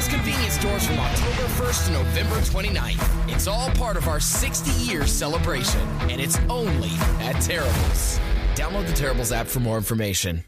Terrible's 0.00 0.08
convenience 0.08 0.54
stores 0.54 0.86
from 0.86 0.98
October 0.98 1.42
1st 1.62 1.86
to 1.86 1.92
November 1.92 2.36
29th. 2.36 3.32
It's 3.32 3.46
all 3.46 3.70
part 3.70 3.96
of 3.96 4.08
our 4.08 4.20
60 4.20 4.70
year 4.84 5.06
celebration, 5.06 5.80
and 6.02 6.20
it's 6.20 6.38
only 6.48 6.90
at 7.20 7.34
Terrible's. 7.40 8.18
Download 8.54 8.86
the 8.86 8.92
Terrible's 8.92 9.32
app 9.32 9.46
for 9.46 9.60
more 9.60 9.76
information. 9.76 10.44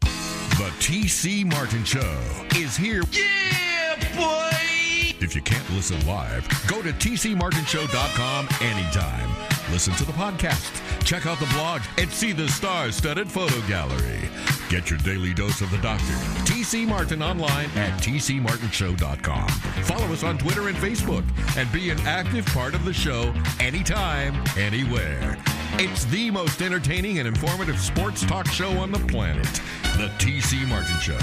The 0.00 0.70
TC 0.78 1.44
Martin 1.50 1.84
Show 1.84 2.20
is 2.56 2.76
here. 2.76 3.02
Yeah, 3.12 3.94
boy! 4.16 4.50
If 5.20 5.34
you 5.34 5.42
can't 5.42 5.68
listen 5.70 6.04
live, 6.06 6.46
go 6.68 6.82
to 6.82 6.92
tcmartinshow.com 6.92 8.48
anytime. 8.60 9.53
Listen 9.70 9.94
to 9.94 10.04
the 10.04 10.12
podcast, 10.12 11.04
check 11.04 11.26
out 11.26 11.38
the 11.40 11.46
blog, 11.46 11.80
and 11.98 12.10
see 12.10 12.32
the 12.32 12.48
star-studded 12.48 13.30
photo 13.30 13.60
gallery. 13.66 14.28
Get 14.68 14.90
your 14.90 14.98
daily 15.00 15.32
dose 15.32 15.60
of 15.60 15.70
the 15.70 15.78
doctor. 15.78 16.12
TC 16.44 16.86
Martin 16.86 17.22
online 17.22 17.70
at 17.76 17.98
tcmartinshow.com. 18.00 19.48
Follow 19.84 20.12
us 20.12 20.22
on 20.22 20.38
Twitter 20.38 20.68
and 20.68 20.76
Facebook 20.76 21.24
and 21.56 21.70
be 21.72 21.90
an 21.90 21.98
active 22.00 22.46
part 22.46 22.74
of 22.74 22.84
the 22.84 22.92
show 22.92 23.32
anytime, 23.58 24.34
anywhere. 24.56 25.36
It's 25.74 26.04
the 26.06 26.30
most 26.30 26.62
entertaining 26.62 27.18
and 27.18 27.26
informative 27.26 27.80
sports 27.80 28.24
talk 28.24 28.46
show 28.48 28.70
on 28.78 28.92
the 28.92 29.00
planet. 29.00 29.48
The 29.96 30.10
TC 30.18 30.68
Martin 30.68 30.98
Show. 31.00 31.18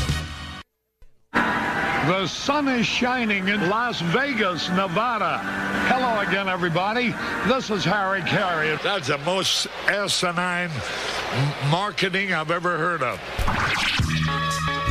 The 2.08 2.26
sun 2.26 2.68
is 2.68 2.88
shining 2.88 3.48
in 3.48 3.70
Las 3.70 4.02
Vegas, 4.02 4.70
Nevada. 4.70 5.40
Hello 6.12 6.28
again, 6.28 6.50
everybody. 6.50 7.16
This 7.48 7.72
is 7.72 7.86
Harry 7.86 8.20
Caray. 8.28 8.76
That's 8.84 9.08
the 9.08 9.18
most 9.20 9.68
asinine 9.88 10.70
marketing 11.72 12.34
I've 12.34 12.52
ever 12.52 12.76
heard 12.76 13.00
of. 13.00 13.16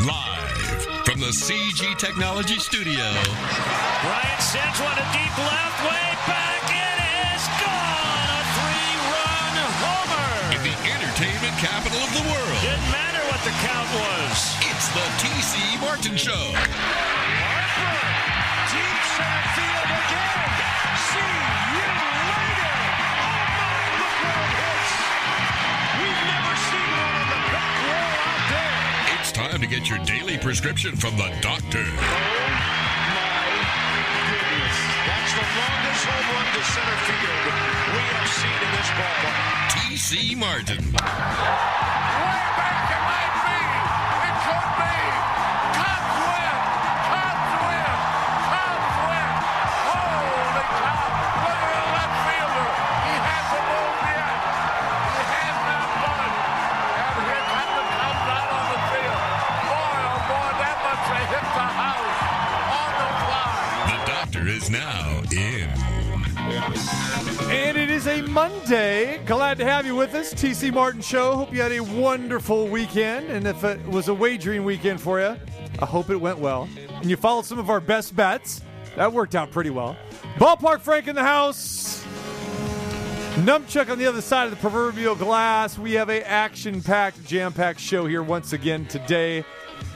Live 0.09 0.80
from 1.05 1.20
the 1.20 1.29
CG 1.29 1.93
Technology 2.01 2.56
Studio. 2.56 3.05
Brian 4.01 4.40
Sims 4.40 4.80
one 4.80 4.96
a 4.96 5.04
deep 5.12 5.37
left, 5.45 5.79
way 5.85 6.09
back. 6.24 6.65
It 6.73 6.99
is 7.37 7.45
gone. 7.60 8.29
A 8.32 8.40
three-run 8.57 9.55
homer. 9.77 10.57
In 10.57 10.65
the 10.65 10.77
entertainment 10.88 11.52
capital 11.60 12.01
of 12.01 12.16
the 12.16 12.24
world. 12.32 12.65
Didn't 12.65 12.88
matter 12.96 13.21
what 13.29 13.45
the 13.45 13.52
count 13.60 13.93
was. 13.93 14.57
It's 14.73 14.88
the 14.96 15.05
TC 15.21 15.84
Martin 15.84 16.16
Show. 16.16 16.49
Harper, 17.45 18.09
deep 18.73 19.05
center 19.21 19.45
field 19.52 19.90
time 29.61 29.69
to 29.69 29.77
get 29.77 29.89
your 29.89 29.99
daily 30.05 30.39
prescription 30.39 30.97
from 30.97 31.16
the 31.16 31.29
doctor. 31.41 31.79
Oh 31.79 31.85
my 31.85 33.49
goodness. 34.30 34.77
That's 35.07 35.33
the 35.35 35.45
longest 35.61 36.05
home 36.07 36.29
run 36.35 36.47
to 36.55 36.63
center 36.65 36.99
field 37.05 37.45
we 37.93 38.02
have 38.15 38.29
seen 38.29 38.61
in 38.65 38.71
this 38.77 38.91
ballpark. 38.97 39.61
TC 39.71 40.37
Martin. 40.37 41.90
Us. 70.33 70.43
TC 70.43 70.73
Martin 70.73 71.01
Show. 71.01 71.37
Hope 71.37 71.53
you 71.53 71.61
had 71.61 71.73
a 71.73 71.81
wonderful 71.81 72.67
weekend. 72.69 73.31
And 73.31 73.47
if 73.47 73.65
it 73.65 73.85
was 73.87 74.09
a 74.09 74.15
wagering 74.15 74.65
weekend 74.65 75.01
for 75.01 75.21
you, 75.21 75.37
I 75.79 75.87
hope 75.87 76.11
it 76.11 76.17
went 76.17 76.39
well. 76.39 76.69
And 77.01 77.09
you 77.09 77.17
followed 77.17 77.45
some 77.47 77.59
of 77.59 77.71
our 77.71 77.81
best 77.81 78.15
bets. 78.15 78.63
That 78.97 79.13
worked 79.13 79.35
out 79.35 79.51
pretty 79.51 79.71
well. 79.71 79.97
Ballpark 80.37 80.81
Frank 80.81 81.09
in 81.09 81.15
the 81.15 81.23
house. 81.23 82.05
Numchuck 83.37 83.91
on 83.91 83.99
the 83.99 84.07
other 84.07 84.21
side 84.21 84.45
of 84.45 84.51
the 84.51 84.57
proverbial 84.57 85.15
glass. 85.15 85.79
We 85.79 85.93
have 85.93 86.11
a 86.11 86.27
action-packed, 86.29 87.25
jam-packed 87.25 87.81
show 87.81 88.07
here 88.07 88.23
once 88.23 88.53
again 88.53 88.87
today. 88.87 89.45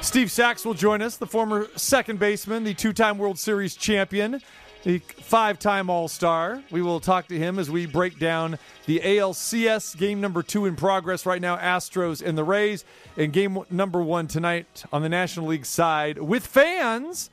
Steve 0.00 0.30
Sax 0.30 0.64
will 0.64 0.74
join 0.74 1.02
us, 1.02 1.16
the 1.16 1.26
former 1.26 1.68
second 1.76 2.18
baseman, 2.18 2.64
the 2.64 2.74
two-time 2.74 3.18
World 3.18 3.38
Series 3.38 3.76
champion, 3.76 4.40
the 4.84 4.98
five-time 4.98 5.90
All-Star. 5.90 6.62
We 6.70 6.82
will 6.82 7.00
talk 7.00 7.26
to 7.28 7.38
him 7.38 7.58
as 7.58 7.70
we 7.70 7.86
break 7.86 8.18
down 8.18 8.58
the 8.86 9.00
ALCS 9.00 9.96
game 9.96 10.20
number 10.20 10.42
two 10.42 10.66
in 10.66 10.76
progress 10.76 11.26
right 11.26 11.40
now, 11.40 11.56
Astros 11.56 12.22
and 12.22 12.38
the 12.38 12.44
Rays, 12.44 12.84
and 13.16 13.32
game 13.32 13.58
number 13.70 14.02
one 14.02 14.28
tonight 14.28 14.84
on 14.92 15.02
the 15.02 15.08
National 15.08 15.46
League 15.46 15.66
side 15.66 16.18
with 16.18 16.46
fans. 16.46 17.30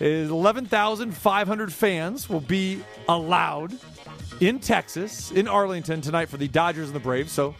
11,500 0.00 1.72
fans 1.72 2.28
will 2.28 2.40
be 2.40 2.80
allowed 3.08 3.72
in 4.40 4.58
Texas, 4.58 5.30
in 5.30 5.46
Arlington 5.46 6.00
tonight 6.00 6.28
for 6.28 6.36
the 6.36 6.48
Dodgers 6.48 6.88
and 6.88 6.96
the 6.96 7.00
Braves. 7.00 7.30
So 7.30 7.54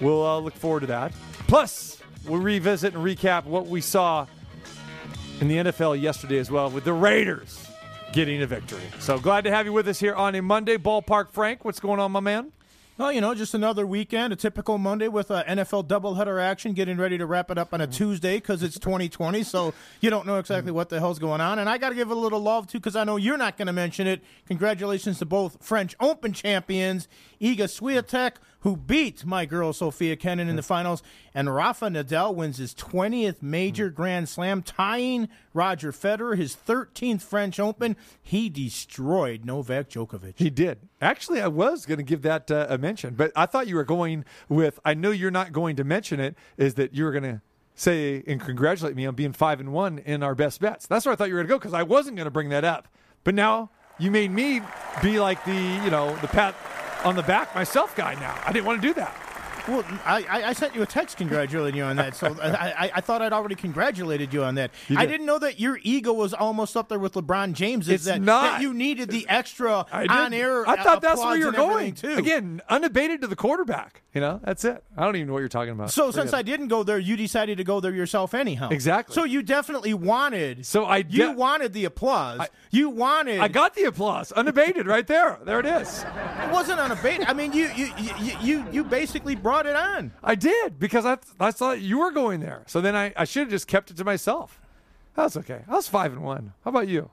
we'll 0.00 0.26
uh, 0.26 0.40
look 0.40 0.54
forward 0.54 0.80
to 0.80 0.86
that. 0.88 1.12
Plus, 1.46 2.02
we'll 2.26 2.40
revisit 2.40 2.94
and 2.94 3.04
recap 3.04 3.44
what 3.44 3.68
we 3.68 3.80
saw 3.80 4.26
in 5.40 5.46
the 5.46 5.58
NFL 5.58 6.00
yesterday 6.00 6.38
as 6.38 6.50
well 6.50 6.68
with 6.68 6.82
the 6.82 6.92
Raiders 6.92 7.63
getting 8.14 8.40
a 8.42 8.46
victory. 8.46 8.80
So 9.00 9.18
glad 9.18 9.42
to 9.42 9.50
have 9.50 9.66
you 9.66 9.72
with 9.72 9.88
us 9.88 9.98
here 9.98 10.14
on 10.14 10.36
a 10.36 10.40
Monday. 10.40 10.76
Ballpark 10.76 11.32
Frank, 11.32 11.64
what's 11.64 11.80
going 11.80 11.98
on, 11.98 12.12
my 12.12 12.20
man? 12.20 12.52
Well, 12.96 13.10
you 13.10 13.20
know, 13.20 13.34
just 13.34 13.54
another 13.54 13.84
weekend, 13.84 14.32
a 14.32 14.36
typical 14.36 14.78
Monday 14.78 15.08
with 15.08 15.32
uh, 15.32 15.42
NFL 15.46 15.88
doubleheader 15.88 16.40
action, 16.40 16.74
getting 16.74 16.96
ready 16.96 17.18
to 17.18 17.26
wrap 17.26 17.50
it 17.50 17.58
up 17.58 17.74
on 17.74 17.80
a 17.80 17.88
Tuesday 17.88 18.36
because 18.36 18.62
it's 18.62 18.78
2020, 18.78 19.42
so 19.42 19.74
you 20.00 20.10
don't 20.10 20.28
know 20.28 20.38
exactly 20.38 20.70
what 20.70 20.90
the 20.90 21.00
hell's 21.00 21.18
going 21.18 21.40
on. 21.40 21.58
And 21.58 21.68
I 21.68 21.76
got 21.76 21.88
to 21.88 21.96
give 21.96 22.12
a 22.12 22.14
little 22.14 22.38
love 22.38 22.68
too 22.68 22.78
because 22.78 22.94
I 22.94 23.02
know 23.02 23.16
you're 23.16 23.36
not 23.36 23.56
going 23.56 23.66
to 23.66 23.72
mention 23.72 24.06
it. 24.06 24.22
Congratulations 24.46 25.18
to 25.18 25.26
both 25.26 25.56
French 25.60 25.96
Open 25.98 26.32
champions, 26.32 27.08
Iga 27.40 27.64
Swiatek, 27.64 28.34
who 28.64 28.78
beat 28.78 29.26
my 29.26 29.44
girl 29.44 29.74
Sofia 29.74 30.16
Kenin 30.16 30.48
in 30.48 30.56
the 30.56 30.62
finals, 30.62 31.02
and 31.34 31.54
Rafa 31.54 31.86
Nadal 31.86 32.34
wins 32.34 32.56
his 32.56 32.74
20th 32.74 33.42
major 33.42 33.90
Grand 33.90 34.26
Slam, 34.26 34.62
tying 34.62 35.28
Roger 35.52 35.92
Federer, 35.92 36.36
his 36.36 36.56
13th 36.56 37.20
French 37.20 37.60
Open. 37.60 37.94
He 38.22 38.48
destroyed 38.48 39.44
Novak 39.44 39.90
Djokovic. 39.90 40.32
He 40.36 40.48
did. 40.48 40.78
Actually, 40.98 41.42
I 41.42 41.48
was 41.48 41.84
going 41.84 41.98
to 41.98 42.04
give 42.04 42.22
that 42.22 42.50
uh, 42.50 42.66
a 42.70 42.78
mention, 42.78 43.14
but 43.14 43.32
I 43.36 43.44
thought 43.44 43.68
you 43.68 43.76
were 43.76 43.84
going 43.84 44.24
with. 44.48 44.80
I 44.82 44.94
know 44.94 45.10
you're 45.10 45.30
not 45.30 45.52
going 45.52 45.76
to 45.76 45.84
mention 45.84 46.18
it. 46.18 46.34
Is 46.56 46.74
that 46.74 46.94
you 46.94 47.04
were 47.04 47.12
going 47.12 47.24
to 47.24 47.42
say 47.74 48.24
and 48.26 48.40
congratulate 48.40 48.96
me 48.96 49.04
on 49.04 49.14
being 49.14 49.34
five 49.34 49.60
and 49.60 49.74
one 49.74 49.98
in 49.98 50.22
our 50.22 50.34
best 50.34 50.62
bets? 50.62 50.86
That's 50.86 51.04
where 51.04 51.12
I 51.12 51.16
thought 51.16 51.28
you 51.28 51.34
were 51.34 51.40
going 51.40 51.48
to 51.48 51.54
go 51.54 51.58
because 51.58 51.74
I 51.74 51.82
wasn't 51.82 52.16
going 52.16 52.24
to 52.24 52.30
bring 52.30 52.48
that 52.48 52.64
up. 52.64 52.88
But 53.24 53.34
now 53.34 53.70
you 53.98 54.10
made 54.10 54.30
me 54.30 54.62
be 55.02 55.20
like 55.20 55.44
the 55.44 55.52
you 55.84 55.90
know 55.90 56.16
the 56.16 56.28
pat 56.28 56.54
on 57.04 57.14
the 57.16 57.22
back 57.22 57.54
myself 57.54 57.94
guy. 57.94 58.14
Now 58.14 58.38
I 58.44 58.52
didn't 58.52 58.66
want 58.66 58.80
to 58.82 58.88
do 58.88 58.94
that. 58.94 59.23
Well, 59.68 59.84
I, 60.04 60.24
I- 60.48 60.52
sent 60.52 60.74
you 60.74 60.82
a 60.82 60.86
text 60.86 61.16
congratulating 61.16 61.76
you 61.76 61.84
on 61.84 61.96
that, 61.96 62.14
so 62.14 62.36
I, 62.40 62.48
I, 62.86 62.90
I 62.96 63.00
thought 63.00 63.22
I'd 63.22 63.32
already 63.32 63.54
congratulated 63.56 64.32
you 64.32 64.44
on 64.44 64.54
that. 64.54 64.70
You 64.88 64.96
I 64.98 65.04
did. 65.04 65.12
didn't 65.12 65.26
know 65.26 65.38
that 65.40 65.58
your 65.58 65.78
ego 65.82 66.12
was 66.12 66.32
almost 66.32 66.76
up 66.76 66.88
there 66.88 66.98
with 66.98 67.14
LeBron 67.14 67.54
James. 67.54 67.88
It's 67.88 68.04
that, 68.04 68.20
not. 68.22 68.42
that 68.42 68.62
you 68.62 68.72
needed 68.72 69.08
the 69.10 69.26
extra 69.28 69.84
I 69.90 70.02
did. 70.02 70.10
on 70.10 70.32
air. 70.32 70.68
I 70.68 70.82
thought 70.82 71.02
that's 71.02 71.20
where 71.20 71.36
you're 71.36 71.50
going. 71.52 71.94
too. 71.94 72.14
Again, 72.14 72.60
unabated 72.68 73.20
to 73.22 73.26
the 73.26 73.36
quarterback. 73.36 74.02
You 74.14 74.20
know, 74.20 74.40
that's 74.44 74.64
it. 74.64 74.84
I 74.96 75.04
don't 75.04 75.16
even 75.16 75.26
know 75.26 75.32
what 75.32 75.40
you're 75.40 75.48
talking 75.48 75.72
about. 75.72 75.90
So 75.90 76.06
Forget 76.12 76.14
since 76.22 76.32
it. 76.32 76.36
I 76.36 76.42
didn't 76.42 76.68
go 76.68 76.82
there, 76.84 76.98
you 76.98 77.16
decided 77.16 77.58
to 77.58 77.64
go 77.64 77.80
there 77.80 77.92
yourself 77.92 78.32
anyhow. 78.32 78.68
Exactly. 78.70 79.12
So 79.12 79.24
you 79.24 79.42
definitely 79.42 79.92
wanted. 79.92 80.64
So 80.66 80.84
I 80.84 81.04
you 81.08 81.32
wanted 81.32 81.72
the 81.72 81.84
applause. 81.86 82.40
I- 82.40 82.48
you 82.70 82.90
wanted. 82.90 83.38
I 83.40 83.46
got 83.48 83.74
the 83.74 83.84
applause, 83.84 84.32
unabated, 84.32 84.86
right 84.88 85.06
there. 85.06 85.38
There 85.44 85.60
it 85.60 85.66
is. 85.66 86.04
It 86.42 86.50
wasn't 86.52 86.80
unabated. 86.80 87.26
I 87.28 87.32
mean, 87.32 87.52
you 87.52 87.70
you, 87.76 87.92
you 87.98 88.32
you 88.42 88.66
you 88.72 88.84
basically 88.84 89.36
brought 89.36 89.53
it 89.66 89.74
on. 89.76 90.12
I 90.22 90.34
did 90.34 90.78
because 90.78 91.04
I, 91.06 91.18
I 91.40 91.50
thought 91.50 91.80
you 91.80 91.98
were 91.98 92.10
going 92.10 92.40
there. 92.40 92.62
So 92.66 92.80
then 92.80 92.94
I, 92.96 93.12
I 93.16 93.24
should 93.24 93.42
have 93.42 93.50
just 93.50 93.66
kept 93.68 93.90
it 93.90 93.96
to 93.98 94.04
myself. 94.04 94.60
That's 95.14 95.36
okay. 95.36 95.62
I 95.68 95.72
was 95.72 95.86
five 95.88 96.12
and 96.12 96.22
one. 96.22 96.52
How 96.64 96.70
about 96.70 96.88
you? 96.88 97.10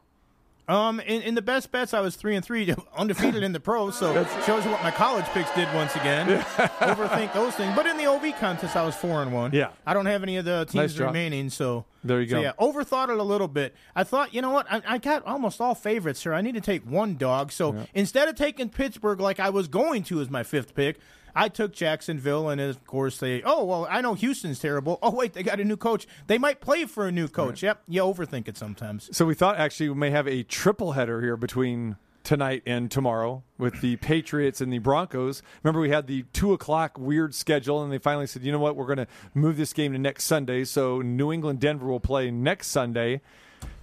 Um, 0.68 1.00
in, 1.02 1.22
in 1.24 1.36
the 1.36 1.42
best 1.42 1.70
bets, 1.72 1.94
I 1.94 2.00
was 2.00 2.16
three 2.16 2.36
and 2.36 2.46
three, 2.46 2.74
undefeated 2.98 3.44
in 3.44 3.52
the 3.52 3.60
pros. 3.60 3.98
So 3.98 4.16
it 4.22 4.28
shows 4.46 4.64
you 4.64 4.72
what 4.72 4.82
my 4.82 4.92
college 4.92 5.26
picks 5.26 5.54
did 5.54 5.68
once 5.76 5.94
again. 5.96 6.28
Overthink 6.80 7.34
those 7.34 7.56
things. 7.56 7.76
But 7.76 7.88
in 7.88 7.98
the 7.98 8.06
OV 8.06 8.36
contest, 8.40 8.76
I 8.76 8.86
was 8.86 8.96
four 8.96 9.22
and 9.22 9.34
one. 9.34 9.52
Yeah. 9.54 9.70
I 9.86 9.94
don't 9.94 10.06
have 10.06 10.24
any 10.24 10.38
of 10.38 10.46
the 10.46 10.64
teams 10.66 10.76
Nice 10.76 10.94
job. 10.94 11.08
remaining. 11.08 11.50
So 11.50 11.84
There 12.04 12.22
you 12.22 12.30
so 12.30 12.36
go. 12.38 12.42
yeah, 12.42 12.54
overthought 12.60 13.10
it 13.10 13.18
a 13.18 13.24
little 13.24 13.50
bit. 13.50 13.76
I 13.96 14.04
thought, 14.06 14.34
you 14.34 14.42
know 14.42 14.52
what? 14.52 14.66
I, 14.72 14.82
I 14.88 14.98
got 14.98 15.26
almost 15.26 15.60
all 15.60 15.76
favorites 15.76 16.24
here. 16.24 16.34
I 16.34 16.42
need 16.42 16.56
to 16.56 16.62
take 16.62 16.84
one 16.90 17.18
dog. 17.18 17.52
So 17.52 17.76
instead 17.94 18.30
of 18.30 18.36
taking 18.36 18.70
Pittsburgh 18.70 19.20
like 19.20 19.40
I 19.40 19.50
was 19.50 19.68
going 19.68 20.04
to 20.06 20.22
as 20.22 20.30
my 20.30 20.44
fifth 20.44 20.74
pick, 20.74 21.00
I 21.36 21.50
took 21.50 21.74
Jacksonville, 21.74 22.50
and 22.50 22.60
of 22.60 22.86
course 22.86 23.20
they. 23.20 23.42
Oh 23.44 23.64
well, 23.64 23.88
I 23.90 24.02
know 24.02 24.14
Houston's 24.14 24.60
terrible. 24.60 25.00
Oh 25.02 25.12
wait, 25.12 25.34
they 25.34 25.44
got 25.44 25.60
a 25.60 25.66
new 25.66 25.78
coach. 25.78 26.08
They 26.28 26.38
might 26.38 26.62
play 26.62 26.86
for 26.86 27.08
a 27.08 27.12
new 27.12 27.28
coach. 27.28 27.64
Yep, 27.64 27.84
you 27.88 28.02
overthink 28.02 28.48
it 28.48 28.58
sometimes. 28.58 29.10
So 29.16 29.26
we 29.26 29.34
thought 29.34 29.58
actually 29.58 29.90
we 29.90 29.96
may 29.96 30.12
have 30.12 30.28
a 30.28 30.44
triple 30.44 30.94
header 30.94 31.22
here 31.22 31.38
between 31.38 31.98
tonight 32.24 32.64
and 32.66 32.92
tomorrow 32.92 33.44
with 33.58 33.82
the 33.82 33.96
Patriots 33.98 34.62
and 34.62 34.72
the 34.72 34.80
Broncos. 34.80 35.42
Remember, 35.64 35.82
we 35.82 35.90
had 35.90 36.08
the 36.08 36.24
two 36.34 36.54
o'clock 36.54 36.98
weird 36.98 37.34
schedule, 37.34 37.84
and 37.84 37.92
they 37.92 37.98
finally 37.98 38.28
said, 38.28 38.44
you 38.44 38.52
know 38.52 38.60
what, 38.60 38.76
we're 38.76 38.86
going 38.86 38.98
to 38.98 39.08
move 39.34 39.58
this 39.58 39.74
game 39.74 39.94
to 39.94 40.00
next 40.00 40.26
Sunday. 40.26 40.64
So 40.64 41.02
New 41.02 41.32
England 41.32 41.60
Denver 41.60 41.88
will 41.88 42.00
play 42.00 42.32
next 42.32 42.68
Sunday. 42.68 43.22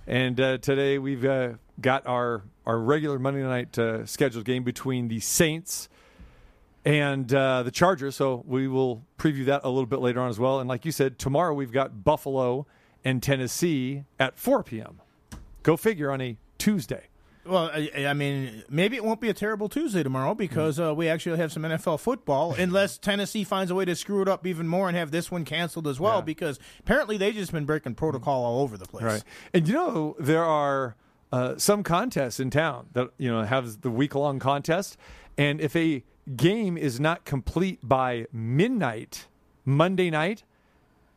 And 0.06 0.40
uh, 0.40 0.58
today 0.58 0.98
we've 0.98 1.24
uh, 1.24 1.54
got 1.80 2.06
our, 2.06 2.42
our 2.64 2.78
regular 2.78 3.18
Monday 3.18 3.42
night 3.42 3.78
uh, 3.78 4.06
scheduled 4.06 4.44
game 4.44 4.64
between 4.64 5.08
the 5.08 5.20
Saints 5.20 5.88
and 6.84 7.32
uh, 7.32 7.62
the 7.62 7.70
Chargers. 7.70 8.16
So 8.16 8.42
we 8.46 8.68
will 8.68 9.04
preview 9.18 9.44
that 9.46 9.62
a 9.64 9.68
little 9.68 9.86
bit 9.86 10.00
later 10.00 10.20
on 10.20 10.30
as 10.30 10.38
well. 10.38 10.60
And 10.60 10.68
like 10.68 10.84
you 10.84 10.92
said, 10.92 11.18
tomorrow 11.18 11.54
we've 11.54 11.72
got 11.72 12.04
Buffalo 12.04 12.66
and 13.04 13.22
Tennessee 13.22 14.04
at 14.18 14.38
4 14.38 14.62
p.m. 14.62 15.00
Go 15.62 15.76
figure 15.76 16.10
on 16.10 16.20
a 16.20 16.36
Tuesday. 16.58 17.04
Well, 17.48 17.70
I, 17.72 18.06
I 18.06 18.12
mean, 18.12 18.62
maybe 18.68 18.96
it 18.96 19.04
won't 19.04 19.20
be 19.22 19.30
a 19.30 19.34
terrible 19.34 19.70
Tuesday 19.70 20.02
tomorrow 20.02 20.34
because 20.34 20.78
uh, 20.78 20.94
we 20.94 21.08
actually 21.08 21.38
have 21.38 21.50
some 21.50 21.62
NFL 21.62 21.98
football, 21.98 22.52
unless 22.58 22.98
Tennessee 22.98 23.42
finds 23.42 23.70
a 23.70 23.74
way 23.74 23.86
to 23.86 23.96
screw 23.96 24.20
it 24.20 24.28
up 24.28 24.46
even 24.46 24.68
more 24.68 24.88
and 24.88 24.96
have 24.96 25.10
this 25.10 25.30
one 25.30 25.46
canceled 25.46 25.86
as 25.88 25.98
well. 25.98 26.16
Yeah. 26.16 26.22
Because 26.22 26.58
apparently 26.80 27.16
they've 27.16 27.34
just 27.34 27.52
been 27.52 27.64
breaking 27.64 27.94
protocol 27.94 28.44
all 28.44 28.60
over 28.60 28.76
the 28.76 28.84
place. 28.84 29.04
Right. 29.04 29.24
And 29.54 29.66
you 29.66 29.74
know, 29.74 30.16
there 30.18 30.44
are 30.44 30.96
uh, 31.32 31.56
some 31.56 31.82
contests 31.82 32.40
in 32.40 32.50
town 32.50 32.88
that, 32.92 33.10
you 33.18 33.30
know, 33.30 33.42
have 33.42 33.80
the 33.82 33.90
week 33.90 34.14
long 34.14 34.38
contest. 34.38 34.96
And 35.36 35.60
if 35.60 35.76
a 35.76 36.02
game 36.36 36.76
is 36.76 36.98
not 36.98 37.24
complete 37.24 37.80
by 37.82 38.26
midnight, 38.32 39.26
Monday 39.64 40.10
night, 40.10 40.44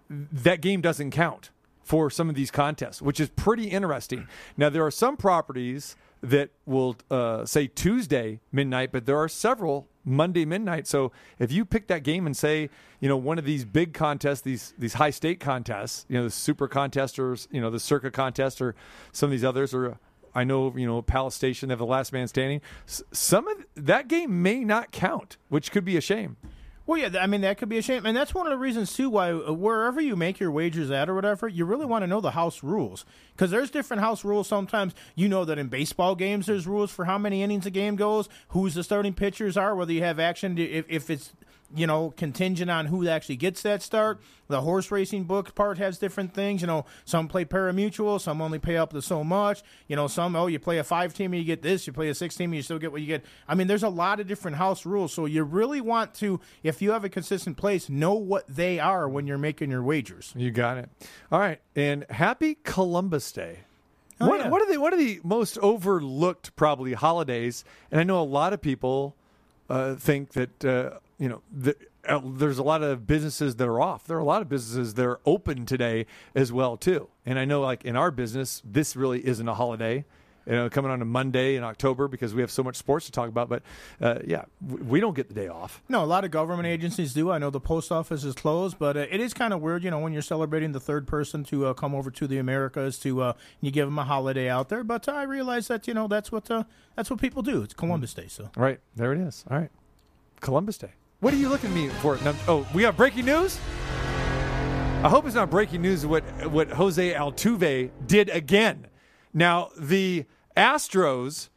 that 0.09 0.61
game 0.61 0.81
doesn't 0.81 1.11
count 1.11 1.51
for 1.83 2.09
some 2.09 2.29
of 2.29 2.35
these 2.35 2.51
contests, 2.51 3.01
which 3.01 3.19
is 3.19 3.29
pretty 3.29 3.67
interesting. 3.69 4.27
Now, 4.57 4.69
there 4.69 4.85
are 4.85 4.91
some 4.91 5.17
properties 5.17 5.95
that 6.21 6.51
will 6.65 6.95
uh, 7.09 7.45
say 7.45 7.67
Tuesday 7.67 8.39
midnight, 8.51 8.91
but 8.91 9.05
there 9.05 9.17
are 9.17 9.27
several 9.27 9.87
Monday 10.03 10.45
midnight. 10.45 10.88
So 10.88 11.12
if 11.39 11.51
you 11.51 11.65
pick 11.65 11.88
that 11.88 12.03
game 12.03 12.25
and 12.25 12.36
say, 12.36 12.69
you 13.00 13.07
know, 13.07 13.18
one 13.18 13.38
of 13.38 13.45
these 13.45 13.65
big 13.65 13.94
contests, 13.94 14.42
these 14.42 14.74
these 14.77 14.94
high 14.94 15.09
state 15.09 15.39
contests, 15.39 16.06
you 16.09 16.18
know, 16.18 16.24
the 16.24 16.31
super 16.31 16.68
contest 16.68 17.19
or 17.19 17.38
you 17.51 17.62
know 17.62 17.69
the 17.69 17.80
Circa 17.80 18.12
contest 18.12 18.62
or 18.62 18.75
some 19.12 19.27
of 19.27 19.31
these 19.31 19.44
others, 19.44 19.74
or 19.74 19.98
I 20.33 20.44
know 20.44 20.74
you 20.75 20.88
know 20.88 21.01
Palace 21.01 21.36
Station 21.36 21.69
they 21.69 21.74
have 21.74 21.80
the 21.80 21.86
last 21.86 22.13
man 22.13 22.27
standing. 22.27 22.62
Some 22.86 23.48
of 23.48 23.65
that 23.75 24.07
game 24.07 24.42
may 24.42 24.63
not 24.63 24.92
count, 24.92 25.38
which 25.50 25.71
could 25.71 25.86
be 25.86 25.98
a 25.98 26.01
shame. 26.01 26.38
Well, 26.88 26.98
yeah, 27.00 27.19
I 27.19 27.28
mean 27.28 27.42
that 27.42 27.57
could 27.57 27.69
be 27.69 27.78
a 27.78 27.81
shame, 27.81 28.06
and 28.06 28.18
that's 28.18 28.33
one 28.33 28.48
of 28.48 28.51
the 28.51 28.57
reasons 28.57 28.94
too 28.94 29.10
why 29.10 29.31
uh, 29.31 29.54
wherever 29.54 30.01
you 30.01 30.16
make 30.16 30.39
your 30.39 30.51
wagers 30.51 30.89
at 30.89 31.10
or 31.10 31.16
whatever, 31.16 31.48
you 31.48 31.63
really 31.63 31.86
want 31.86 32.04
to 32.04 32.07
know 32.07 32.22
the 32.22 32.31
house 32.31 32.63
rules 32.63 33.06
because 33.36 33.51
there's 33.51 33.69
different 33.69 34.01
house 34.01 34.25
rules. 34.25 34.48
Sometimes 34.48 34.95
you 35.16 35.30
know 35.30 35.45
that 35.45 35.60
in 35.60 35.68
baseball 35.68 36.16
games 36.16 36.48
there's 36.48 36.66
rules 36.66 36.92
for 36.92 37.06
how 37.06 37.19
many 37.19 37.44
innings 37.44 37.66
a 37.68 37.69
game 37.69 37.95
goes, 37.95 38.28
who's 38.50 38.74
the 38.74 38.83
starting 38.83 39.13
pitchers 39.13 39.57
are, 39.57 39.75
whether 39.75 39.94
you 39.94 40.01
have 40.01 40.19
action, 40.19 40.57
if, 40.57 40.86
if 40.89 41.10
it's 41.10 41.33
you 41.75 41.88
know 41.88 42.13
contingent 42.18 42.69
on 42.69 42.88
who 42.88 43.07
actually 43.07 43.38
gets 43.38 43.62
that 43.63 43.81
start. 43.81 44.21
The 44.47 44.62
horse 44.62 44.91
racing 44.91 45.23
book 45.23 45.56
part 45.56 45.77
has 45.77 45.97
different 45.97 46.33
things. 46.33 46.62
You 46.62 46.68
know, 46.68 46.85
some 47.06 47.27
play 47.27 47.45
parimutuel, 47.45 48.19
some 48.19 48.41
only 48.41 48.59
pay 48.59 48.77
up 48.77 48.91
to 48.91 49.01
so 49.01 49.23
much. 49.23 49.63
You 49.88 49.95
know, 49.95 50.07
some 50.07 50.35
oh 50.35 50.47
you 50.47 50.59
play 50.59 50.77
a 50.77 50.83
five 50.83 51.13
team 51.13 51.33
and 51.33 51.41
you 51.41 51.45
get 51.45 51.62
this, 51.62 51.88
you 51.88 51.94
play 51.94 52.09
a 52.09 52.15
six 52.15 52.35
team 52.35 52.51
and 52.51 52.57
you 52.57 52.62
still 52.62 52.79
get 52.79 52.91
what 52.91 53.01
you 53.01 53.07
get. 53.07 53.23
I 53.47 53.56
mean, 53.56 53.68
there's 53.68 53.83
a 53.83 53.89
lot 53.89 54.19
of 54.19 54.27
different 54.27 54.57
house 54.57 54.85
rules, 54.85 55.13
so 55.13 55.25
you 55.25 55.44
really 55.44 55.81
want 55.81 56.13
to, 56.15 56.39
if 56.63 56.81
you 56.81 56.91
have 56.91 57.06
a 57.06 57.09
consistent 57.09 57.57
place, 57.57 57.89
know 57.89 58.13
what 58.13 58.45
they 58.47 58.79
are 58.79 59.07
when 59.07 59.27
you're 59.27 59.38
making 59.38 59.71
your 59.71 59.83
wagers. 59.83 60.33
You 60.35 60.51
got 60.51 60.77
it. 60.77 60.89
All 61.31 61.39
right, 61.39 61.59
and 61.75 62.06
happy 62.09 62.57
Columbus 62.63 63.31
Day. 63.31 63.59
Oh, 64.21 64.27
what, 64.27 64.39
yeah. 64.39 64.50
what 64.50 64.62
are 64.62 64.71
the 64.71 64.77
what 64.77 64.94
are 64.94 64.97
the 64.97 65.19
most 65.23 65.57
overlooked 65.59 66.56
probably 66.56 66.94
holidays? 66.94 67.63
And 67.89 68.00
I 68.00 68.03
know 68.03 68.21
a 68.21 68.23
lot 68.23 68.53
of 68.53 68.62
people 68.62 69.15
uh, 69.69 69.95
think 69.95 70.33
that 70.33 70.65
uh, 70.65 71.00
you 71.21 71.29
know 71.29 71.41
the, 71.51 71.75
uh, 72.07 72.19
there's 72.23 72.57
a 72.57 72.63
lot 72.63 72.81
of 72.81 73.06
businesses 73.06 73.56
that 73.57 73.68
are 73.68 73.79
off. 73.79 74.06
There 74.06 74.18
are 74.18 74.21
a 74.21 74.25
lot 74.25 74.41
of 74.41 74.50
businesses 74.50 74.95
that 74.95 75.06
are 75.06 75.19
open 75.23 75.68
today 75.68 76.07
as 76.33 76.51
well 76.51 76.77
too. 76.77 77.09
And 77.27 77.38
I 77.38 77.45
know 77.45 77.62
like 77.62 77.85
in 77.85 77.95
our 77.95 78.09
business, 78.09 78.62
this 78.65 78.95
really 78.95 79.25
isn't 79.25 79.47
a 79.47 79.53
holiday. 79.53 80.03
You 80.47 80.53
know, 80.53 80.69
coming 80.71 80.89
on 80.89 81.00
a 81.03 81.06
Monday 81.06 81.56
in 81.56 81.63
October 81.63 82.07
because 82.07 82.33
we 82.33 82.41
have 82.41 82.50
so 82.50 82.63
much 82.63 82.75
sports 82.75 83.06
to 83.06 83.12
talk 83.12 83.29
about. 83.29 83.47
But 83.47 83.62
uh, 84.01 84.18
yeah, 84.25 84.45
we 84.59 85.00
don't 85.00 85.13
get 85.15 85.27
the 85.27 85.35
day 85.35 85.47
off. 85.47 85.83
No, 85.88 86.03
a 86.03 86.06
lot 86.06 86.25
of 86.25 86.31
government 86.31 86.65
agencies 86.65 87.13
do. 87.13 87.29
I 87.29 87.38
know 87.38 87.51
the 87.51 87.59
post 87.59 87.91
office 87.91 88.23
is 88.23 88.33
closed, 88.33 88.79
but 88.79 88.97
uh, 88.97 89.06
it 89.12 89.19
is 89.19 89.35
kind 89.35 89.53
of 89.53 89.62
weird, 89.62 89.83
you 89.83 89.91
know, 89.91 90.00
when 90.00 90.13
you're 90.13 90.23
celebrating 90.23 90.71
the 90.71 90.79
third 90.79 91.06
person 91.06 91.44
to 91.44 91.68
uh, 91.68 91.73
come 91.75 91.94
over 91.94 92.09
to 92.09 92.25
the 92.25 92.39
Americas 92.39 92.97
to 93.00 93.21
uh, 93.21 93.33
you 93.62 93.69
give 93.69 93.85
them 93.85 94.00
a 94.00 94.03
holiday 94.03 94.50
out 94.50 94.69
there. 94.69 94.83
But 94.83 95.07
I 95.07 95.21
realize 95.21 95.68
that 95.68 95.88
you 95.88 95.94
know 95.94 96.07
that's 96.07 96.31
what 96.31 96.50
uh, 96.50 96.63
that's 96.95 97.12
what 97.12 97.21
people 97.21 97.44
do. 97.44 97.62
It's 97.62 97.75
Columbus 97.75 98.15
Day, 98.15 98.25
so 98.27 98.50
Right 98.57 98.79
there 98.95 99.13
it 99.13 99.19
is. 99.19 99.45
All 99.51 99.59
right, 99.59 99.69
Columbus 100.39 100.79
Day. 100.79 100.94
What 101.21 101.35
are 101.35 101.38
you 101.38 101.50
looking 101.50 101.69
at 101.69 101.75
me 101.75 101.88
for? 101.88 102.18
Oh, 102.47 102.68
we 102.73 102.81
have 102.81 102.97
breaking 102.97 103.25
news. 103.25 103.59
I 105.03 105.07
hope 105.07 105.27
it's 105.27 105.35
not 105.35 105.51
breaking 105.51 105.83
news. 105.83 106.03
What 106.03 106.23
what 106.50 106.71
Jose 106.71 107.13
Altuve 107.13 107.91
did 108.07 108.29
again. 108.29 108.88
Now 109.31 109.69
the 109.77 110.25
Astros 110.57 111.50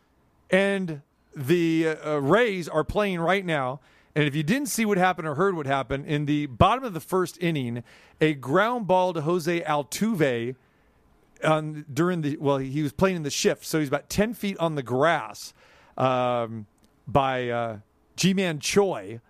and 0.51 1.01
the 1.35 1.89
uh, 1.89 2.19
Rays 2.19 2.69
are 2.69 2.85
playing 2.85 3.21
right 3.21 3.43
now. 3.43 3.81
And 4.15 4.27
if 4.27 4.35
you 4.35 4.43
didn't 4.43 4.69
see 4.69 4.85
what 4.85 4.99
happened 4.99 5.27
or 5.27 5.35
heard 5.35 5.57
what 5.57 5.65
happened 5.65 6.05
in 6.05 6.27
the 6.27 6.45
bottom 6.45 6.85
of 6.85 6.93
the 6.93 7.01
first 7.01 7.39
inning, 7.43 7.83
a 8.21 8.35
ground 8.35 8.87
ball 8.87 9.15
to 9.15 9.23
Jose 9.23 9.63
Altuve 9.63 10.57
on 11.43 11.87
during 11.91 12.21
the 12.21 12.37
well, 12.37 12.59
he 12.59 12.83
was 12.83 12.93
playing 12.93 13.17
in 13.17 13.23
the 13.23 13.31
shift, 13.31 13.65
so 13.65 13.79
he's 13.79 13.89
about 13.89 14.11
ten 14.11 14.35
feet 14.35 14.59
on 14.59 14.75
the 14.75 14.83
grass 14.83 15.55
um, 15.97 16.67
by 17.09 17.49
uh, 17.49 17.79
Ji-Man 18.15 18.59
Choi, 18.59 19.21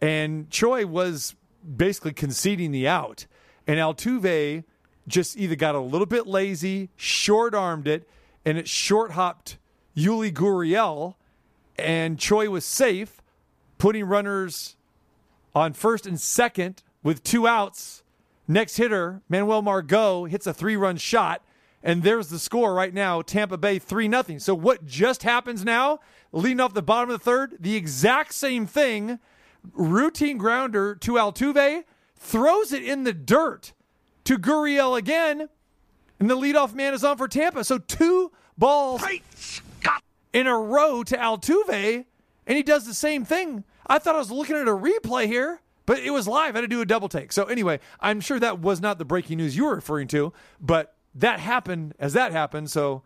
and 0.00 0.50
Choi 0.50 0.86
was 0.86 1.34
basically 1.76 2.12
conceding 2.12 2.72
the 2.72 2.88
out, 2.88 3.26
and 3.66 3.78
Altuve 3.78 4.64
just 5.06 5.36
either 5.36 5.56
got 5.56 5.74
a 5.74 5.80
little 5.80 6.06
bit 6.06 6.26
lazy, 6.26 6.90
short 6.96 7.54
armed 7.54 7.88
it, 7.88 8.08
and 8.44 8.56
it 8.56 8.68
short 8.68 9.12
hopped 9.12 9.58
Yuli 9.96 10.32
Gurriel, 10.32 11.14
and 11.76 12.18
Choi 12.18 12.48
was 12.48 12.64
safe, 12.64 13.20
putting 13.78 14.04
runners 14.04 14.76
on 15.54 15.72
first 15.72 16.06
and 16.06 16.20
second 16.20 16.82
with 17.02 17.22
two 17.22 17.46
outs. 17.46 18.02
Next 18.46 18.76
hitter, 18.76 19.22
Manuel 19.28 19.62
Margot, 19.62 20.24
hits 20.24 20.46
a 20.46 20.54
three 20.54 20.76
run 20.76 20.96
shot. 20.96 21.42
And 21.82 22.02
there's 22.02 22.28
the 22.28 22.38
score 22.38 22.74
right 22.74 22.92
now 22.92 23.22
Tampa 23.22 23.56
Bay 23.56 23.78
3 23.78 24.10
0. 24.10 24.38
So, 24.38 24.54
what 24.54 24.84
just 24.84 25.22
happens 25.22 25.64
now, 25.64 26.00
leading 26.30 26.60
off 26.60 26.74
the 26.74 26.82
bottom 26.82 27.10
of 27.10 27.18
the 27.18 27.24
third, 27.24 27.56
the 27.58 27.74
exact 27.74 28.34
same 28.34 28.66
thing. 28.66 29.18
Routine 29.72 30.38
grounder 30.38 30.94
to 30.96 31.12
Altuve, 31.12 31.84
throws 32.16 32.72
it 32.72 32.82
in 32.82 33.04
the 33.04 33.12
dirt 33.12 33.72
to 34.24 34.38
Gurriel 34.38 34.98
again. 34.98 35.48
And 36.18 36.28
the 36.28 36.36
leadoff 36.36 36.74
man 36.74 36.92
is 36.92 37.02
on 37.02 37.16
for 37.16 37.28
Tampa. 37.28 37.64
So, 37.64 37.78
two 37.78 38.30
balls 38.58 39.02
in 40.32 40.46
a 40.46 40.56
row 40.56 41.02
to 41.02 41.16
Altuve, 41.16 42.04
and 42.46 42.56
he 42.56 42.62
does 42.62 42.86
the 42.86 42.94
same 42.94 43.24
thing. 43.24 43.64
I 43.86 43.98
thought 43.98 44.14
I 44.14 44.18
was 44.18 44.30
looking 44.30 44.56
at 44.56 44.68
a 44.68 44.72
replay 44.72 45.26
here, 45.26 45.60
but 45.86 45.98
it 45.98 46.10
was 46.10 46.28
live. 46.28 46.54
I 46.54 46.58
had 46.58 46.62
to 46.62 46.68
do 46.68 46.80
a 46.80 46.86
double 46.86 47.08
take. 47.08 47.32
So 47.32 47.44
anyway, 47.44 47.80
I'm 48.00 48.20
sure 48.20 48.38
that 48.38 48.60
was 48.60 48.80
not 48.80 48.98
the 48.98 49.04
breaking 49.04 49.38
news 49.38 49.56
you 49.56 49.64
were 49.64 49.74
referring 49.74 50.08
to, 50.08 50.32
but 50.60 50.94
that 51.14 51.40
happened 51.40 51.94
as 51.98 52.12
that 52.12 52.32
happened. 52.32 52.70
So 52.70 53.02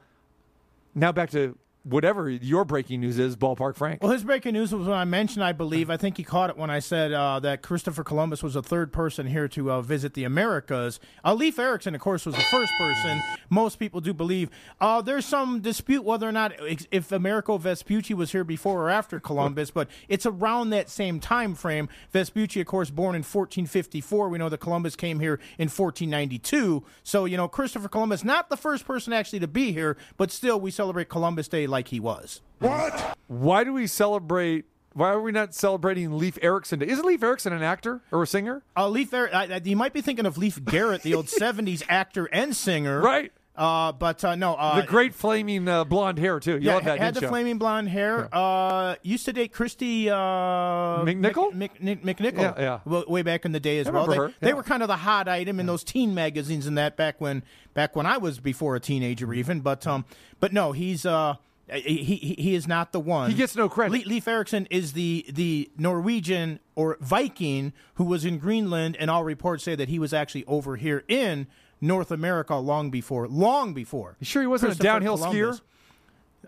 now 0.94 1.12
back 1.12 1.30
to 1.30 1.56
whatever 1.84 2.28
your 2.28 2.64
breaking 2.64 3.00
news 3.00 3.18
is, 3.18 3.36
ballpark 3.36 3.76
Frank. 3.76 4.02
Well, 4.02 4.12
his 4.12 4.24
breaking 4.24 4.54
news 4.54 4.74
was 4.74 4.88
when 4.88 4.96
I 4.96 5.04
mentioned, 5.04 5.44
I 5.44 5.52
believe, 5.52 5.90
I 5.90 5.96
think 5.96 6.16
he 6.16 6.24
caught 6.24 6.50
it 6.50 6.56
when 6.56 6.70
I 6.70 6.78
said 6.78 7.12
uh, 7.12 7.40
that 7.40 7.62
Christopher 7.62 8.02
Columbus 8.02 8.42
was 8.42 8.54
the 8.54 8.62
third 8.62 8.92
person 8.92 9.26
here 9.26 9.46
to 9.48 9.70
uh, 9.70 9.82
visit 9.82 10.14
the 10.14 10.24
Americas. 10.24 10.98
Uh, 11.24 11.34
Leif 11.34 11.58
Erikson, 11.58 11.94
of 11.94 12.00
course, 12.00 12.24
was 12.24 12.34
the 12.34 12.40
first 12.42 12.72
person. 12.78 13.22
Most 13.50 13.78
people 13.78 14.00
do 14.00 14.14
believe. 14.14 14.50
Uh, 14.80 15.02
there's 15.02 15.26
some 15.26 15.60
dispute 15.60 16.04
whether 16.04 16.28
or 16.28 16.32
not 16.32 16.52
if 16.90 17.12
Amerigo 17.12 17.58
Vespucci 17.58 18.14
was 18.14 18.32
here 18.32 18.44
before 18.44 18.84
or 18.84 18.90
after 18.90 19.20
Columbus, 19.20 19.70
but 19.70 19.88
it's 20.08 20.26
around 20.26 20.70
that 20.70 20.88
same 20.88 21.20
time 21.20 21.54
frame. 21.54 21.88
Vespucci, 22.12 22.60
of 22.60 22.66
course, 22.66 22.90
born 22.90 23.14
in 23.14 23.20
1454. 23.20 24.28
We 24.28 24.38
know 24.38 24.48
that 24.48 24.58
Columbus 24.58 24.96
came 24.96 25.20
here 25.20 25.38
in 25.58 25.68
1492. 25.68 26.82
So, 27.02 27.26
you 27.26 27.36
know, 27.36 27.46
Christopher 27.46 27.88
Columbus, 27.88 28.24
not 28.24 28.48
the 28.48 28.56
first 28.56 28.86
person 28.86 29.12
actually 29.12 29.40
to 29.40 29.48
be 29.48 29.72
here, 29.72 29.96
but 30.16 30.30
still 30.30 30.58
we 30.58 30.70
celebrate 30.70 31.08
Columbus 31.08 31.48
Day 31.48 31.66
like 31.74 31.88
he 31.88 31.98
was. 32.00 32.40
What? 32.60 33.18
Why 33.26 33.64
do 33.64 33.72
we 33.72 33.86
celebrate? 33.86 34.64
Why 34.94 35.08
are 35.10 35.20
we 35.20 35.32
not 35.32 35.54
celebrating 35.54 36.16
Leif 36.16 36.38
Erikson? 36.40 36.80
Isn't 36.80 37.04
Leif 37.04 37.20
Erikson 37.22 37.52
an 37.52 37.64
actor 37.64 38.00
or 38.12 38.22
a 38.22 38.26
singer? 38.28 38.62
Uh, 38.76 38.88
Leif, 38.88 39.10
Gar- 39.10 39.28
I, 39.34 39.44
I- 39.56 39.60
you 39.64 39.74
might 39.76 39.92
be 39.92 40.00
thinking 40.00 40.24
of 40.24 40.38
Leif 40.38 40.64
Garrett, 40.64 41.02
the 41.02 41.14
old 41.14 41.26
'70s 41.40 41.82
actor 41.88 42.26
and 42.32 42.54
singer, 42.56 43.00
Right. 43.00 43.32
Uh, 43.56 43.92
but 43.92 44.24
uh, 44.24 44.34
no, 44.34 44.54
uh, 44.54 44.80
the 44.80 44.86
great 44.86 45.14
flaming 45.14 45.68
uh, 45.68 45.84
blonde 45.84 46.18
hair 46.18 46.40
too. 46.40 46.54
You 46.54 46.58
yeah, 46.62 46.74
love 46.74 46.84
that, 46.86 46.98
had 46.98 47.14
the 47.14 47.20
you? 47.20 47.28
flaming 47.28 47.56
blonde 47.58 47.88
hair. 47.88 48.28
Uh, 48.32 48.96
used 49.02 49.26
to 49.26 49.32
date 49.32 49.52
Kristy 49.52 50.08
uh, 50.08 51.04
McNichol? 51.04 51.54
Mc, 51.54 51.80
Mc, 51.80 52.02
McNichol. 52.02 52.40
Yeah, 52.40 52.54
yeah. 52.58 52.80
Well, 52.84 53.04
way 53.06 53.22
back 53.22 53.44
in 53.44 53.52
the 53.52 53.60
day 53.60 53.78
as 53.78 53.86
I 53.86 53.92
well. 53.92 54.06
They, 54.06 54.18
remember 54.18 54.32
her, 54.40 54.46
they 54.46 54.54
were 54.54 54.64
kind 54.64 54.82
of 54.82 54.88
the 54.88 54.96
hot 54.96 55.28
item 55.28 55.60
in 55.60 55.66
those 55.66 55.84
teen 55.84 56.14
magazines 56.14 56.66
and 56.66 56.76
that 56.78 56.96
back 56.96 57.20
when 57.20 57.44
back 57.74 57.94
when 57.94 58.06
I 58.06 58.16
was 58.18 58.40
before 58.40 58.74
a 58.74 58.80
teenager 58.80 59.32
even. 59.32 59.60
But 59.60 59.86
um, 59.86 60.04
but 60.40 60.52
no, 60.52 60.72
he's 60.72 61.04
uh. 61.06 61.36
He, 61.72 61.96
he 62.04 62.16
he 62.38 62.54
is 62.54 62.68
not 62.68 62.92
the 62.92 63.00
one. 63.00 63.30
He 63.30 63.36
gets 63.36 63.56
no 63.56 63.68
credit. 63.70 64.04
Le- 64.04 64.08
Leif 64.08 64.28
Erikson 64.28 64.66
is 64.70 64.92
the 64.92 65.24
the 65.30 65.70
Norwegian 65.78 66.60
or 66.74 66.98
Viking 67.00 67.72
who 67.94 68.04
was 68.04 68.24
in 68.26 68.38
Greenland, 68.38 68.96
and 68.98 69.10
all 69.10 69.24
reports 69.24 69.64
say 69.64 69.74
that 69.74 69.88
he 69.88 69.98
was 69.98 70.12
actually 70.12 70.44
over 70.44 70.76
here 70.76 71.04
in 71.08 71.46
North 71.80 72.10
America 72.10 72.54
long 72.56 72.90
before, 72.90 73.26
long 73.28 73.72
before. 73.72 74.16
You 74.20 74.26
sure 74.26 74.42
he 74.42 74.46
wasn't 74.48 74.74
a 74.74 74.78
downhill 74.78 75.16
Columbus. 75.16 75.60
skier? 75.60 75.60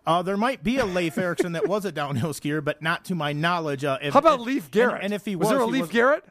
Uh, 0.06 0.22
there 0.22 0.36
might 0.36 0.62
be 0.62 0.76
a 0.78 0.84
Leif 0.84 1.16
Erikson 1.16 1.52
that 1.52 1.66
was 1.66 1.84
a 1.86 1.90
downhill 1.92 2.34
skier, 2.34 2.62
but 2.62 2.82
not 2.82 3.04
to 3.06 3.14
my 3.14 3.32
knowledge. 3.32 3.84
Uh, 3.84 3.98
if, 4.02 4.12
How 4.12 4.18
about 4.20 4.40
if- 4.40 4.46
Leif 4.46 4.70
Garrett? 4.70 4.96
And, 4.96 5.04
and 5.04 5.14
if 5.14 5.24
he 5.24 5.34
was, 5.34 5.46
was, 5.48 5.56
there 5.58 5.60
a 5.62 5.66
was- 5.66 5.88
Garrett? 5.90 6.24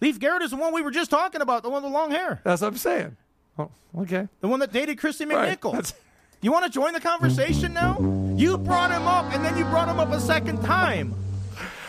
Leif 0.00 0.18
Garrett 0.18 0.42
is 0.42 0.50
the 0.50 0.56
one 0.56 0.74
we 0.74 0.82
were 0.82 0.90
just 0.90 1.08
talking 1.10 1.40
about, 1.40 1.62
the 1.62 1.70
one 1.70 1.82
with 1.82 1.90
the 1.92 1.96
long 1.96 2.10
hair, 2.10 2.40
That's 2.44 2.60
what 2.62 2.68
I'm 2.68 2.76
saying. 2.76 3.16
Oh, 3.58 3.70
okay. 4.00 4.28
the 4.40 4.48
one 4.48 4.58
that 4.60 4.72
dated 4.72 4.98
Kristy 4.98 5.30
Right. 5.30 5.58
McNichol. 5.60 5.72
That's- 5.72 5.94
You 6.42 6.52
want 6.52 6.64
to 6.66 6.70
join 6.70 6.92
the 6.92 7.00
conversation 7.00 7.72
now? 7.72 7.94
You 8.36 8.58
brought 8.58 8.90
him 8.90 9.06
up, 9.06 9.32
and 9.32 9.44
then 9.44 9.56
you 9.56 9.64
brought 9.66 9.88
him 9.88 10.00
up 10.00 10.10
a 10.10 10.20
second 10.20 10.60
time. 10.62 11.14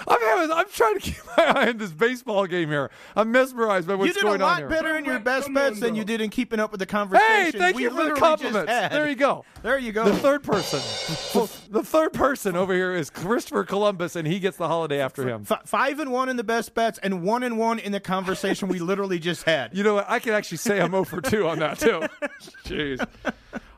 I'm 0.08 0.22
having, 0.22 0.52
I'm 0.52 0.70
trying 0.70 0.94
to 0.96 1.00
keep 1.00 1.18
my 1.38 1.44
eye 1.44 1.70
on 1.70 1.78
this 1.78 1.92
baseball 1.92 2.46
game 2.46 2.70
here. 2.70 2.92
I'm 3.16 3.32
mesmerized 3.32 3.88
by 3.88 3.96
what's 3.96 4.14
going 4.22 4.42
on 4.42 4.58
here. 4.58 4.66
you 4.66 4.70
did 4.70 4.70
going 4.70 4.70
a 4.70 4.70
lot 4.70 4.70
better 4.70 4.98
in 4.98 5.06
your 5.06 5.20
best 5.20 5.52
bets 5.52 5.80
than 5.80 5.96
you 5.96 6.04
did 6.04 6.22
in 6.22 6.30
keeping 6.30 6.60
up 6.60 6.72
with 6.72 6.80
the 6.80 6.86
conversation. 6.86 7.28
Hey, 7.28 7.52
thank 7.52 7.76
we 7.76 7.84
you 7.84 7.90
for 7.90 7.96
the 7.96 8.02
literally 8.02 8.22
compliments. 8.22 8.72
There 8.72 9.10
you 9.10 9.16
go. 9.16 9.46
There 9.64 9.80
you 9.80 9.92
go. 9.92 10.06
The 10.06 10.18
third 10.18 10.44
person. 10.44 10.80
the 11.72 11.84
third 11.84 12.14
person 12.14 12.56
over 12.56 12.74
here 12.74 12.94
is 12.94 13.10
Christopher 13.10 13.64
Columbus, 13.64 14.16
and 14.16 14.28
he 14.28 14.40
gets 14.40 14.58
the 14.58 14.68
holiday 14.68 15.00
after 15.00 15.28
him. 15.28 15.46
F- 15.50 15.64
five 15.66 16.00
and 16.00 16.12
one 16.12 16.30
in 16.30 16.38
the 16.38 16.44
best 16.44 16.76
bets, 16.76 17.00
and 17.00 17.24
one 17.24 17.42
and 17.42 17.58
one 17.58 17.80
in 17.80 17.92
the 17.92 18.00
conversation 18.00 18.68
we 18.68 18.80
literally 18.80 19.18
just 19.18 19.44
had. 19.44 19.76
You 19.76 19.84
know 19.84 19.96
what? 19.96 20.06
I 20.08 20.20
can 20.20 20.34
actually 20.34 20.58
say 20.58 20.80
I'm 20.80 20.92
0 20.92 21.06
for 21.06 21.22
2 21.22 21.48
on 21.48 21.60
that, 21.60 21.80
too. 21.80 22.04
Jeez. 22.66 23.08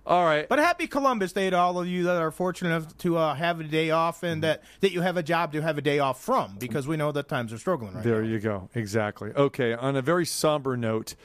All 0.07 0.23
right. 0.23 0.47
But 0.47 0.59
happy 0.59 0.87
Columbus 0.87 1.33
Day 1.33 1.49
to 1.49 1.57
all 1.57 1.77
of 1.79 1.85
you 1.85 2.03
that 2.03 2.15
are 2.15 2.31
fortunate 2.31 2.69
enough 2.69 2.97
to 2.99 3.17
uh, 3.17 3.35
have 3.35 3.59
a 3.59 3.63
day 3.65 3.89
off 3.91 4.23
and 4.23 4.41
that, 4.41 4.63
that 4.79 4.93
you 4.93 5.01
have 5.01 5.17
a 5.17 5.23
job 5.23 5.51
to 5.51 5.61
have 5.61 5.77
a 5.77 5.81
day 5.81 5.99
off 5.99 6.21
from 6.23 6.55
because 6.57 6.87
we 6.87 6.95
know 6.95 7.11
that 7.11 7.27
times 7.27 7.51
are 7.51 7.57
struggling 7.57 7.93
right 7.93 8.05
There 8.05 8.21
now. 8.21 8.29
you 8.29 8.39
go. 8.39 8.69
Exactly. 8.73 9.31
Okay. 9.35 9.73
On 9.73 9.97
a 9.97 10.01
very 10.01 10.25
somber 10.25 10.77
note, 10.77 11.15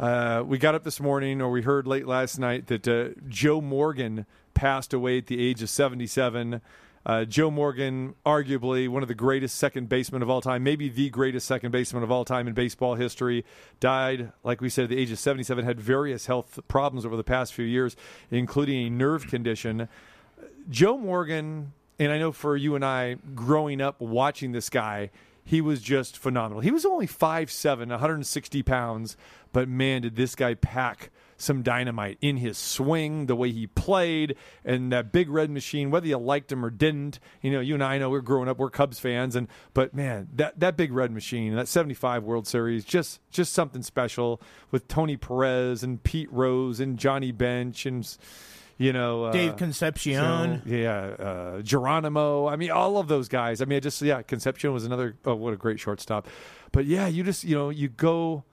uh, 0.00 0.42
we 0.44 0.58
got 0.58 0.74
up 0.74 0.82
this 0.82 0.98
morning, 1.00 1.40
or 1.40 1.50
we 1.52 1.62
heard 1.62 1.86
late 1.86 2.04
last 2.06 2.36
night, 2.38 2.66
that 2.66 2.88
uh, 2.88 3.10
Joe 3.28 3.60
Morgan 3.60 4.26
passed 4.54 4.92
away 4.92 5.18
at 5.18 5.26
the 5.28 5.40
age 5.40 5.62
of 5.62 5.70
77. 5.70 6.60
Uh, 7.06 7.24
Joe 7.24 7.52
Morgan, 7.52 8.16
arguably 8.26 8.88
one 8.88 9.02
of 9.02 9.06
the 9.06 9.14
greatest 9.14 9.54
second 9.54 9.88
basemen 9.88 10.22
of 10.22 10.28
all 10.28 10.40
time, 10.40 10.64
maybe 10.64 10.88
the 10.88 11.08
greatest 11.08 11.46
second 11.46 11.70
baseman 11.70 12.02
of 12.02 12.10
all 12.10 12.24
time 12.24 12.48
in 12.48 12.52
baseball 12.52 12.96
history, 12.96 13.44
died, 13.78 14.32
like 14.42 14.60
we 14.60 14.68
said, 14.68 14.84
at 14.84 14.90
the 14.90 14.98
age 14.98 15.12
of 15.12 15.18
77, 15.20 15.64
had 15.64 15.80
various 15.80 16.26
health 16.26 16.58
problems 16.66 17.06
over 17.06 17.16
the 17.16 17.22
past 17.22 17.54
few 17.54 17.64
years, 17.64 17.94
including 18.32 18.88
a 18.88 18.90
nerve 18.90 19.28
condition. 19.28 19.88
Joe 20.68 20.98
Morgan, 20.98 21.74
and 22.00 22.10
I 22.10 22.18
know 22.18 22.32
for 22.32 22.56
you 22.56 22.74
and 22.74 22.84
I, 22.84 23.18
growing 23.36 23.80
up 23.80 24.00
watching 24.00 24.50
this 24.50 24.68
guy, 24.68 25.10
he 25.44 25.60
was 25.60 25.80
just 25.80 26.18
phenomenal. 26.18 26.60
He 26.60 26.72
was 26.72 26.84
only 26.84 27.06
5'7, 27.06 27.86
160 27.86 28.62
pounds, 28.64 29.16
but 29.52 29.68
man, 29.68 30.02
did 30.02 30.16
this 30.16 30.34
guy 30.34 30.54
pack 30.54 31.10
some 31.36 31.62
dynamite 31.62 32.18
in 32.20 32.38
his 32.38 32.56
swing, 32.58 33.26
the 33.26 33.36
way 33.36 33.50
he 33.50 33.66
played, 33.66 34.36
and 34.64 34.92
that 34.92 35.12
big 35.12 35.28
red 35.28 35.50
machine, 35.50 35.90
whether 35.90 36.06
you 36.06 36.16
liked 36.16 36.50
him 36.50 36.64
or 36.64 36.70
didn't. 36.70 37.18
You 37.42 37.50
know, 37.52 37.60
you 37.60 37.74
and 37.74 37.84
I 37.84 37.98
know 37.98 38.10
we're 38.10 38.20
growing 38.20 38.48
up, 38.48 38.58
we're 38.58 38.70
Cubs 38.70 38.98
fans, 38.98 39.36
and 39.36 39.48
but 39.74 39.94
man, 39.94 40.28
that, 40.34 40.58
that 40.60 40.76
big 40.76 40.92
red 40.92 41.10
machine, 41.10 41.54
that 41.54 41.68
75 41.68 42.24
World 42.24 42.46
Series, 42.46 42.84
just 42.84 43.20
just 43.30 43.52
something 43.52 43.82
special 43.82 44.40
with 44.70 44.88
Tony 44.88 45.16
Perez 45.16 45.82
and 45.82 46.02
Pete 46.02 46.32
Rose 46.32 46.80
and 46.80 46.98
Johnny 46.98 47.32
Bench 47.32 47.86
and 47.86 48.16
you 48.78 48.92
know 48.92 49.24
uh, 49.24 49.32
Dave 49.32 49.56
Concepcion. 49.56 50.62
so, 50.64 50.70
yeah, 50.70 50.98
uh, 50.98 51.62
Geronimo. 51.62 52.46
I 52.46 52.56
mean, 52.56 52.70
all 52.70 52.98
of 52.98 53.08
those 53.08 53.28
guys. 53.28 53.60
I 53.60 53.64
mean, 53.64 53.76
I 53.76 53.80
just 53.80 54.00
yeah, 54.02 54.22
Concepcion 54.22 54.72
was 54.72 54.84
another. 54.84 55.16
Oh, 55.24 55.34
what 55.34 55.52
a 55.52 55.56
great 55.56 55.80
shortstop! 55.80 56.26
But 56.72 56.86
yeah, 56.86 57.06
you 57.06 57.24
just 57.24 57.44
you 57.44 57.56
know 57.56 57.70
you 57.70 57.88
go, 57.88 58.44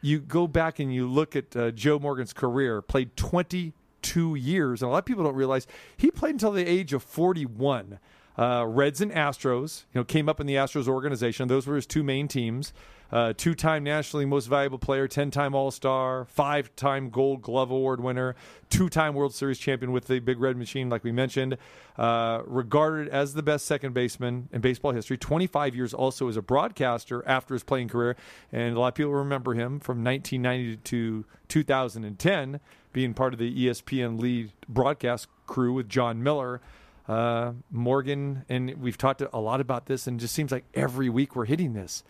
you 0.00 0.20
go 0.20 0.46
back 0.46 0.78
and 0.78 0.94
you 0.94 1.08
look 1.08 1.34
at 1.36 1.56
uh, 1.56 1.70
Joe 1.70 1.98
Morgan's 1.98 2.32
career. 2.32 2.82
Played 2.82 3.16
twenty 3.16 3.72
two 4.02 4.34
years, 4.34 4.82
and 4.82 4.88
a 4.88 4.92
lot 4.92 4.98
of 4.98 5.04
people 5.04 5.24
don't 5.24 5.34
realize 5.34 5.66
he 5.96 6.10
played 6.10 6.34
until 6.34 6.52
the 6.52 6.66
age 6.66 6.92
of 6.92 7.02
forty 7.02 7.46
one. 7.46 7.98
Uh, 8.36 8.64
Reds 8.64 9.00
and 9.00 9.10
Astros, 9.10 9.84
you 9.92 10.00
know, 10.00 10.04
came 10.04 10.28
up 10.28 10.38
in 10.38 10.46
the 10.46 10.54
Astros 10.54 10.86
organization. 10.86 11.48
Those 11.48 11.66
were 11.66 11.74
his 11.74 11.86
two 11.86 12.04
main 12.04 12.28
teams. 12.28 12.72
Uh, 13.10 13.32
two-time 13.36 13.84
nationally 13.84 14.26
most 14.26 14.46
valuable 14.46 14.78
player, 14.78 15.08
ten-time 15.08 15.54
All-Star, 15.54 16.26
five-time 16.26 17.08
Gold 17.08 17.40
Glove 17.42 17.70
Award 17.70 18.02
winner, 18.02 18.36
two-time 18.68 19.14
World 19.14 19.34
Series 19.34 19.58
champion 19.58 19.92
with 19.92 20.06
the 20.06 20.18
Big 20.18 20.38
Red 20.38 20.56
Machine, 20.56 20.90
like 20.90 21.04
we 21.04 21.12
mentioned. 21.12 21.56
Uh, 21.96 22.42
regarded 22.46 23.08
as 23.08 23.34
the 23.34 23.42
best 23.42 23.66
second 23.66 23.92
baseman 23.92 24.48
in 24.52 24.60
baseball 24.60 24.92
history. 24.92 25.16
Twenty-five 25.16 25.74
years 25.74 25.92
also 25.92 26.28
as 26.28 26.36
a 26.36 26.42
broadcaster 26.42 27.26
after 27.26 27.54
his 27.54 27.64
playing 27.64 27.88
career, 27.88 28.14
and 28.52 28.76
a 28.76 28.78
lot 28.78 28.88
of 28.88 28.94
people 28.94 29.12
remember 29.12 29.54
him 29.54 29.80
from 29.80 30.04
1990 30.04 30.76
to 30.76 31.24
2010, 31.48 32.60
being 32.92 33.14
part 33.14 33.32
of 33.32 33.40
the 33.40 33.66
ESPN 33.66 34.20
lead 34.20 34.52
broadcast 34.68 35.26
crew 35.46 35.72
with 35.72 35.88
Jon 35.88 36.22
Miller. 36.22 36.60
Uh, 37.08 37.52
Morgan, 37.70 38.44
and 38.50 38.74
we've 38.82 38.98
talked 38.98 39.22
a 39.22 39.38
lot 39.38 39.62
about 39.62 39.86
this, 39.86 40.06
and 40.06 40.20
it 40.20 40.20
just 40.20 40.34
seems 40.34 40.52
like 40.52 40.64
every 40.74 41.08
week 41.08 41.34
we're 41.34 41.46
hitting 41.46 41.72
this. 41.72 42.04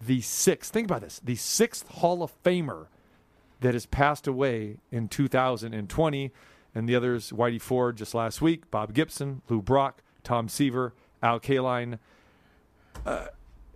The 0.00 0.20
sixth, 0.20 0.72
think 0.72 0.86
about 0.86 1.00
this, 1.00 1.20
the 1.24 1.36
sixth 1.36 1.88
Hall 1.88 2.22
of 2.22 2.32
Famer 2.42 2.86
that 3.60 3.74
has 3.74 3.86
passed 3.86 4.26
away 4.26 4.76
in 4.90 5.08
2020, 5.08 6.32
and 6.74 6.88
the 6.88 6.94
others, 6.94 7.30
Whitey 7.30 7.60
Ford 7.60 7.96
just 7.96 8.14
last 8.14 8.42
week, 8.42 8.70
Bob 8.70 8.92
Gibson, 8.92 9.40
Lou 9.48 9.62
Brock, 9.62 10.02
Tom 10.22 10.48
Seaver, 10.48 10.92
Al 11.22 11.40
Kaline. 11.40 11.98
Uh, 13.06 13.26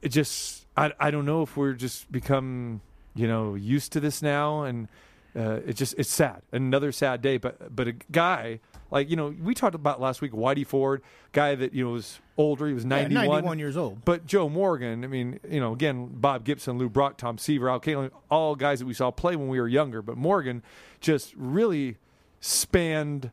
it 0.03 0.11
just, 0.11 0.67
I, 0.77 0.93
I 1.00 1.11
don't 1.11 1.25
know 1.25 1.43
if 1.43 1.57
we're 1.57 1.73
just 1.73 2.11
become, 2.12 2.83
you 3.15 3.27
know, 3.27 3.55
used 3.55 3.93
to 3.93 4.00
this 4.00 4.21
now, 4.21 4.65
and 4.65 4.89
uh, 5.35 5.61
it 5.67 5.75
just, 5.75 5.95
it's 5.97 6.11
sad. 6.11 6.43
Another 6.53 6.93
sad 6.93 7.23
day, 7.23 7.39
but 7.39 7.75
but 7.75 7.89
a 7.89 7.93
guy 7.93 8.61
like 8.90 9.09
you 9.11 9.16
know 9.16 9.35
we 9.42 9.54
talked 9.54 9.75
about 9.75 10.00
last 10.00 10.20
week, 10.20 10.32
Whitey 10.32 10.66
Ford, 10.66 11.02
guy 11.32 11.54
that 11.54 11.73
you 11.75 11.85
know 11.85 11.92
was 11.92 12.20
older, 12.37 12.66
he 12.66 12.75
was 12.75 12.85
Yeah, 12.85 13.02
91, 13.02 13.26
91 13.26 13.59
years 13.59 13.76
old. 13.76 14.04
but 14.04 14.26
Joe 14.26 14.49
Morgan, 14.49 15.04
I 15.04 15.06
mean, 15.06 15.38
you 15.49 15.61
know, 15.61 15.73
again, 15.73 16.09
Bob 16.12 16.44
Gibson, 16.44 16.78
Lou 16.78 16.88
Brock, 16.88 17.16
Tom 17.18 17.38
Seaver, 17.38 17.68
Al 17.68 17.80
Kaline, 17.80 18.11
all 18.30 18.56
guys 18.56 18.78
that 18.80 18.87
we 18.87 18.94
saw 18.94 19.11
play 19.11 19.37
when 19.37 19.49
we 19.49 19.61
were 19.61 19.68
younger. 19.68 20.02
But 20.02 20.16
Morgan 20.16 20.62
just 21.00 21.35
really 21.37 21.97
spanned 22.40 23.30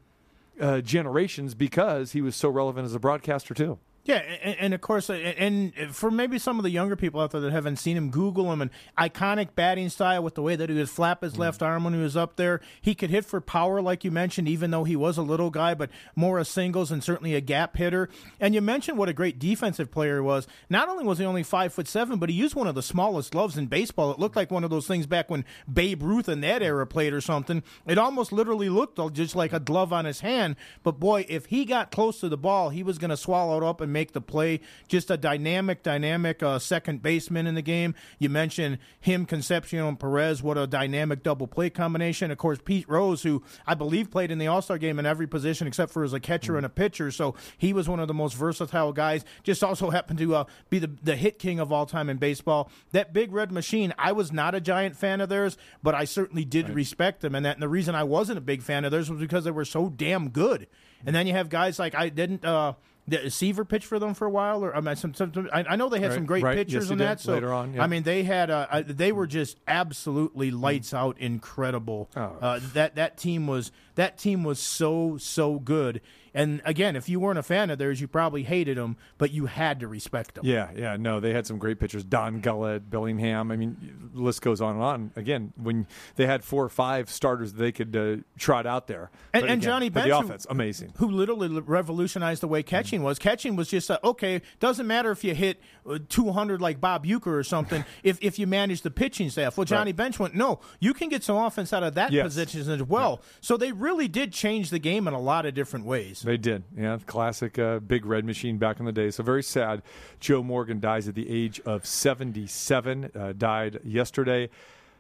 uh, 0.60 0.82
generations 0.82 1.54
because 1.56 2.12
he 2.12 2.22
was 2.22 2.36
so 2.36 2.50
relevant 2.50 2.86
as 2.86 2.94
a 2.96 3.00
broadcaster 3.00 3.54
too. 3.54 3.80
Yeah, 4.08 4.20
and, 4.42 4.56
and 4.58 4.74
of 4.74 4.80
course, 4.80 5.10
and 5.10 5.74
for 5.92 6.10
maybe 6.10 6.40
some 6.40 6.58
of 6.60 6.64
the 6.64 6.70
younger 6.70 6.96
people 6.96 7.20
out 7.20 7.32
there 7.32 7.42
that 7.42 7.52
haven't 7.52 7.76
seen 7.76 7.98
him, 7.98 8.10
Google 8.10 8.54
him. 8.54 8.62
An 8.62 8.72
iconic 8.98 9.50
batting 9.54 9.90
style 9.90 10.24
with 10.24 10.36
the 10.36 10.42
way 10.42 10.56
that 10.56 10.70
he 10.70 10.78
would 10.78 10.90
flap 10.90 11.24
his 11.24 11.38
left 11.38 11.62
arm 11.62 11.84
when 11.84 11.94
he 11.94 12.00
was 12.00 12.16
up 12.16 12.38
there. 12.38 12.62
He 12.82 12.96
could 12.96 13.10
hit 13.10 13.26
for 13.26 13.42
power, 13.42 13.82
like 13.82 14.06
you 14.06 14.12
mentioned, 14.12 14.48
even 14.48 14.72
though 14.72 14.86
he 14.86 14.96
was 14.96 15.18
a 15.18 15.22
little 15.22 15.50
guy, 15.50 15.74
but 15.74 15.90
more 16.16 16.40
a 16.40 16.46
singles 16.46 16.90
and 16.90 17.04
certainly 17.04 17.36
a 17.36 17.42
gap 17.42 17.76
hitter. 17.76 18.08
And 18.40 18.56
you 18.56 18.62
mentioned 18.62 18.98
what 18.98 19.10
a 19.10 19.14
great 19.14 19.40
defensive 19.40 19.92
player 19.92 20.16
he 20.16 20.22
was. 20.22 20.48
Not 20.70 20.88
only 20.88 21.04
was 21.04 21.18
he 21.18 21.26
only 21.26 21.44
five 21.44 21.74
foot 21.74 21.90
seven, 21.90 22.18
but 22.18 22.30
he 22.30 22.36
used 22.36 22.56
one 22.56 22.68
of 22.68 22.76
the 22.76 22.82
smallest 22.82 23.34
gloves 23.34 23.58
in 23.58 23.66
baseball. 23.66 24.12
It 24.12 24.20
looked 24.20 24.38
like 24.38 24.52
one 24.52 24.64
of 24.64 24.70
those 24.70 24.88
things 24.88 25.06
back 25.06 25.30
when 25.30 25.44
Babe 25.72 26.02
Ruth 26.02 26.30
in 26.30 26.40
that 26.42 26.64
era 26.64 26.88
played 26.88 27.12
or 27.12 27.20
something. 27.20 27.62
It 27.86 27.98
almost 27.98 28.32
literally 28.32 28.70
looked 28.70 29.02
just 29.14 29.36
like 29.36 29.52
a 29.52 29.60
glove 29.60 29.92
on 29.92 30.06
his 30.06 30.22
hand. 30.22 30.56
But 30.82 30.98
boy, 30.98 31.26
if 31.28 31.48
he 31.48 31.66
got 31.66 31.92
close 31.92 32.22
to 32.22 32.30
the 32.30 32.38
ball, 32.38 32.70
he 32.70 32.84
was 32.84 32.98
going 32.98 33.10
to 33.10 33.18
swallow 33.18 33.58
it 33.58 33.64
up 33.64 33.82
and 33.82 33.97
make 33.98 34.12
the 34.12 34.22
play. 34.22 34.60
Just 34.88 35.10
a 35.10 35.18
dynamic, 35.18 35.82
dynamic 35.82 36.44
uh, 36.44 36.60
second 36.60 37.02
baseman 37.02 37.48
in 37.48 37.56
the 37.56 37.64
game. 37.64 37.96
You 38.20 38.30
mentioned 38.30 38.78
him, 39.00 39.26
Concepcion, 39.26 39.80
and 39.80 40.00
Perez. 40.00 40.44
What 40.44 40.56
a 40.56 40.68
dynamic 40.68 41.24
double 41.24 41.48
play 41.48 41.72
combination. 41.72 42.30
Of 42.30 42.38
course, 42.38 42.60
Pete 42.64 42.88
Rose, 42.88 43.24
who 43.24 43.42
I 43.66 43.74
believe 43.74 44.12
played 44.12 44.30
in 44.30 44.38
the 44.38 44.46
All 44.46 44.62
Star 44.62 44.78
game 44.78 45.00
in 45.00 45.08
every 45.08 45.26
position 45.26 45.66
except 45.66 45.92
for 45.92 46.04
as 46.04 46.14
a 46.14 46.20
catcher 46.20 46.58
and 46.58 46.66
a 46.66 46.70
pitcher. 46.70 47.10
So 47.10 47.34
he 47.58 47.74
was 47.74 47.90
one 47.90 48.00
of 48.00 48.08
the 48.08 48.14
most 48.14 48.36
versatile 48.36 48.94
guys. 48.94 49.26
Just 49.42 49.64
also 49.64 49.90
happened 49.98 50.20
to 50.20 50.36
uh, 50.36 50.44
be 50.70 50.78
the, 50.78 50.92
the 51.02 51.16
hit 51.16 51.40
king 51.40 51.60
of 51.60 51.72
all 51.72 51.88
time 51.88 52.08
in 52.08 52.18
baseball. 52.18 52.70
That 52.92 53.14
big 53.14 53.32
red 53.32 53.52
machine, 53.52 53.96
I 53.98 54.12
was 54.12 54.32
not 54.32 54.54
a 54.54 54.62
giant 54.62 54.96
fan 54.96 55.22
of 55.22 55.30
theirs, 55.30 55.58
but 55.82 55.96
I 55.96 56.06
certainly 56.06 56.46
did 56.46 56.70
respect 56.70 57.22
them. 57.22 57.34
And 57.34 57.44
that 57.48 57.56
and 57.56 57.64
the 57.64 57.68
reason 57.68 57.96
I 57.96 58.04
wasn't 58.04 58.38
a 58.38 58.42
big 58.42 58.62
fan 58.62 58.86
of 58.86 58.92
theirs 58.92 59.10
was 59.10 59.20
because 59.20 59.44
they 59.44 59.50
were 59.50 59.66
so 59.66 59.90
damn 59.90 60.30
good. 60.30 60.68
And 61.04 61.16
then 61.16 61.26
you 61.26 61.34
have 61.34 61.50
guys 61.50 61.80
like 61.80 61.96
I 61.96 62.10
didn't. 62.10 62.46
Uh, 62.46 62.74
the 63.08 63.32
Seaver 63.32 63.64
pitched 63.64 63.86
for 63.86 64.00
them 64.00 64.14
for 64.14 64.26
a 64.26 64.30
while, 64.30 64.64
or 64.64 64.76
I 64.76 64.82
mean, 64.82 64.96
some, 64.98 65.14
some, 65.14 65.50
I, 65.54 65.64
I 65.70 65.76
know 65.78 65.88
they 65.88 66.02
had 66.02 66.14
some 66.14 66.26
great 66.26 66.44
right. 66.44 66.58
pitchers 66.58 66.86
Yes, 66.86 66.92
in 66.92 66.98
did 66.98 67.08
that. 67.08 67.22
So 67.22 67.34
later 67.34 67.54
on, 67.54 67.74
yeah. 67.74 67.84
I 67.84 67.88
mean, 67.88 68.04
they 68.04 68.24
had 68.24 68.50
uh, 68.50 68.84
they 68.86 69.12
were 69.12 69.28
just 69.28 69.58
absolutely 69.68 70.52
lights 70.52 70.94
out, 70.94 71.18
incredible. 71.18 72.10
Oh. 72.16 72.36
Uh, 72.42 72.60
that 72.74 72.96
that 72.96 73.18
team 73.18 73.48
was 73.48 73.72
that 73.96 74.18
team 74.18 74.44
was 74.44 74.60
so 74.60 75.18
so 75.18 75.60
good. 75.60 76.02
And 76.38 76.62
again, 76.66 76.96
if 76.96 77.10
you 77.10 77.20
weren't 77.20 77.40
a 77.40 77.44
fan 77.44 77.72
of 77.72 77.80
theirs, 77.80 78.00
you 78.00 78.08
probably 78.08 78.44
hated 78.44 78.78
them, 78.78 78.96
but 79.18 79.32
you 79.32 79.48
had 79.48 79.80
to 79.80 79.88
respect 79.88 80.36
them. 80.36 80.46
Yeah, 80.46 80.70
yeah, 80.76 80.96
no, 80.96 81.20
they 81.20 81.34
had 81.34 81.48
some 81.48 81.58
great 81.58 81.80
pitchers. 81.80 82.04
Don 82.04 82.42
Gullett, 82.42 82.92
Billingham. 82.92 83.52
I 83.52 83.56
mean, 83.56 84.12
the 84.14 84.22
list 84.22 84.44
goes 84.44 84.62
on 84.62 84.76
and 84.76 84.84
on. 84.84 85.12
Again, 85.16 85.52
when 85.58 85.88
they 86.16 86.28
had 86.28 86.44
four 86.44 86.64
or 86.64 86.70
five 86.70 87.10
starters, 87.10 87.54
they 87.54 87.72
could 87.72 87.96
uh, 87.96 88.18
trot 88.38 88.68
out 88.68 88.86
there. 88.86 89.10
And, 89.34 89.42
But 89.42 89.50
and 89.50 89.62
Johnny 89.64 89.90
Bench, 89.90 90.10
the 90.10 90.18
offense, 90.18 90.46
amazing. 90.48 90.94
who 90.98 91.10
literally 91.10 91.48
revolutionized 91.60 92.44
the 92.44 92.48
way 92.48 92.62
catching 92.62 93.02
was. 93.02 93.18
Catching 93.18 93.56
was 93.56 93.68
just 93.68 93.90
uh, 93.90 93.98
okay. 94.04 94.44
Doesn't 94.60 94.86
matter 94.86 95.10
if 95.10 95.24
you 95.24 95.34
hit 95.34 95.60
uh, 95.90 95.98
200 96.08 96.62
like 96.62 96.80
Bob 96.80 97.04
Uecker 97.04 97.28
or 97.34 97.44
something. 97.44 97.84
if 98.04 98.20
if 98.22 98.38
you 98.38 98.46
manage 98.46 98.84
the 98.84 98.92
pitching 98.92 99.32
staff, 99.32 99.58
well, 99.58 99.66
Johnny 99.66 99.90
Right. 99.90 99.96
Bench 99.96 100.20
went 100.20 100.36
no. 100.36 100.60
You 100.80 100.94
can 100.94 101.10
get 101.10 101.24
some 101.24 101.38
offense 101.38 101.74
out 101.74 101.82
of 101.82 101.96
that 101.96 102.12
Yes. 102.12 102.26
position 102.26 102.70
as 102.70 102.84
well. 102.84 103.22
So 103.42 103.58
they 103.58 103.72
really 103.72 104.08
did 104.08 104.34
change 104.34 104.70
the 104.70 104.80
game 104.80 105.08
in 105.08 105.16
a 105.16 105.20
lot 105.20 105.48
of 105.48 105.56
different 105.56 105.86
ways. 105.86 106.24
They 106.28 106.36
did. 106.36 106.66
Yeah, 106.78 106.98
classic 107.06 107.58
uh, 107.58 107.80
big 107.80 108.06
red 108.06 108.26
machine 108.26 108.58
back 108.58 108.82
in 108.82 108.86
the 108.86 108.92
day. 108.92 109.12
So 109.12 109.24
very 109.24 109.42
sad. 109.42 109.82
Joe 110.20 110.44
Morgan 110.44 110.82
dies 110.82 111.08
at 111.08 111.16
the 111.16 111.30
age 111.30 111.62
of 111.62 111.86
77, 111.86 113.12
uh, 113.16 113.32
died 113.32 113.80
yesterday. 113.86 114.50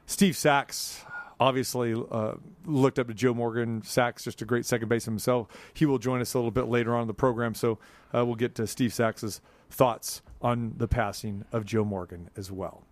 Steve 0.06 0.38
Sax 0.38 1.04
obviously 1.38 2.02
uh, 2.12 2.36
looked 2.66 2.98
up 2.98 3.10
to 3.10 3.14
Joe 3.14 3.34
Morgan. 3.34 3.82
Sax, 3.84 4.24
just 4.24 4.42
a 4.42 4.46
great 4.46 4.66
second 4.66 4.88
baseman 4.88 5.16
himself. 5.16 5.50
He 5.74 5.86
will 5.86 5.98
join 5.98 6.22
us 6.22 6.34
a 6.34 6.38
little 6.38 6.50
bit 6.50 6.70
later 6.70 6.96
on 6.96 7.02
in 7.02 7.08
the 7.08 7.14
program. 7.14 7.54
So 7.56 7.78
uh, 8.16 8.26
we'll 8.26 8.36
get 8.36 8.56
to 8.56 8.66
Steve 8.66 8.94
Sax's 8.94 9.42
thoughts 9.70 10.22
on 10.42 10.76
the 10.78 10.88
passing 10.88 11.44
of 11.52 11.66
Joe 11.66 11.84
Morgan 11.84 12.30
as 12.38 12.54
well. 12.54 12.84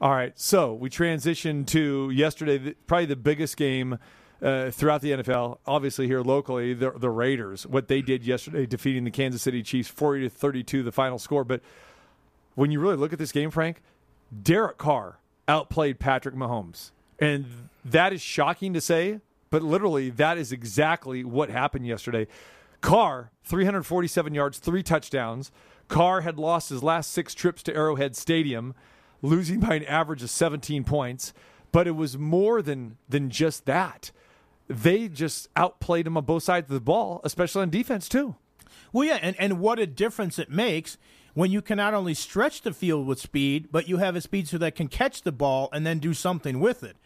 All 0.00 0.12
right, 0.12 0.38
so 0.38 0.72
we 0.72 0.88
transition 0.88 1.64
to 1.64 2.10
yesterday, 2.10 2.74
probably 2.86 3.06
the 3.06 3.16
biggest 3.16 3.56
game 3.56 3.98
uh, 4.42 4.70
throughout 4.70 5.00
the 5.00 5.12
NFL. 5.12 5.58
Obviously, 5.66 6.06
here 6.06 6.20
locally, 6.20 6.74
the, 6.74 6.90
the 6.90 7.10
Raiders, 7.10 7.66
what 7.66 7.88
they 7.88 8.02
did 8.02 8.24
yesterday, 8.24 8.66
defeating 8.66 9.04
the 9.04 9.10
Kansas 9.10 9.42
City 9.42 9.62
Chiefs, 9.62 9.88
forty 9.88 10.22
to 10.22 10.30
thirty-two, 10.30 10.82
the 10.82 10.92
final 10.92 11.18
score. 11.18 11.44
But 11.44 11.62
when 12.54 12.70
you 12.70 12.80
really 12.80 12.96
look 12.96 13.12
at 13.12 13.18
this 13.18 13.32
game, 13.32 13.50
Frank, 13.50 13.80
Derek 14.42 14.78
Carr 14.78 15.18
outplayed 15.48 15.98
Patrick 15.98 16.34
Mahomes, 16.34 16.90
and 17.18 17.46
that 17.84 18.12
is 18.12 18.20
shocking 18.20 18.74
to 18.74 18.80
say, 18.80 19.20
but 19.50 19.62
literally, 19.62 20.10
that 20.10 20.38
is 20.38 20.50
exactly 20.50 21.24
what 21.24 21.50
happened 21.50 21.86
yesterday. 21.86 22.26
Carr, 22.80 23.30
347 23.44 24.34
yards, 24.34 24.58
three 24.58 24.82
touchdowns. 24.82 25.52
Carr 25.88 26.22
had 26.22 26.38
lost 26.38 26.70
his 26.70 26.82
last 26.82 27.12
six 27.12 27.34
trips 27.34 27.62
to 27.62 27.74
Arrowhead 27.74 28.16
Stadium, 28.16 28.74
losing 29.20 29.60
by 29.60 29.74
an 29.74 29.84
average 29.84 30.22
of 30.22 30.30
17 30.30 30.82
points. 30.84 31.32
But 31.70 31.86
it 31.86 31.92
was 31.92 32.18
more 32.18 32.60
than 32.60 32.96
than 33.08 33.30
just 33.30 33.64
that. 33.66 34.10
They 34.68 35.08
just 35.08 35.48
outplayed 35.56 36.06
him 36.06 36.16
on 36.16 36.24
both 36.24 36.42
sides 36.44 36.70
of 36.70 36.74
the 36.74 36.80
ball, 36.80 37.20
especially 37.24 37.62
on 37.62 37.70
defense 37.70 38.08
too. 38.08 38.36
Well, 38.92 39.06
yeah, 39.06 39.18
and, 39.20 39.36
and 39.38 39.60
what 39.60 39.78
a 39.78 39.86
difference 39.86 40.38
it 40.38 40.50
makes 40.50 40.98
when 41.34 41.50
you 41.50 41.62
can 41.62 41.78
not 41.78 41.94
only 41.94 42.14
stretch 42.14 42.62
the 42.62 42.72
field 42.72 43.06
with 43.06 43.20
speed, 43.20 43.68
but 43.70 43.88
you 43.88 43.98
have 43.98 44.16
a 44.16 44.20
speedster 44.20 44.58
that 44.58 44.74
can 44.74 44.88
catch 44.88 45.22
the 45.22 45.32
ball 45.32 45.68
and 45.72 45.86
then 45.86 45.98
do 45.98 46.14
something 46.14 46.60
with 46.60 46.82
it. 46.82 46.96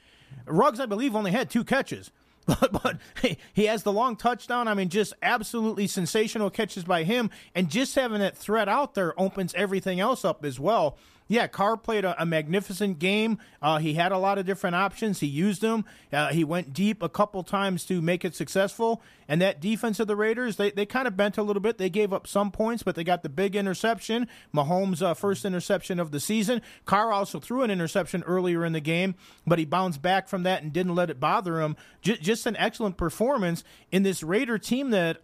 Ruggs, 0.47 0.81
I 0.81 0.87
believe, 0.87 1.15
only 1.15 1.33
had 1.33 1.51
two 1.51 1.65
catches. 1.65 2.11
But, 2.47 2.71
but 2.71 2.99
he, 3.23 3.39
he 3.53 3.65
has 3.65 3.83
the 3.83 3.91
long 3.91 4.15
touchdown. 4.15 4.69
I 4.69 4.75
mean, 4.75 4.89
just 4.89 5.13
absolutely 5.21 5.89
sensational 5.89 6.49
catches 6.49 6.85
by 6.85 7.03
him. 7.03 7.29
And 7.57 7.69
just 7.69 7.97
having 7.97 8.21
that 8.21 8.37
threat 8.37 8.69
out 8.69 8.95
there 8.95 9.21
opens 9.21 9.53
everything 9.55 9.99
else 9.99 10.25
up 10.25 10.45
as 10.45 10.61
well. 10.61 10.97
Yeah, 11.29 11.49
Carr 11.49 11.77
played 11.77 12.05
a, 12.05 12.21
a 12.23 12.25
magnificent 12.25 12.99
game. 13.01 13.39
Uh, 13.61 13.79
he 13.79 13.95
had 13.95 14.13
a 14.13 14.19
lot 14.19 14.39
of 14.39 14.47
different 14.47 14.77
options. 14.77 15.19
He 15.21 15.27
used 15.27 15.61
them. 15.61 15.85
Uh, 16.13 16.29
he 16.29 16.45
went 16.45 16.73
deep 16.73 17.03
a 17.03 17.09
couple 17.09 17.43
times 17.43 17.85
to 17.87 18.01
make 18.01 18.25
it 18.25 18.35
successful. 18.35 19.03
And 19.27 19.43
that 19.43 19.61
defense 19.61 19.99
of 19.99 20.07
the 20.07 20.15
Raiders, 20.15 20.57
they, 20.57 20.71
they 20.71 20.87
kind 20.87 21.09
of 21.09 21.17
bent 21.17 21.37
a 21.37 21.43
little 21.43 21.61
bit. 21.61 21.79
They 21.79 21.91
gave 21.91 22.13
up 22.13 22.29
some 22.29 22.53
points, 22.53 22.85
but 22.85 22.95
they 22.95 23.03
got 23.03 23.25
the 23.25 23.29
big 23.29 23.57
interception. 23.57 24.29
Mahomes' 24.55 25.03
uh, 25.03 25.15
first 25.15 25.45
interception 25.45 25.99
of 25.99 26.13
the 26.13 26.21
season. 26.21 26.63
Carr 26.85 27.13
also 27.13 27.41
threw 27.41 27.63
an 27.63 27.73
interception 27.73 28.23
earlier 28.25 28.65
in 28.65 28.73
the 28.73 28.81
game, 28.81 29.17
but 29.45 29.59
he 29.59 29.65
bounced 29.65 30.01
back 30.01 30.29
from 30.29 30.45
that 30.45 30.63
and 30.63 30.73
didn't 30.73 30.95
let 30.95 31.11
it 31.11 31.19
bother 31.19 31.61
him. 31.61 31.77
J- 32.03 32.19
just 32.19 32.47
an 32.47 32.57
excellent 32.57 32.97
performance 32.97 33.65
in 33.91 34.05
this 34.05 34.23
Raider 34.23 34.59
team 34.59 34.91
that. 34.91 35.19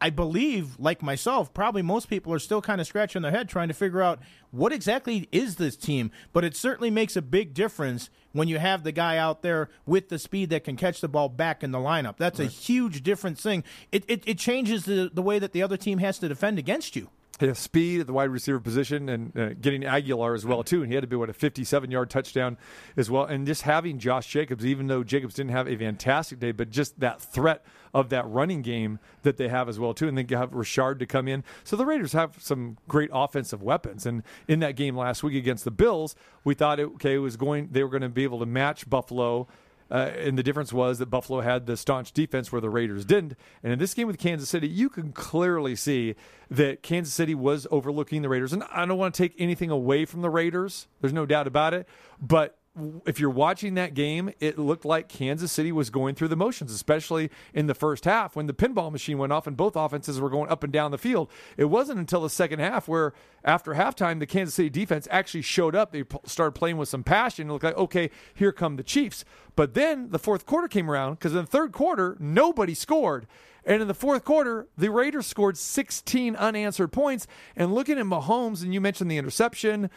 I 0.00 0.10
believe, 0.10 0.78
like 0.78 1.02
myself, 1.02 1.52
probably 1.52 1.82
most 1.82 2.08
people 2.08 2.32
are 2.32 2.38
still 2.38 2.62
kind 2.62 2.80
of 2.80 2.86
scratching 2.86 3.22
their 3.22 3.32
head 3.32 3.48
trying 3.48 3.68
to 3.68 3.74
figure 3.74 4.00
out 4.00 4.20
what 4.50 4.72
exactly 4.72 5.28
is 5.32 5.56
this 5.56 5.76
team. 5.76 6.10
But 6.32 6.44
it 6.44 6.54
certainly 6.54 6.90
makes 6.90 7.16
a 7.16 7.22
big 7.22 7.52
difference 7.52 8.08
when 8.32 8.46
you 8.46 8.58
have 8.58 8.84
the 8.84 8.92
guy 8.92 9.16
out 9.16 9.42
there 9.42 9.70
with 9.86 10.08
the 10.08 10.18
speed 10.18 10.50
that 10.50 10.64
can 10.64 10.76
catch 10.76 11.00
the 11.00 11.08
ball 11.08 11.28
back 11.28 11.64
in 11.64 11.72
the 11.72 11.78
lineup. 11.78 12.16
That's 12.16 12.38
a 12.38 12.46
huge 12.46 13.02
different 13.02 13.38
thing. 13.38 13.64
It, 13.90 14.04
it, 14.06 14.22
it 14.26 14.38
changes 14.38 14.84
the, 14.84 15.10
the 15.12 15.22
way 15.22 15.38
that 15.38 15.52
the 15.52 15.62
other 15.62 15.76
team 15.76 15.98
has 15.98 16.18
to 16.20 16.28
defend 16.28 16.58
against 16.58 16.94
you. 16.94 17.10
Speed 17.54 18.00
at 18.00 18.06
the 18.06 18.12
wide 18.12 18.30
receiver 18.30 18.58
position 18.58 19.08
and 19.08 19.38
uh, 19.38 19.54
getting 19.60 19.82
Agholor 19.82 20.34
as 20.34 20.44
well 20.44 20.64
too. 20.64 20.82
And 20.82 20.90
he 20.90 20.94
had 20.94 21.02
to 21.02 21.06
be 21.06 21.16
what 21.16 21.30
a 21.30 21.32
57 21.32 21.90
yard 21.90 22.10
touchdown 22.10 22.58
as 22.96 23.10
well. 23.10 23.24
And 23.24 23.46
just 23.46 23.62
having 23.62 23.98
Josh 23.98 24.26
Jacobs, 24.26 24.66
even 24.66 24.88
though 24.88 25.04
Jacobs 25.04 25.34
didn't 25.34 25.52
have 25.52 25.68
a 25.68 25.76
fantastic 25.76 26.40
day, 26.40 26.52
but 26.52 26.70
just 26.70 26.98
that 27.00 27.20
threat 27.20 27.64
of 27.94 28.08
that 28.10 28.26
running 28.28 28.62
game 28.62 28.98
that 29.22 29.36
they 29.36 29.48
have 29.48 29.68
as 29.68 29.78
well 29.78 29.94
too. 29.94 30.08
And 30.08 30.18
then 30.18 30.26
you 30.28 30.36
have 30.36 30.52
Richard 30.52 30.98
to 30.98 31.06
come 31.06 31.28
in. 31.28 31.44
So 31.64 31.76
the 31.76 31.86
Raiders 31.86 32.12
have 32.12 32.36
some 32.38 32.76
great 32.88 33.10
offensive 33.12 33.62
weapons. 33.62 34.04
And 34.04 34.22
in 34.46 34.60
that 34.60 34.76
game 34.76 34.96
last 34.96 35.22
week 35.22 35.36
against 35.36 35.64
the 35.64 35.70
Bills, 35.70 36.16
we 36.44 36.54
thought 36.54 36.80
it, 36.80 36.86
okay, 36.94 37.14
it 37.14 37.18
was 37.18 37.36
going 37.36 37.68
they 37.70 37.82
were 37.82 37.90
going 37.90 38.02
to 38.02 38.08
be 38.08 38.24
able 38.24 38.40
to 38.40 38.46
match 38.46 38.88
Buffalo. 38.88 39.46
Uh, 39.90 40.10
and 40.16 40.36
the 40.36 40.42
difference 40.42 40.72
was 40.72 40.98
that 40.98 41.06
Buffalo 41.06 41.40
had 41.40 41.66
the 41.66 41.76
staunch 41.76 42.12
defense 42.12 42.52
where 42.52 42.60
the 42.60 42.70
Raiders 42.70 43.04
didn't. 43.04 43.34
And 43.62 43.72
in 43.72 43.78
this 43.78 43.94
game 43.94 44.06
with 44.06 44.18
Kansas 44.18 44.48
City, 44.48 44.68
you 44.68 44.88
can 44.88 45.12
clearly 45.12 45.74
see 45.76 46.14
that 46.50 46.82
Kansas 46.82 47.14
City 47.14 47.34
was 47.34 47.66
overlooking 47.70 48.22
the 48.22 48.28
Raiders. 48.28 48.52
And 48.52 48.64
I 48.72 48.84
don't 48.84 48.98
want 48.98 49.14
to 49.14 49.22
take 49.22 49.34
anything 49.38 49.70
away 49.70 50.04
from 50.04 50.22
the 50.22 50.30
Raiders, 50.30 50.88
there's 51.00 51.12
no 51.12 51.26
doubt 51.26 51.46
about 51.46 51.74
it. 51.74 51.88
But 52.20 52.58
if 53.06 53.20
you're 53.20 53.30
watching 53.30 53.74
that 53.74 53.94
game, 53.94 54.32
it 54.40 54.58
looked 54.58 54.84
like 54.84 55.08
Kansas 55.08 55.50
City 55.52 55.72
was 55.72 55.90
going 55.90 56.14
through 56.14 56.28
the 56.28 56.36
motions, 56.36 56.72
especially 56.72 57.30
in 57.54 57.66
the 57.66 57.74
first 57.74 58.04
half 58.04 58.36
when 58.36 58.46
the 58.46 58.52
pinball 58.52 58.92
machine 58.92 59.18
went 59.18 59.32
off 59.32 59.46
and 59.46 59.56
both 59.56 59.76
offenses 59.76 60.20
were 60.20 60.30
going 60.30 60.50
up 60.50 60.64
and 60.64 60.72
down 60.72 60.90
the 60.90 60.98
field. 60.98 61.30
It 61.56 61.66
wasn't 61.66 61.98
until 61.98 62.22
the 62.22 62.30
second 62.30 62.60
half 62.60 62.88
where, 62.88 63.12
after 63.44 63.74
halftime, 63.74 64.18
the 64.18 64.26
Kansas 64.26 64.54
City 64.54 64.70
defense 64.70 65.08
actually 65.10 65.42
showed 65.42 65.74
up. 65.74 65.92
They 65.92 66.04
started 66.24 66.52
playing 66.52 66.76
with 66.76 66.88
some 66.88 67.04
passion. 67.04 67.48
It 67.48 67.52
looked 67.52 67.64
like, 67.64 67.76
okay, 67.76 68.10
here 68.34 68.52
come 68.52 68.76
the 68.76 68.82
Chiefs. 68.82 69.24
But 69.56 69.74
then 69.74 70.10
the 70.10 70.18
fourth 70.18 70.46
quarter 70.46 70.68
came 70.68 70.90
around 70.90 71.14
because 71.14 71.32
in 71.32 71.38
the 71.38 71.46
third 71.46 71.72
quarter, 71.72 72.16
nobody 72.20 72.74
scored. 72.74 73.26
And 73.64 73.82
in 73.82 73.88
the 73.88 73.94
fourth 73.94 74.24
quarter, 74.24 74.66
the 74.78 74.90
Raiders 74.90 75.26
scored 75.26 75.58
16 75.58 76.36
unanswered 76.36 76.90
points. 76.90 77.26
And 77.54 77.74
looking 77.74 77.98
at 77.98 78.06
Mahomes, 78.06 78.62
and 78.62 78.72
you 78.72 78.80
mentioned 78.80 79.10
the 79.10 79.18
interception, 79.18 79.90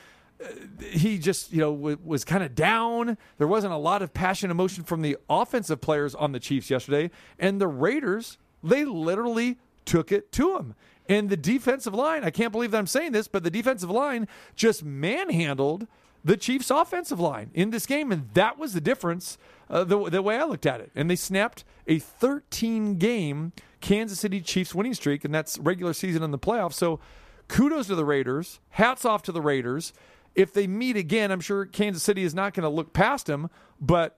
he 0.82 1.18
just 1.18 1.52
you 1.52 1.60
know 1.60 1.76
w- 1.76 2.00
was 2.04 2.24
kind 2.26 2.44
of 2.44 2.56
down. 2.56 3.18
There 3.38 3.48
wasn't 3.48 3.74
a 3.74 3.78
lot 3.78 4.02
of 4.02 4.14
passion, 4.14 4.52
emotion 4.52 4.84
from 4.84 5.02
the 5.02 5.18
offensive 5.30 5.82
players 5.82 6.16
on 6.16 6.32
the 6.32 6.40
Chiefs 6.40 6.70
yesterday, 6.70 7.12
and 7.40 7.60
the 7.60 7.68
Raiders 7.68 8.38
they 8.64 8.86
literally 8.86 9.58
took 9.86 10.12
it 10.12 10.32
to 10.34 10.58
him. 10.58 10.76
And 11.10 11.30
the 11.30 11.38
defensive 11.38 11.94
line, 11.94 12.24
I 12.24 12.30
can't 12.30 12.52
believe 12.52 12.72
that 12.72 12.78
I'm 12.78 12.88
saying 12.88 13.12
this, 13.12 13.28
but 13.28 13.44
the 13.44 13.50
defensive 13.50 13.90
line 13.90 14.28
just 14.56 14.84
manhandled 14.84 15.88
the 16.24 16.38
Chiefs' 16.38 16.70
offensive 16.70 17.20
line 17.20 17.50
in 17.54 17.72
this 17.72 17.86
game, 17.86 18.12
and 18.12 18.30
that 18.34 18.58
was 18.58 18.74
the 18.74 18.82
difference. 18.82 19.38
Uh, 19.70 19.84
the, 19.84 20.10
the 20.10 20.22
way 20.22 20.38
I 20.38 20.44
looked 20.44 20.66
at 20.66 20.82
it, 20.82 20.92
and 20.96 21.10
they 21.10 21.16
snapped 21.16 21.64
a 21.88 21.98
13 21.98 22.98
game 22.98 23.54
Kansas 23.80 24.20
City 24.20 24.42
Chiefs 24.42 24.76
winning 24.76 24.94
streak, 24.94 25.24
and 25.26 25.34
that's 25.34 25.58
regular 25.58 25.94
season 25.94 26.24
in 26.24 26.32
the 26.32 26.38
playoffs. 26.38 26.74
So 26.74 27.00
kudos 27.48 27.88
to 27.88 27.96
the 27.96 28.06
Raiders. 28.06 28.60
Hats 28.72 29.06
off 29.06 29.24
to 29.24 29.32
the 29.32 29.42
Raiders. 29.42 29.94
If 30.36 30.54
they 30.54 30.68
meet 30.68 30.96
again, 30.96 31.32
I'm 31.32 31.42
sure 31.42 31.66
Kansas 31.66 32.04
City 32.04 32.24
is 32.24 32.34
not 32.34 32.54
going 32.54 32.64
to 32.64 32.70
look 32.70 32.94
past 32.94 33.26
them, 33.26 33.50
but 33.80 34.18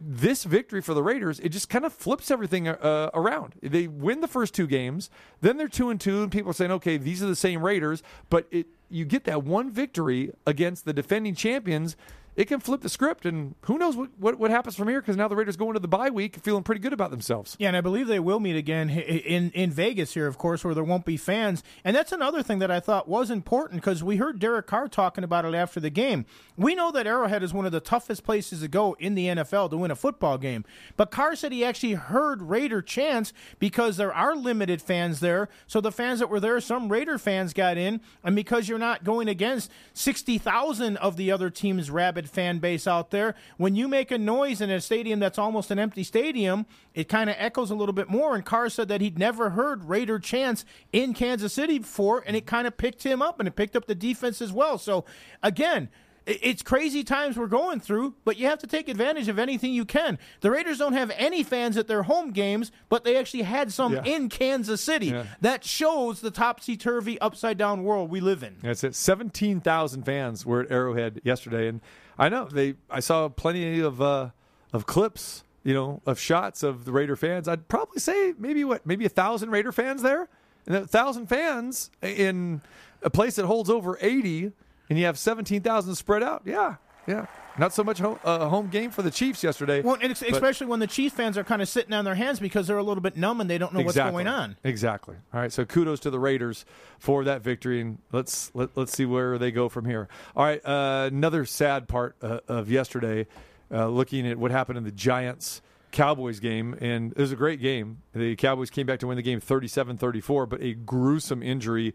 this 0.00 0.44
victory 0.44 0.82
for 0.82 0.92
the 0.92 1.02
Raiders, 1.02 1.40
it 1.40 1.50
just 1.50 1.68
kind 1.68 1.84
of 1.84 1.92
flips 1.92 2.30
everything 2.30 2.68
uh, 2.68 3.10
around. 3.14 3.54
They 3.62 3.86
win 3.86 4.20
the 4.20 4.28
first 4.28 4.54
two 4.54 4.66
games, 4.66 5.08
then 5.40 5.56
they're 5.56 5.68
two 5.68 5.88
and 5.88 6.00
two, 6.00 6.22
and 6.22 6.32
people 6.32 6.50
are 6.50 6.54
saying, 6.54 6.72
"Okay, 6.72 6.96
these 6.96 7.22
are 7.22 7.26
the 7.26 7.36
same 7.36 7.64
Raiders." 7.64 8.02
But 8.28 8.46
it, 8.50 8.66
you 8.90 9.04
get 9.04 9.24
that 9.24 9.44
one 9.44 9.70
victory 9.70 10.32
against 10.46 10.84
the 10.84 10.92
defending 10.92 11.34
champions, 11.34 11.96
it 12.36 12.46
can 12.46 12.60
flip 12.60 12.80
the 12.80 12.88
script, 12.88 13.26
and 13.26 13.54
who 13.62 13.78
knows 13.78 13.96
what, 13.96 14.10
what, 14.18 14.38
what 14.38 14.50
happens 14.50 14.74
from 14.74 14.88
here 14.88 15.00
because 15.00 15.16
now 15.16 15.28
the 15.28 15.36
Raiders 15.36 15.56
go 15.56 15.68
into 15.68 15.80
the 15.80 15.88
bye 15.88 16.10
week 16.10 16.36
feeling 16.36 16.62
pretty 16.62 16.80
good 16.80 16.92
about 16.92 17.10
themselves. 17.10 17.56
Yeah, 17.58 17.68
and 17.68 17.76
I 17.76 17.80
believe 17.80 18.06
they 18.06 18.18
will 18.18 18.40
meet 18.40 18.56
again 18.56 18.90
in 18.90 19.50
in 19.52 19.70
Vegas 19.70 20.14
here, 20.14 20.26
of 20.26 20.36
course, 20.36 20.64
where 20.64 20.74
there 20.74 20.84
won't 20.84 21.04
be 21.04 21.16
fans. 21.16 21.62
And 21.84 21.94
that's 21.94 22.12
another 22.12 22.42
thing 22.42 22.58
that 22.58 22.70
I 22.70 22.80
thought 22.80 23.08
was 23.08 23.30
important 23.30 23.80
because 23.80 24.02
we 24.02 24.16
heard 24.16 24.38
Derek 24.38 24.66
Carr 24.66 24.88
talking 24.88 25.22
about 25.22 25.44
it 25.44 25.54
after 25.54 25.78
the 25.80 25.90
game. 25.90 26.26
We 26.56 26.74
know 26.74 26.90
that 26.92 27.06
Arrowhead 27.06 27.42
is 27.42 27.54
one 27.54 27.66
of 27.66 27.72
the 27.72 27.80
toughest 27.80 28.24
places 28.24 28.60
to 28.60 28.68
go 28.68 28.96
in 28.98 29.14
the 29.14 29.26
NFL 29.26 29.70
to 29.70 29.76
win 29.76 29.90
a 29.90 29.96
football 29.96 30.38
game. 30.38 30.64
But 30.96 31.10
Carr 31.10 31.36
said 31.36 31.52
he 31.52 31.64
actually 31.64 31.94
heard 31.94 32.42
Raider 32.42 32.82
chants 32.82 33.32
because 33.58 33.96
there 33.96 34.12
are 34.12 34.34
limited 34.34 34.82
fans 34.82 35.20
there. 35.20 35.48
So 35.66 35.80
the 35.80 35.92
fans 35.92 36.18
that 36.18 36.28
were 36.28 36.40
there, 36.40 36.60
some 36.60 36.90
Raider 36.90 37.18
fans 37.18 37.52
got 37.52 37.76
in, 37.76 38.00
and 38.22 38.34
because 38.34 38.68
you're 38.68 38.78
not 38.78 39.04
going 39.04 39.28
against 39.28 39.70
sixty 39.92 40.38
thousand 40.38 40.96
of 40.96 41.16
the 41.16 41.30
other 41.30 41.50
team's 41.50 41.90
rabid 41.90 42.23
fan 42.28 42.58
base 42.58 42.86
out 42.86 43.10
there, 43.10 43.34
when 43.56 43.74
you 43.74 43.88
make 43.88 44.10
a 44.10 44.18
noise 44.18 44.60
in 44.60 44.70
a 44.70 44.80
stadium 44.80 45.20
that's 45.20 45.38
almost 45.38 45.70
an 45.70 45.78
empty 45.78 46.04
stadium, 46.04 46.66
it 46.94 47.08
kind 47.08 47.28
of 47.30 47.36
echoes 47.38 47.70
a 47.70 47.74
little 47.74 47.92
bit 47.92 48.08
more. 48.08 48.34
And 48.34 48.44
Carr 48.44 48.68
said 48.68 48.88
that 48.88 49.00
he'd 49.00 49.18
never 49.18 49.50
heard 49.50 49.84
Raider 49.84 50.18
chants 50.18 50.64
in 50.92 51.14
Kansas 51.14 51.52
City 51.52 51.78
before, 51.78 52.22
and 52.26 52.36
it 52.36 52.46
kind 52.46 52.66
of 52.66 52.76
picked 52.76 53.04
him 53.04 53.22
up, 53.22 53.38
and 53.38 53.46
it 53.48 53.56
picked 53.56 53.76
up 53.76 53.86
the 53.86 53.94
defense 53.94 54.40
as 54.42 54.52
well. 54.52 54.78
So 54.78 55.04
again. 55.42 55.88
It's 56.26 56.62
crazy 56.62 57.04
times 57.04 57.36
we're 57.36 57.48
going 57.48 57.80
through, 57.80 58.14
but 58.24 58.38
you 58.38 58.46
have 58.46 58.58
to 58.60 58.66
take 58.66 58.88
advantage 58.88 59.28
of 59.28 59.38
anything 59.38 59.74
you 59.74 59.84
can. 59.84 60.18
The 60.40 60.50
Raiders 60.50 60.78
don't 60.78 60.94
have 60.94 61.10
any 61.18 61.42
fans 61.42 61.76
at 61.76 61.86
their 61.86 62.04
home 62.04 62.30
games, 62.30 62.72
but 62.88 63.04
they 63.04 63.18
actually 63.18 63.42
had 63.42 63.70
some 63.70 63.92
Yeah. 63.92 64.04
in 64.04 64.30
Kansas 64.30 64.80
City. 64.80 65.08
Yeah. 65.08 65.24
That 65.42 65.64
shows 65.66 66.22
the 66.22 66.30
topsy 66.30 66.78
turvy, 66.78 67.20
upside 67.20 67.58
down 67.58 67.84
world 67.84 68.08
we 68.10 68.20
live 68.20 68.42
in. 68.42 68.56
That's 68.62 68.82
it. 68.84 68.94
Seventeen 68.94 69.60
thousand 69.60 70.04
fans 70.04 70.46
were 70.46 70.60
at 70.62 70.70
Arrowhead 70.70 71.20
yesterday, 71.24 71.68
and 71.68 71.82
I 72.18 72.28
know 72.28 72.44
they. 72.46 72.74
I 72.90 73.00
saw 73.00 73.28
plenty 73.28 73.80
of 73.80 74.00
uh, 74.00 74.30
of 74.72 74.86
clips, 74.86 75.44
you 75.62 75.74
know, 75.74 76.00
of 76.06 76.18
shots 76.18 76.62
of 76.62 76.84
the 76.84 76.92
Raider 76.92 77.16
fans. 77.16 77.48
I'd 77.48 77.68
probably 77.68 78.00
say 78.00 78.34
maybe 78.38 78.64
what, 78.64 78.86
maybe 78.86 79.04
a 79.04 79.08
thousand 79.08 79.50
Raider 79.50 79.72
fans 79.72 80.02
there, 80.02 80.28
and 80.66 80.76
a 80.76 80.86
thousand 80.86 81.26
fans 81.26 81.90
in 82.02 82.60
a 83.02 83.10
place 83.10 83.36
that 83.36 83.46
holds 83.46 83.68
over 83.68 83.98
eighty, 84.00 84.52
and 84.88 84.98
you 84.98 85.04
have 85.06 85.18
seventeen 85.18 85.62
thousand 85.62 85.94
spread 85.96 86.22
out. 86.22 86.42
Yeah, 86.44 86.76
yeah. 87.06 87.26
Not 87.56 87.72
so 87.72 87.84
much 87.84 87.98
home, 88.00 88.18
uh, 88.24 88.48
home 88.48 88.66
game 88.68 88.90
for 88.90 89.02
the 89.02 89.12
Chiefs 89.12 89.44
yesterday. 89.44 89.80
Well, 89.80 89.96
ex- 90.00 90.22
especially 90.22 90.66
when 90.66 90.80
the 90.80 90.88
Chiefs 90.88 91.14
fans 91.14 91.38
are 91.38 91.44
kind 91.44 91.62
of 91.62 91.68
sitting 91.68 91.92
on 91.92 92.04
their 92.04 92.16
hands 92.16 92.40
because 92.40 92.66
they're 92.66 92.78
a 92.78 92.82
little 92.82 93.00
bit 93.00 93.16
numb 93.16 93.40
and 93.40 93.48
they 93.48 93.58
don't 93.58 93.72
know 93.72 93.82
what's 93.82 93.96
going 93.96 94.26
on. 94.26 94.56
Exactly. 94.64 95.16
All 95.32 95.40
right. 95.40 95.52
So 95.52 95.64
kudos 95.64 96.00
to 96.00 96.10
the 96.10 96.18
Raiders 96.18 96.64
for 96.98 97.22
that 97.24 97.42
victory, 97.42 97.80
and 97.80 97.98
let's 98.10 98.50
let, 98.54 98.70
let's 98.76 98.92
see 98.92 99.06
where 99.06 99.38
they 99.38 99.52
go 99.52 99.68
from 99.68 99.84
here. 99.84 100.08
All 100.34 100.44
right. 100.44 100.64
Uh, 100.64 101.08
another 101.12 101.44
sad 101.44 101.86
part 101.86 102.16
uh, 102.22 102.40
of 102.48 102.70
yesterday, 102.70 103.28
uh, 103.70 103.86
looking 103.86 104.26
at 104.26 104.36
what 104.36 104.50
happened 104.50 104.78
in 104.78 104.84
the 104.84 104.92
Giants. 104.92 105.62
Cowboys 105.92 106.40
game, 106.40 106.76
and 106.80 107.12
it 107.12 107.18
was 107.18 107.30
a 107.30 107.36
great 107.36 107.60
game. 107.60 107.98
The 108.14 108.34
Cowboys 108.34 108.68
came 108.68 108.84
back 108.84 108.98
to 108.98 109.06
win 109.06 109.14
the 109.14 109.22
game 109.22 109.38
37 109.38 109.96
34, 109.96 110.46
but 110.46 110.60
a 110.60 110.74
gruesome 110.74 111.40
injury 111.40 111.94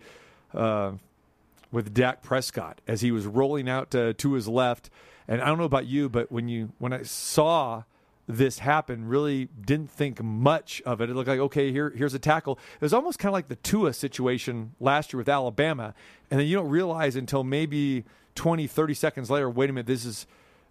uh, 0.54 0.93
with 1.71 1.93
Dak 1.93 2.21
Prescott 2.21 2.82
as 2.88 3.01
he 3.01 3.12
was 3.12 3.25
rolling 3.25 3.69
out 3.69 3.91
to, 3.91 4.13
to 4.15 4.34
his 4.34 4.47
left. 4.47 4.89
And 5.27 5.41
I 5.41 5.45
don't 5.45 5.58
know 5.58 5.63
about 5.63 5.86
you, 5.86 6.10
but 6.10 6.32
when 6.32 6.47
you 6.47 6.71
when 6.79 6.93
I 6.93 7.03
saw 7.03 7.84
this 8.27 8.60
happen, 8.60 9.08
really 9.08 9.49
didn't 9.65 9.91
think 9.91 10.21
much 10.23 10.82
of 10.86 11.01
it. 11.01 11.10
It 11.10 11.15
looked 11.15 11.29
like 11.29 11.39
okay, 11.39 11.71
here 11.71 11.91
here's 11.91 12.13
a 12.13 12.19
tackle. 12.19 12.58
It 12.75 12.82
was 12.82 12.93
almost 12.93 13.19
kind 13.19 13.29
of 13.29 13.34
like 13.34 13.47
the 13.47 13.55
Tua 13.58 13.93
situation 13.93 14.73
last 14.79 15.13
year 15.13 15.19
with 15.19 15.29
Alabama, 15.29 15.93
and 16.32 16.39
then 16.39 16.47
you 16.47 16.55
don't 16.55 16.69
realize 16.69 17.15
until 17.15 17.43
maybe 17.43 18.05
20, 18.36 18.67
30 18.67 18.93
seconds 18.93 19.29
later, 19.29 19.49
wait 19.49 19.69
a 19.69 19.73
minute, 19.73 19.88
this 19.88 20.05
is 20.05 20.25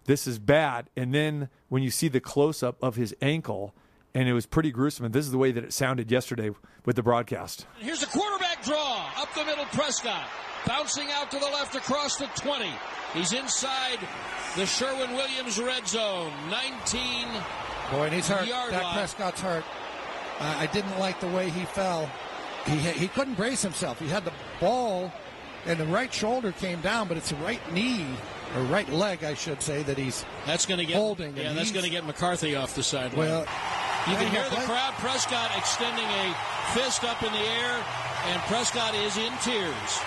this 0.05 0.25
is 0.25 0.39
bad. 0.39 0.89
And 0.97 1.13
then 1.13 1.49
when 1.69 1.83
you 1.83 1.91
see 1.91 2.07
the 2.07 2.19
close 2.19 2.63
up 2.63 2.81
of 2.81 2.95
his 2.95 3.15
ankle, 3.21 3.73
and 4.13 4.27
it 4.27 4.33
was 4.33 4.45
pretty 4.45 4.71
gruesome. 4.71 5.05
And 5.05 5.13
this 5.13 5.25
is 5.25 5.31
the 5.31 5.37
way 5.37 5.51
that 5.51 5.63
it 5.63 5.73
sounded 5.73 6.11
yesterday 6.11 6.51
with 6.85 6.95
the 6.95 7.03
broadcast. 7.03 7.65
Here's 7.77 8.03
a 8.03 8.07
quarterback 8.07 8.63
draw 8.63 9.09
up 9.17 9.33
the 9.35 9.45
middle. 9.45 9.65
Prescott 9.65 10.27
bouncing 10.65 11.07
out 11.11 11.31
to 11.31 11.39
the 11.39 11.45
left 11.45 11.75
across 11.75 12.17
the 12.17 12.27
20. 12.35 12.69
He's 13.13 13.33
inside 13.33 13.99
the 14.55 14.65
Sherwin 14.65 15.13
Williams 15.13 15.59
red 15.59 15.87
zone. 15.87 16.31
19. 16.49 17.27
Boy, 17.91 18.05
and 18.05 18.13
he's 18.13 18.27
hurt. 18.27 18.47
Yard 18.47 18.71
Dak 18.71 18.83
line. 18.83 18.93
Prescott's 18.95 19.41
hurt. 19.41 19.63
Uh, 20.39 20.55
I 20.59 20.67
didn't 20.67 20.97
like 20.99 21.19
the 21.19 21.27
way 21.27 21.49
he 21.49 21.65
fell. 21.65 22.09
He 22.65 22.77
he 22.77 23.07
couldn't 23.07 23.35
brace 23.35 23.61
himself. 23.61 23.99
He 23.99 24.07
had 24.07 24.25
the 24.25 24.33
ball, 24.59 25.11
and 25.65 25.79
the 25.79 25.85
right 25.87 26.13
shoulder 26.13 26.51
came 26.51 26.81
down, 26.81 27.07
but 27.07 27.17
it's 27.17 27.29
the 27.29 27.35
right 27.37 27.59
knee 27.73 28.05
or 28.55 28.61
right 28.63 28.89
leg, 28.89 29.23
I 29.23 29.33
should 29.33 29.61
say, 29.61 29.83
that 29.83 29.97
he's 29.97 30.25
That's 30.45 30.65
going 30.65 30.79
to 30.79 30.85
get 30.85 30.95
holding. 30.95 31.35
Yeah, 31.35 31.53
that's 31.53 31.71
going 31.71 31.85
to 31.85 31.91
get 31.91 32.05
McCarthy 32.05 32.55
off 32.55 32.75
the 32.75 32.83
sideline. 32.83 33.17
Well, 33.17 33.45
you 34.07 34.15
can 34.15 34.31
hear 34.31 34.43
the 34.49 34.55
crowd. 34.65 34.93
Prescott 34.93 35.51
extending 35.57 36.05
a 36.05 36.35
fist 36.73 37.03
up 37.03 37.21
in 37.23 37.31
the 37.31 37.39
air, 37.39 37.83
and 38.25 38.41
Prescott 38.43 38.95
is 38.95 39.17
in 39.17 39.31
tears. 39.41 39.99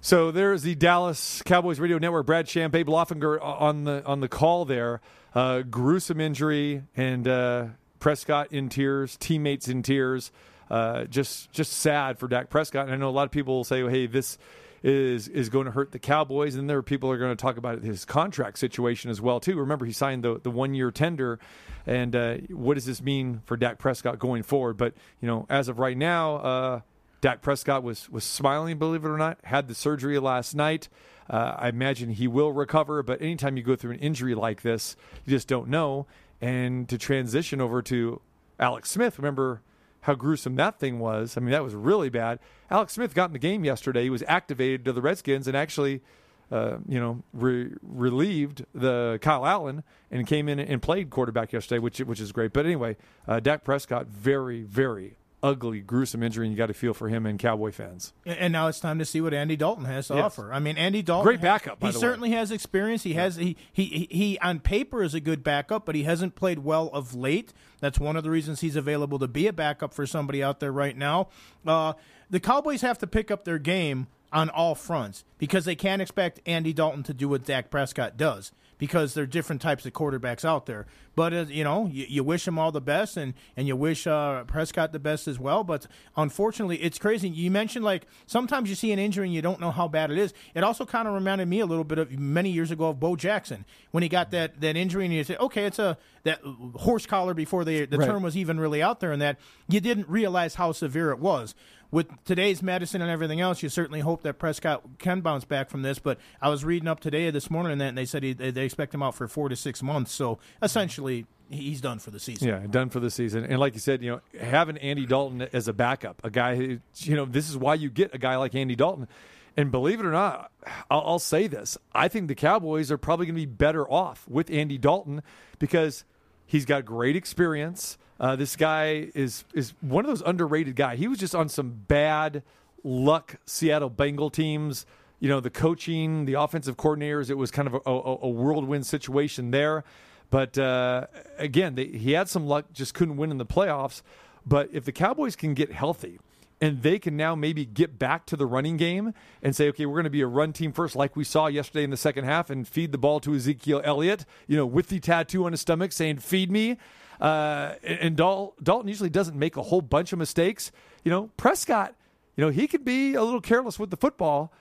So 0.00 0.30
there's 0.30 0.62
the 0.62 0.74
Dallas 0.74 1.42
Cowboys 1.44 1.80
Radio 1.80 1.98
Network. 1.98 2.26
Brad 2.26 2.48
Sham, 2.48 2.70
Abe 2.74 2.88
Laufenberg 2.88 3.40
on 3.42 3.84
the 3.84 4.04
on 4.04 4.20
the 4.20 4.28
call 4.28 4.64
there. 4.64 5.00
Uh, 5.34 5.62
gruesome 5.62 6.20
injury 6.20 6.82
and 6.96 7.26
uh, 7.26 7.66
Prescott 8.00 8.52
in 8.52 8.68
tears, 8.68 9.16
teammates 9.16 9.68
in 9.68 9.82
tears. 9.82 10.30
Uh, 10.70 11.04
just 11.04 11.50
just 11.52 11.72
sad 11.72 12.18
for 12.18 12.28
Dak 12.28 12.48
Prescott. 12.50 12.86
And 12.86 12.94
I 12.94 12.96
know 12.96 13.08
a 13.08 13.10
lot 13.10 13.24
of 13.24 13.30
people 13.30 13.56
will 13.56 13.64
say, 13.64 13.88
"Hey, 13.88 14.06
this 14.06 14.38
is 14.82 15.28
is 15.28 15.48
going 15.48 15.66
to 15.66 15.72
hurt 15.72 15.92
the 15.92 15.98
Cowboys." 15.98 16.54
And 16.54 16.68
there 16.68 16.78
are 16.78 16.82
people 16.82 17.10
are 17.10 17.18
going 17.18 17.36
to 17.36 17.40
talk 17.40 17.56
about 17.56 17.82
his 17.82 18.04
contract 18.04 18.58
situation 18.58 19.10
as 19.10 19.20
well 19.20 19.40
too. 19.40 19.56
Remember, 19.58 19.84
he 19.86 19.92
signed 19.92 20.24
the 20.24 20.40
the 20.40 20.50
one 20.50 20.74
year 20.74 20.90
tender, 20.90 21.38
and 21.86 22.14
uh, 22.14 22.34
what 22.50 22.74
does 22.74 22.86
this 22.86 23.02
mean 23.02 23.42
for 23.44 23.56
Dak 23.56 23.78
Prescott 23.78 24.18
going 24.18 24.42
forward? 24.42 24.76
But 24.76 24.94
you 25.20 25.26
know, 25.26 25.46
as 25.48 25.68
of 25.68 25.78
right 25.78 25.96
now. 25.96 26.36
Uh, 26.36 26.80
Dak 27.20 27.42
Prescott 27.42 27.82
was 27.82 28.08
was 28.08 28.24
smiling, 28.24 28.78
believe 28.78 29.04
it 29.04 29.08
or 29.08 29.18
not. 29.18 29.38
Had 29.42 29.66
the 29.66 29.74
surgery 29.74 30.18
last 30.18 30.54
night. 30.54 30.88
Uh, 31.28 31.54
I 31.58 31.68
imagine 31.68 32.10
he 32.10 32.26
will 32.26 32.52
recover, 32.52 33.02
but 33.02 33.20
anytime 33.20 33.56
you 33.56 33.62
go 33.62 33.76
through 33.76 33.92
an 33.92 33.98
injury 33.98 34.34
like 34.34 34.62
this, 34.62 34.96
you 35.24 35.30
just 35.30 35.48
don't 35.48 35.68
know. 35.68 36.06
And 36.40 36.88
to 36.88 36.96
transition 36.96 37.60
over 37.60 37.82
to 37.82 38.20
Alex 38.58 38.90
Smith, 38.90 39.18
remember 39.18 39.60
how 40.02 40.14
gruesome 40.14 40.56
that 40.56 40.78
thing 40.78 40.98
was? 40.98 41.36
I 41.36 41.40
mean, 41.40 41.50
that 41.50 41.64
was 41.64 41.74
really 41.74 42.08
bad. 42.08 42.38
Alex 42.70 42.94
Smith 42.94 43.14
got 43.14 43.26
in 43.26 43.32
the 43.32 43.38
game 43.38 43.64
yesterday. 43.64 44.04
He 44.04 44.10
was 44.10 44.22
activated 44.26 44.84
to 44.84 44.92
the 44.92 45.02
Redskins 45.02 45.46
and 45.48 45.56
actually, 45.56 46.02
uh, 46.50 46.78
you 46.86 47.00
know, 47.00 47.22
re- 47.32 47.72
relieved 47.82 48.64
the 48.74 49.18
Kyle 49.22 49.44
Allen 49.44 49.82
and 50.10 50.26
came 50.26 50.48
in 50.48 50.58
and 50.58 50.80
played 50.80 51.10
quarterback 51.10 51.52
yesterday, 51.52 51.78
which 51.78 51.98
which 51.98 52.20
is 52.20 52.32
great. 52.32 52.52
But 52.52 52.64
anyway, 52.66 52.96
uh, 53.26 53.40
Dak 53.40 53.64
Prescott, 53.64 54.06
very 54.06 54.62
very 54.62 55.16
ugly, 55.42 55.80
gruesome 55.80 56.22
injury, 56.22 56.46
and 56.46 56.52
you 56.52 56.58
got 56.58 56.66
to 56.66 56.74
feel 56.74 56.92
for 56.94 57.08
him 57.08 57.24
and 57.26 57.38
Cowboy 57.38 57.70
fans. 57.70 58.12
And 58.26 58.52
now 58.52 58.66
it's 58.68 58.80
time 58.80 58.98
to 58.98 59.04
see 59.04 59.20
what 59.20 59.32
Andy 59.32 59.56
Dalton 59.56 59.84
has 59.84 60.08
to 60.08 60.14
Yes. 60.14 60.24
offer. 60.24 60.52
I 60.52 60.58
mean, 60.58 60.76
Andy 60.76 61.02
Dalton, 61.02 61.24
Great 61.24 61.40
backup, 61.40 61.78
by 61.80 61.88
He 61.88 61.92
the 61.92 61.98
way. 61.98 62.00
certainly 62.00 62.30
has 62.30 62.50
experience. 62.50 63.02
He 63.04 63.14
has 63.14 63.36
he, 63.36 63.56
he 63.72 63.84
he 63.84 64.08
he 64.10 64.38
on 64.40 64.60
paper 64.60 65.02
is 65.02 65.14
a 65.14 65.20
good 65.20 65.44
backup, 65.44 65.86
but 65.86 65.94
he 65.94 66.02
hasn't 66.04 66.34
played 66.34 66.60
well 66.60 66.88
of 66.92 67.14
late. 67.14 67.52
That's 67.80 67.98
one 67.98 68.16
of 68.16 68.24
the 68.24 68.30
reasons 68.30 68.60
he's 68.60 68.76
available 68.76 69.18
to 69.20 69.28
be 69.28 69.46
a 69.46 69.52
backup 69.52 69.94
for 69.94 70.06
somebody 70.06 70.42
out 70.42 70.58
there 70.60 70.72
right 70.72 70.96
now. 70.96 71.28
Uh, 71.66 71.92
the 72.28 72.40
Cowboys 72.40 72.80
have 72.82 72.98
to 72.98 73.06
pick 73.06 73.30
up 73.30 73.44
their 73.44 73.58
game 73.58 74.08
on 74.32 74.50
all 74.50 74.74
fronts 74.74 75.24
because 75.38 75.64
they 75.64 75.74
can't 75.76 76.02
expect 76.02 76.40
Andy 76.44 76.72
Dalton 76.72 77.02
to 77.04 77.14
do 77.14 77.28
what 77.28 77.44
Dak 77.44 77.70
Prescott 77.70 78.16
does 78.16 78.52
because 78.78 79.14
there 79.14 79.24
are 79.24 79.26
different 79.26 79.60
types 79.60 79.84
of 79.84 79.92
quarterbacks 79.92 80.44
out 80.44 80.66
there. 80.66 80.86
But 81.14 81.32
uh, 81.34 81.46
you 81.48 81.64
know, 81.64 81.86
you, 81.86 82.06
you 82.08 82.24
wish 82.24 82.46
him 82.46 82.58
all 82.58 82.70
the 82.72 82.80
best, 82.80 83.16
and 83.16 83.34
and 83.56 83.66
you 83.66 83.74
wish 83.76 84.06
uh, 84.06 84.44
Prescott 84.44 84.92
the 84.92 84.98
best 85.00 85.26
as 85.26 85.38
well. 85.38 85.64
But 85.64 85.86
unfortunately, 86.16 86.76
it's 86.82 86.98
crazy. 86.98 87.28
You 87.28 87.50
mentioned 87.50 87.84
like 87.84 88.06
sometimes 88.26 88.68
you 88.68 88.74
see 88.76 88.92
an 88.92 88.98
injury 88.98 89.26
and 89.26 89.34
you 89.34 89.42
don't 89.42 89.60
know 89.60 89.70
how 89.70 89.88
bad 89.88 90.10
it 90.10 90.18
is. 90.18 90.32
It 90.54 90.62
also 90.62 90.84
kind 90.86 91.08
of 91.08 91.14
reminded 91.14 91.48
me 91.48 91.60
a 91.60 91.66
little 91.66 91.84
bit 91.84 91.98
of 91.98 92.10
many 92.12 92.50
years 92.50 92.70
ago 92.70 92.88
of 92.90 93.00
Bo 93.00 93.16
Jackson 93.16 93.64
when 93.90 94.02
he 94.02 94.08
got 94.08 94.30
that 94.30 94.60
that 94.60 94.76
injury, 94.76 95.04
and 95.04 95.12
you 95.14 95.24
say, 95.24 95.36
okay, 95.36 95.64
it's 95.64 95.78
a 95.78 95.98
that 96.24 96.40
horse 96.76 97.06
collar 97.06 97.34
before 97.34 97.64
the 97.64 97.84
the 97.86 97.98
Right. 97.98 98.06
term 98.06 98.22
was 98.22 98.36
even 98.36 98.60
really 98.60 98.80
out 98.82 99.00
there, 99.00 99.10
and 99.12 99.20
that 99.20 99.38
you 99.68 99.80
didn't 99.80 100.08
realize 100.08 100.54
how 100.54 100.70
severe 100.72 101.10
it 101.10 101.18
was. 101.18 101.54
With 101.90 102.08
today's 102.24 102.62
medicine 102.62 103.00
and 103.00 103.10
everything 103.10 103.40
else, 103.40 103.62
you 103.62 103.70
certainly 103.70 104.00
hope 104.00 104.22
that 104.22 104.34
Prescott 104.34 104.82
can 104.98 105.22
bounce 105.22 105.46
back 105.46 105.70
from 105.70 105.80
this. 105.80 105.98
But 105.98 106.18
I 106.40 106.50
was 106.50 106.62
reading 106.62 106.86
up 106.86 107.00
today 107.00 107.30
this 107.30 107.50
morning, 107.50 107.72
and 107.72 107.80
that 107.80 107.88
and 107.88 107.98
they 107.98 108.04
said 108.04 108.22
he, 108.22 108.34
they 108.34 108.64
expect 108.64 108.92
him 108.92 109.02
out 109.02 109.14
for 109.14 109.26
four 109.26 109.48
to 109.48 109.56
six 109.56 109.82
months. 109.82 110.12
So 110.12 110.38
essentially, 110.62 111.24
he's 111.50 111.80
done 111.80 111.98
for 111.98 112.10
the 112.10 112.20
season. 112.20 112.48
Yeah, 112.48 112.66
done 112.68 112.90
for 112.90 113.00
the 113.00 113.10
season. 113.10 113.44
And 113.44 113.58
like 113.58 113.72
you 113.74 113.80
said, 113.80 114.02
you 114.02 114.10
know, 114.10 114.20
having 114.38 114.76
Andy 114.78 115.06
Dalton 115.06 115.48
as 115.52 115.66
a 115.66 115.72
backup, 115.72 116.20
a 116.24 116.30
guy 116.30 116.56
who, 116.56 116.80
you 116.96 117.16
know, 117.16 117.24
this 117.24 117.48
is 117.48 117.56
why 117.56 117.74
you 117.74 117.88
get 117.88 118.14
a 118.14 118.18
guy 118.18 118.36
like 118.36 118.54
Andy 118.54 118.76
Dalton. 118.76 119.08
And 119.56 119.72
believe 119.72 119.98
it 119.98 120.06
or 120.06 120.12
not, 120.12 120.52
I'll, 120.90 121.02
I'll 121.06 121.18
say 121.18 121.46
this: 121.46 121.78
I 121.92 122.08
think 122.08 122.28
the 122.28 122.34
Cowboys 122.34 122.92
are 122.92 122.98
probably 122.98 123.26
going 123.26 123.34
to 123.34 123.40
be 123.40 123.46
better 123.46 123.90
off 123.90 124.28
with 124.28 124.50
Andy 124.50 124.78
Dalton 124.78 125.22
because 125.58 126.04
he's 126.46 126.64
got 126.64 126.84
great 126.84 127.16
experience. 127.16 127.98
Uh, 128.20 128.36
this 128.36 128.56
guy 128.56 129.10
is 129.14 129.44
is 129.54 129.74
one 129.80 130.04
of 130.04 130.08
those 130.08 130.22
underrated 130.22 130.76
guys. 130.76 130.98
He 130.98 131.08
was 131.08 131.18
just 131.18 131.34
on 131.34 131.48
some 131.48 131.84
bad 131.86 132.42
luck 132.82 133.36
Seattle 133.46 133.90
Bengal 133.90 134.30
teams 134.30 134.86
you 135.20 135.28
know, 135.28 135.40
the 135.40 135.50
coaching, 135.50 136.24
the 136.24 136.34
offensive 136.34 136.76
coordinators, 136.76 137.30
it 137.30 137.34
was 137.34 137.50
kind 137.50 137.68
of 137.68 137.74
a, 137.74 137.80
a, 137.90 138.18
a 138.22 138.28
whirlwind 138.28 138.86
situation 138.86 139.50
there. 139.50 139.84
But 140.30 140.58
uh, 140.58 141.06
again, 141.38 141.74
they, 141.74 141.86
he 141.86 142.12
had 142.12 142.28
some 142.28 142.46
luck, 142.46 142.66
just 142.72 142.94
couldn't 142.94 143.16
win 143.16 143.30
in 143.30 143.38
the 143.38 143.46
playoffs. 143.46 144.02
But 144.46 144.68
if 144.72 144.84
the 144.84 144.92
Cowboys 144.92 145.36
can 145.36 145.54
get 145.54 145.72
healthy, 145.72 146.18
and 146.60 146.82
they 146.82 146.98
can 146.98 147.16
now 147.16 147.36
maybe 147.36 147.64
get 147.64 148.00
back 148.00 148.26
to 148.26 148.36
the 148.36 148.44
running 148.44 148.76
game 148.76 149.14
and 149.44 149.54
say, 149.54 149.68
okay, 149.68 149.86
we're 149.86 149.94
going 149.94 150.04
to 150.04 150.10
be 150.10 150.22
a 150.22 150.26
run 150.26 150.52
team 150.52 150.72
first, 150.72 150.96
like 150.96 151.14
we 151.14 151.22
saw 151.22 151.46
yesterday 151.46 151.84
in 151.84 151.90
the 151.90 151.96
second 151.96 152.24
half, 152.24 152.50
and 152.50 152.66
feed 152.66 152.90
the 152.90 152.98
ball 152.98 153.20
to 153.20 153.34
Ezekiel 153.34 153.80
Elliott, 153.84 154.24
you 154.48 154.56
know, 154.56 154.66
with 154.66 154.88
the 154.88 154.98
tattoo 154.98 155.44
on 155.44 155.52
his 155.52 155.60
stomach 155.60 155.92
saying, 155.92 156.18
feed 156.18 156.50
me. 156.50 156.76
Uh, 157.20 157.74
and 157.82 158.16
Dal- 158.16 158.54
Dalton 158.62 158.88
usually 158.88 159.10
doesn't 159.10 159.36
make 159.38 159.56
a 159.56 159.62
whole 159.62 159.80
bunch 159.80 160.12
of 160.12 160.18
mistakes. 160.18 160.70
You 161.04 161.10
know, 161.10 161.30
Prescott, 161.36 161.94
you 162.36 162.44
know, 162.44 162.50
he 162.50 162.66
could 162.68 162.84
be 162.84 163.14
a 163.14 163.22
little 163.22 163.40
careless 163.40 163.78
with 163.78 163.90
the 163.90 163.96
football. 163.96 164.52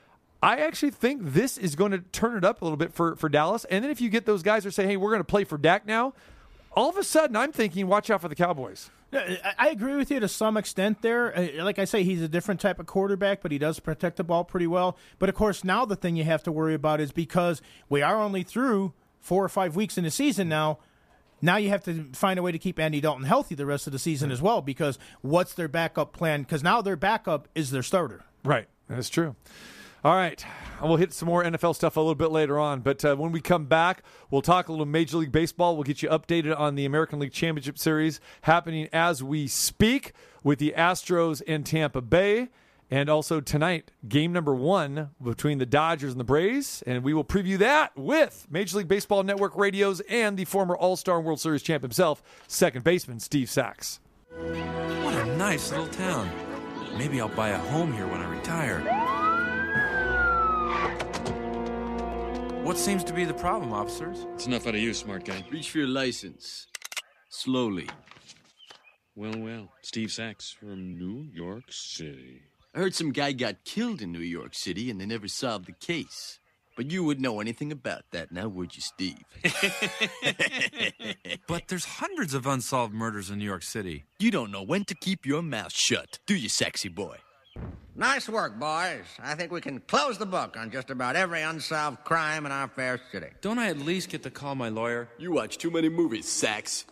I 0.42 0.58
actually 0.58 0.92
think 0.92 1.22
this 1.24 1.58
is 1.58 1.76
going 1.76 1.92
to 1.92 2.00
turn 2.00 2.38
it 2.38 2.44
up 2.44 2.62
a 2.62 2.66
little 2.66 2.78
bit 2.78 2.94
for, 2.94 3.16
for 3.16 3.28
Dallas. 3.30 3.66
And 3.66 3.84
then 3.84 3.92
if 3.92 4.00
you 4.02 4.10
get 4.10 4.26
those 4.26 4.44
guys 4.44 4.64
who 4.64 4.72
say, 4.72 4.86
hey, 4.86 4.98
we're 4.98 5.10
going 5.10 5.20
to 5.20 5.24
play 5.26 5.44
for 5.44 5.58
Dak 5.58 5.86
now, 5.86 6.14
all 6.74 6.90
of 6.90 6.98
a 6.98 7.04
sudden 7.04 7.36
I'm 7.36 7.52
thinking, 7.52 7.88
watch 7.88 8.10
out 8.10 8.22
for 8.22 8.28
the 8.28 8.36
Cowboys. 8.36 8.90
I 9.12 9.40
I 9.58 9.70
agree 9.70 9.96
with 9.96 10.12
you 10.12 10.20
to 10.20 10.28
some 10.28 10.58
extent 10.58 11.02
there. 11.02 11.36
Uh, 11.36 11.64
Like 11.64 11.80
I 11.80 11.86
say, 11.86 12.04
he's 12.04 12.22
a 12.22 12.28
different 12.28 12.60
type 12.60 12.80
of 12.80 12.86
quarterback, 12.86 13.42
but 13.42 13.52
he 13.52 13.58
does 13.58 13.80
protect 13.80 14.18
the 14.18 14.24
ball 14.24 14.44
pretty 14.44 14.68
well. 14.68 14.98
But 15.18 15.30
of 15.30 15.36
course, 15.36 15.64
now 15.64 15.86
the 15.86 15.96
thing 15.96 16.18
you 16.18 16.26
have 16.26 16.44
to 16.44 16.52
worry 16.52 16.74
about 16.74 17.00
is 17.00 17.12
because 17.12 17.62
we 17.90 18.02
are 18.02 18.22
only 18.22 18.44
through 18.44 18.94
four 19.20 19.44
or 19.44 19.50
five 19.50 19.76
weeks 19.76 19.98
in 19.98 20.04
the 20.04 20.12
season 20.12 20.50
now. 20.50 20.80
Now 21.42 21.58
you 21.58 21.70
have 21.70 21.84
to 21.84 22.06
find 22.14 22.40
a 22.40 22.42
way 22.42 22.52
to 22.52 22.60
keep 22.60 22.80
Andy 22.80 23.00
Dalton 23.02 23.26
healthy 23.26 23.56
the 23.56 23.66
rest 23.66 23.88
of 23.88 23.94
the 23.94 24.00
season 24.00 24.32
as 24.32 24.42
well. 24.42 24.62
Because 24.62 24.98
what's 25.22 25.54
their 25.54 25.68
backup 25.68 26.14
plan? 26.14 26.42
Because 26.42 26.64
now 26.64 26.82
their 26.82 26.96
backup 26.96 27.48
is 27.56 27.72
their 27.72 27.84
starter. 27.84 28.24
Right. 28.44 28.68
That's 28.88 29.10
true. 29.10 29.36
All 30.04 30.16
right. 30.16 30.44
We'll 30.82 30.98
hit 30.98 31.12
some 31.12 31.28
more 31.28 31.44
NFL 31.44 31.76
stuff 31.76 31.98
a 31.98 32.00
little 32.00 32.16
bit 32.16 32.32
later 32.32 32.60
on. 32.60 32.82
But 32.82 33.04
uh, 33.04 33.16
when 33.16 33.32
we 33.32 33.42
come 33.42 33.66
back, 33.66 34.04
we'll 34.30 34.42
talk 34.42 34.68
a 34.68 34.72
little 34.72 34.86
Major 34.86 35.18
League 35.18 35.32
Baseball. 35.32 35.76
We'll 35.76 35.84
get 35.84 36.02
you 36.02 36.10
updated 36.10 36.58
on 36.58 36.76
the 36.76 36.86
American 36.86 37.20
League 37.20 37.34
Championship 37.34 37.78
Series 37.78 38.20
happening 38.42 38.88
as 38.94 39.24
we 39.24 39.48
speak 39.48 40.14
with 40.44 40.60
the 40.60 40.74
Astros 40.78 41.42
in 41.42 41.64
Tampa 41.64 42.02
Bay. 42.02 42.50
And 42.90 43.10
also 43.10 43.42
tonight, 43.42 43.92
game 44.08 44.32
number 44.32 44.56
one 44.56 45.10
between 45.22 45.58
the 45.58 45.66
Dodgers 45.66 46.12
and 46.12 46.20
the 46.20 46.24
Braves. 46.24 46.82
And 46.88 47.04
we 47.04 47.14
will 47.14 47.26
preview 47.26 47.58
that 47.58 47.98
with 47.98 48.48
Major 48.50 48.78
League 48.78 48.88
Baseball 48.88 49.24
Network 49.24 49.58
radios 49.58 50.00
and 50.02 50.38
the 50.38 50.46
former 50.46 50.76
All 50.76 50.96
Star 50.96 51.20
World 51.20 51.42
Series 51.42 51.62
champ 51.64 51.84
himself, 51.84 52.24
second 52.48 52.86
baseman 52.86 53.20
Steve 53.20 53.50
Sax. 53.50 54.00
What 54.30 55.16
a 55.16 55.26
nice 55.38 55.72
little 55.72 55.88
town. 55.88 56.30
Maybe 56.98 57.20
I'll 57.20 57.28
buy 57.28 57.50
a 57.50 57.58
home 57.58 57.92
here 57.92 58.08
when 58.08 58.22
I 58.22 58.30
retire. 58.30 58.80
What 62.64 62.78
seems 62.78 63.04
to 63.06 63.14
be 63.14 63.26
the 63.26 63.34
problem, 63.34 63.74
officers? 63.74 64.26
It's 64.34 64.46
enough 64.46 64.66
out 64.68 64.76
of 64.76 64.82
you, 64.82 64.94
smart 64.94 65.26
guy. 65.26 65.44
Reach 65.52 65.72
for 65.72 65.80
your 65.80 65.88
license. 65.88 66.68
Slowly. 67.30 67.90
Well, 69.16 69.38
well. 69.38 69.72
Steve 69.82 70.12
Sax 70.12 70.52
from 70.52 70.98
New 70.98 71.30
York 71.34 71.64
City. 71.70 72.42
I 72.78 72.80
heard 72.80 72.94
some 72.94 73.12
guy 73.12 73.32
got 73.32 73.64
killed 73.66 74.04
in 74.04 74.12
New 74.12 74.20
York 74.20 74.54
City 74.54 74.92
and 74.92 75.02
they 75.02 75.08
never 75.08 75.28
solved 75.28 75.66
the 75.66 75.72
case. 75.72 76.40
But 76.76 76.92
you 76.92 77.04
wouldn't 77.04 77.24
know 77.24 77.40
anything 77.40 77.72
about 77.72 78.04
that, 78.12 78.32
now 78.32 78.48
would 78.50 78.76
you, 78.76 78.84
Steve? 78.84 79.24
But 81.48 81.70
there's 81.70 81.86
hundreds 81.86 82.36
of 82.36 82.46
unsolved 82.46 82.94
murders 82.94 83.32
in 83.32 83.40
New 83.40 83.46
York 83.46 83.64
City. 83.64 84.04
you 84.20 84.30
don't 84.30 84.52
know 84.52 84.62
when 84.62 84.86
to 84.86 84.94
keep 84.94 85.26
your 85.26 85.42
mouth 85.42 85.74
shut, 85.74 86.20
do 86.28 86.36
you, 86.36 86.50
sexy 86.50 86.90
boy? 86.90 87.18
Nice 87.96 88.30
work, 88.30 88.60
boys. 88.60 89.06
I 89.24 89.34
think 89.34 89.52
we 89.52 89.60
can 89.62 89.80
close 89.80 90.20
the 90.20 90.28
book 90.28 90.56
on 90.56 90.70
just 90.70 90.92
about 90.92 91.16
every 91.16 91.42
unsolved 91.42 92.04
crime 92.04 92.46
in 92.46 92.52
our 92.52 92.68
fair 92.68 93.02
city. 93.12 93.30
Don't 93.42 93.58
I 93.58 93.70
at 93.70 93.80
least 93.80 94.10
get 94.10 94.22
to 94.22 94.30
call 94.30 94.54
my 94.54 94.70
lawyer? 94.70 95.10
You 95.18 95.32
watch 95.32 95.58
too 95.58 95.72
many 95.72 95.90
movies, 95.90 96.28
Sax. 96.28 96.86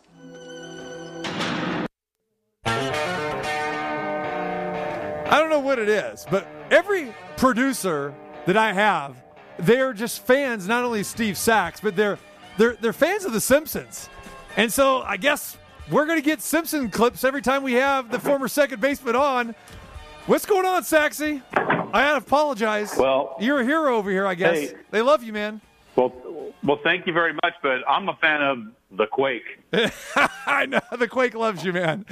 Know 5.55 5.61
what 5.61 5.79
it 5.79 5.87
is, 5.87 6.25
but 6.29 6.45
every 6.69 7.15
producer 7.37 8.13
that 8.45 8.57
I 8.57 8.73
have, 8.73 9.15
they're 9.57 9.93
just 9.93 10.25
fans 10.25 10.67
not 10.67 10.83
only 10.83 11.01
Steve 11.01 11.37
Sax, 11.37 11.79
but 11.79 11.95
they're 11.95 12.19
they're 12.57 12.73
they're 12.73 12.91
fans 12.91 13.23
of 13.23 13.31
The 13.31 13.39
Simpsons. 13.39 14.09
And 14.57 14.69
so 14.69 15.01
I 15.03 15.15
guess 15.15 15.57
we're 15.89 16.07
gonna 16.07 16.19
get 16.19 16.41
Simpson 16.41 16.89
clips 16.89 17.23
every 17.23 17.41
time 17.41 17.63
we 17.63 17.71
have 17.75 18.11
the 18.11 18.19
former 18.19 18.49
second 18.49 18.81
baseman 18.81 19.15
on. 19.15 19.55
What's 20.25 20.45
going 20.45 20.65
on, 20.65 20.83
Saxy? 20.83 21.41
I 21.53 22.17
apologize. 22.17 22.93
Well, 22.97 23.37
you're 23.39 23.61
a 23.61 23.63
hero 23.63 23.95
over 23.95 24.11
here, 24.11 24.27
I 24.27 24.35
guess. 24.35 24.57
hey. 24.57 24.73
They 24.91 25.01
love 25.01 25.23
you, 25.23 25.31
man. 25.31 25.61
Well, 25.95 26.13
well, 26.63 26.79
thank 26.83 27.07
you 27.07 27.13
very 27.13 27.33
much, 27.33 27.53
but 27.61 27.79
I'm 27.87 28.09
a 28.09 28.15
fan 28.15 28.41
of 28.41 28.57
the 28.97 29.05
Quake. 29.07 29.43
I 30.47 30.65
know 30.65 30.79
the 30.97 31.07
Quake 31.07 31.33
loves 31.35 31.63
you, 31.63 31.73
man. 31.73 32.05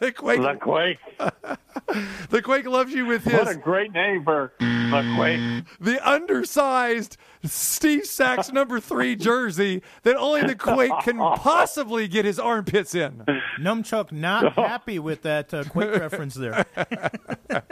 the 0.00 0.12
Quake, 0.16 0.40
The 0.40 0.54
Quake. 0.60 0.98
the 2.30 2.42
Quake 2.42 2.66
loves 2.66 2.92
you 2.92 3.06
with 3.06 3.24
his 3.24 3.34
What 3.34 3.48
a 3.48 3.56
great 3.56 3.92
name 3.92 4.24
for 4.24 4.52
the 4.60 5.14
Quake. 5.16 5.64
the 5.80 6.08
undersized 6.08 7.16
Steve 7.44 8.04
Sax 8.04 8.52
number 8.52 8.80
three 8.80 9.16
jersey 9.16 9.82
that 10.02 10.16
only 10.16 10.42
the 10.42 10.54
Quake 10.54 10.92
can 11.02 11.18
possibly 11.36 12.08
get 12.08 12.24
his 12.24 12.38
armpits 12.38 12.94
in. 12.94 13.24
Numchuck 13.60 14.12
not 14.12 14.52
happy 14.54 14.98
with 14.98 15.22
that 15.22 15.52
uh, 15.54 15.64
quick 15.64 15.94
reference 15.94 16.34
there. 16.34 16.64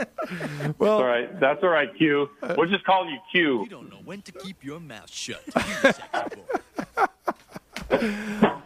Well, 0.79 0.99
all 0.99 1.05
right, 1.05 1.39
that's 1.39 1.63
all 1.63 1.69
right, 1.69 1.89
Q. 1.97 2.29
We'll 2.57 2.69
just 2.69 2.85
call 2.85 3.09
you 3.09 3.17
Q. 3.31 3.63
You 3.63 3.69
don't 3.69 3.89
know 3.89 4.01
when 4.05 4.23
to 4.23 4.33
keep 4.33 4.65
your 4.65 4.81
mouth 4.81 5.09
shut, 5.09 5.41
do 5.47 5.61
you, 5.61 5.75
sexy 5.93 6.03
boy? 6.13 8.09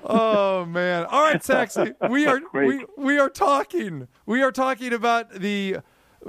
Oh 0.05 0.65
man! 0.65 1.05
All 1.05 1.23
right, 1.23 1.41
Saxy, 1.43 1.95
we 2.09 2.27
are 2.27 2.41
we, 2.55 2.85
we 2.97 3.19
are 3.19 3.29
talking. 3.29 4.09
We 4.27 4.43
are 4.43 4.51
talking 4.51 4.93
about 4.93 5.31
the 5.35 5.79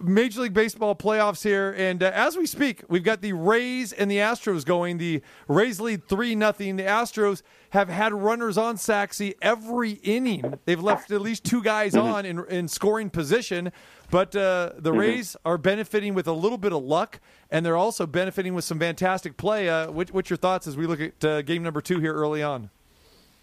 Major 0.01 0.41
League 0.41 0.54
Baseball 0.54 0.95
playoffs 0.95 1.43
here, 1.43 1.75
and 1.77 2.01
uh, 2.01 2.12
as 2.13 2.38
we 2.38 2.45
speak, 2.45 2.84
we've 2.88 3.04
got 3.04 3.21
the 3.21 3.34
Rays 3.34 3.91
and 3.91 4.10
the 4.10 4.17
Astros 4.17 4.63
going. 4.63 4.97
The 4.97 5.21
Rays 5.49 5.82
lead 5.82 6.08
three 6.08 6.34
nothing. 6.34 6.77
The 6.77 6.84
Astros 6.84 7.41
have 7.71 7.89
had 7.89 8.13
runners 8.13 8.58
on 8.58 8.77
Saxy 8.77 9.36
every 9.41 9.91
inning. 9.91 10.60
They've 10.65 10.82
left 10.82 11.12
at 11.12 11.19
least 11.21 11.43
two 11.43 11.62
guys 11.62 11.95
on 11.95 12.25
in, 12.25 12.45
in 12.45 12.67
scoring 12.69 13.10
position, 13.10 13.73
but 14.10 14.34
uh, 14.34 14.71
the 14.77 14.93
Rays 14.93 15.36
are 15.43 15.58
benefiting 15.58 16.13
with 16.13 16.27
a 16.27 16.34
little 16.34 16.58
bit 16.58 16.71
of 16.71 16.84
luck, 16.84 17.19
and 17.49 17.65
they're 17.65 17.77
also 17.77 18.08
benefiting 18.08 18.54
with 18.54 18.63
some 18.63 18.80
fantastic 18.80 19.36
play. 19.36 19.67
Uh, 19.67 19.91
what, 19.91 20.12
what's 20.12 20.30
your 20.30 20.38
thoughts 20.38 20.67
as 20.67 20.77
we 20.77 20.88
look 20.88 21.01
at 21.01 21.25
uh, 21.25 21.41
game 21.41 21.63
number 21.63 21.82
two 21.82 21.99
here 21.99 22.13
early 22.13 22.41
on? 22.41 22.69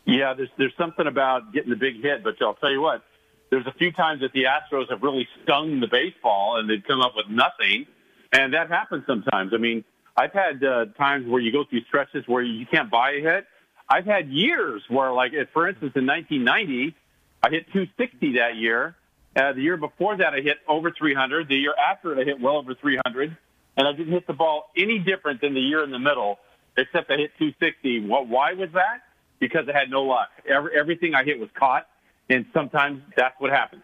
Yeah, 0.06 0.32
there's 0.32 0.48
there's 0.56 0.72
something 0.78 1.06
about 1.06 1.52
getting 1.52 1.68
the 1.68 1.76
big 1.76 2.00
hit, 2.00 2.24
but 2.24 2.40
I'll 2.40 2.54
tell 2.54 2.70
you 2.70 2.80
what, 2.80 3.04
there's 3.50 3.66
a 3.66 3.72
few 3.72 3.92
times 3.92 4.20
that 4.20 4.32
the 4.32 4.44
Astros 4.44 4.90
have 4.90 5.02
really 5.02 5.26
stung 5.42 5.80
the 5.80 5.86
baseball 5.86 6.58
and 6.58 6.68
they've 6.68 6.82
come 6.86 7.00
up 7.00 7.12
with 7.16 7.26
nothing, 7.28 7.86
and 8.32 8.52
that 8.54 8.68
happens 8.68 9.04
sometimes. 9.06 9.52
I 9.54 9.56
mean, 9.56 9.84
I've 10.16 10.32
had 10.32 10.62
uh, 10.62 10.86
times 10.98 11.26
where 11.26 11.40
you 11.40 11.52
go 11.52 11.64
through 11.64 11.82
stretches 11.82 12.24
where 12.26 12.42
you 12.42 12.66
can't 12.66 12.90
buy 12.90 13.12
a 13.12 13.20
hit. 13.20 13.46
I've 13.88 14.04
had 14.04 14.28
years 14.28 14.82
where, 14.88 15.12
like, 15.12 15.32
for 15.52 15.68
instance, 15.68 15.92
in 15.94 16.06
1990, 16.06 16.94
I 17.42 17.50
hit 17.50 17.66
260 17.72 18.34
that 18.38 18.56
year. 18.56 18.96
Uh, 19.36 19.52
the 19.52 19.62
year 19.62 19.76
before 19.76 20.16
that, 20.16 20.34
I 20.34 20.40
hit 20.40 20.58
over 20.66 20.90
300. 20.90 21.48
The 21.48 21.54
year 21.54 21.74
after 21.74 22.18
I 22.18 22.24
hit 22.24 22.40
well 22.40 22.56
over 22.56 22.74
300, 22.74 23.36
and 23.76 23.88
I 23.88 23.92
didn't 23.92 24.12
hit 24.12 24.26
the 24.26 24.32
ball 24.32 24.70
any 24.76 24.98
different 24.98 25.40
than 25.40 25.54
the 25.54 25.60
year 25.60 25.84
in 25.84 25.90
the 25.90 25.98
middle, 25.98 26.38
except 26.76 27.10
I 27.10 27.16
hit 27.16 27.30
260. 27.38 28.06
What? 28.06 28.26
Why 28.26 28.52
was 28.54 28.70
that? 28.74 29.02
Because 29.38 29.68
I 29.72 29.78
had 29.78 29.88
no 29.88 30.02
luck. 30.02 30.30
Every, 30.46 30.76
everything 30.76 31.14
I 31.14 31.22
hit 31.22 31.38
was 31.38 31.48
caught, 31.54 31.86
and 32.30 32.44
sometimes 32.52 33.02
that's 33.16 33.34
what 33.38 33.50
happens. 33.50 33.82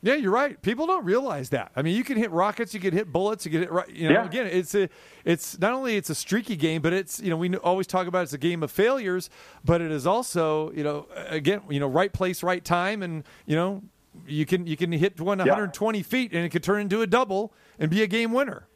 Yeah, 0.00 0.14
you're 0.14 0.30
right. 0.30 0.60
People 0.62 0.86
don't 0.86 1.04
realize 1.04 1.48
that. 1.50 1.72
I 1.74 1.82
mean, 1.82 1.96
you 1.96 2.04
can 2.04 2.16
hit 2.16 2.30
rockets, 2.30 2.72
you 2.72 2.78
can 2.78 2.92
hit 2.94 3.10
bullets, 3.12 3.44
you 3.44 3.50
can 3.50 3.60
hit. 3.62 3.72
right. 3.72 3.88
You 3.88 4.08
know, 4.08 4.14
Yeah. 4.14 4.26
again, 4.26 4.46
it's 4.46 4.72
a, 4.76 4.88
it's 5.24 5.58
not 5.58 5.72
only 5.72 5.96
it's 5.96 6.08
a 6.08 6.14
streaky 6.14 6.54
game, 6.54 6.82
but 6.82 6.92
it's 6.92 7.18
you 7.20 7.30
know 7.30 7.36
we 7.36 7.54
always 7.56 7.88
talk 7.88 8.06
about 8.06 8.22
it's 8.22 8.32
a 8.32 8.38
game 8.38 8.62
of 8.62 8.70
failures, 8.70 9.28
but 9.64 9.80
it 9.80 9.90
is 9.90 10.06
also 10.06 10.70
you 10.72 10.84
know 10.84 11.06
again 11.28 11.62
you 11.68 11.80
know 11.80 11.88
right 11.88 12.12
place, 12.12 12.44
right 12.44 12.64
time, 12.64 13.02
and 13.02 13.24
you 13.44 13.56
know 13.56 13.82
you 14.26 14.46
can 14.46 14.68
you 14.68 14.76
can 14.76 14.92
hit 14.92 15.20
one 15.20 15.38
120 15.38 16.02
feet 16.04 16.32
and 16.32 16.44
it 16.44 16.50
could 16.50 16.62
turn 16.62 16.80
into 16.80 17.02
a 17.02 17.06
double 17.06 17.52
and 17.80 17.90
be 17.90 18.02
a 18.02 18.06
game 18.06 18.32
winner. 18.32 18.68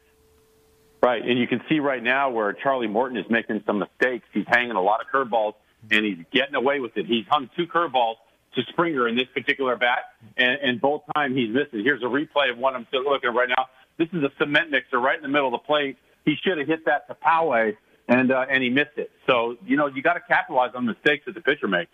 Right, 1.01 1.21
and 1.21 1.37
you 1.37 1.47
can 1.47 1.61
see 1.69 1.79
right 1.79 2.01
now 2.03 2.29
where 2.31 2.51
Charlie 2.53 2.87
Morton 2.87 3.17
is 3.17 3.25
making 3.29 3.61
some 3.65 3.79
mistakes. 3.79 4.25
He's 4.33 4.45
hanging 4.47 4.71
a 4.77 4.81
lot 4.81 4.99
of 5.01 5.07
curveballs, 5.07 5.53
and 5.91 6.05
he's 6.05 6.17
getting 6.33 6.55
away 6.55 6.79
with 6.81 6.95
it. 6.97 7.05
He's 7.05 7.25
hung 7.29 7.49
two 7.57 7.65
curveballs 7.67 8.15
to 8.55 8.61
Springer 8.69 9.07
in 9.07 9.15
this 9.15 9.27
particular 9.33 9.75
bat, 9.75 9.99
and, 10.37 10.57
and 10.61 10.81
both 10.81 11.01
times 11.15 11.35
he's 11.35 11.49
missed 11.49 11.73
it. 11.73 11.83
Here's 11.83 12.01
a 12.01 12.05
replay 12.05 12.51
of 12.51 12.57
one 12.57 12.75
I'm 12.75 12.85
still 12.87 13.03
looking 13.03 13.29
at 13.29 13.35
right 13.35 13.49
now. 13.49 13.67
This 13.97 14.07
is 14.13 14.23
a 14.23 14.31
cement 14.37 14.71
mixer 14.71 14.99
right 14.99 15.15
in 15.15 15.23
the 15.23 15.29
middle 15.29 15.47
of 15.47 15.53
the 15.53 15.65
plate. 15.65 15.97
He 16.25 16.35
should 16.43 16.57
have 16.57 16.67
hit 16.67 16.85
that 16.85 17.07
to 17.07 17.15
Poway, 17.15 17.75
and 18.07 18.31
uh, 18.31 18.45
and 18.49 18.63
he 18.63 18.69
missed 18.69 18.97
it. 18.97 19.11
So 19.27 19.57
you 19.65 19.77
know 19.77 19.87
you 19.87 20.01
got 20.01 20.13
to 20.13 20.21
capitalize 20.27 20.71
on 20.75 20.85
mistakes 20.85 21.25
that 21.25 21.35
the 21.35 21.41
pitcher 21.41 21.67
makes. 21.67 21.91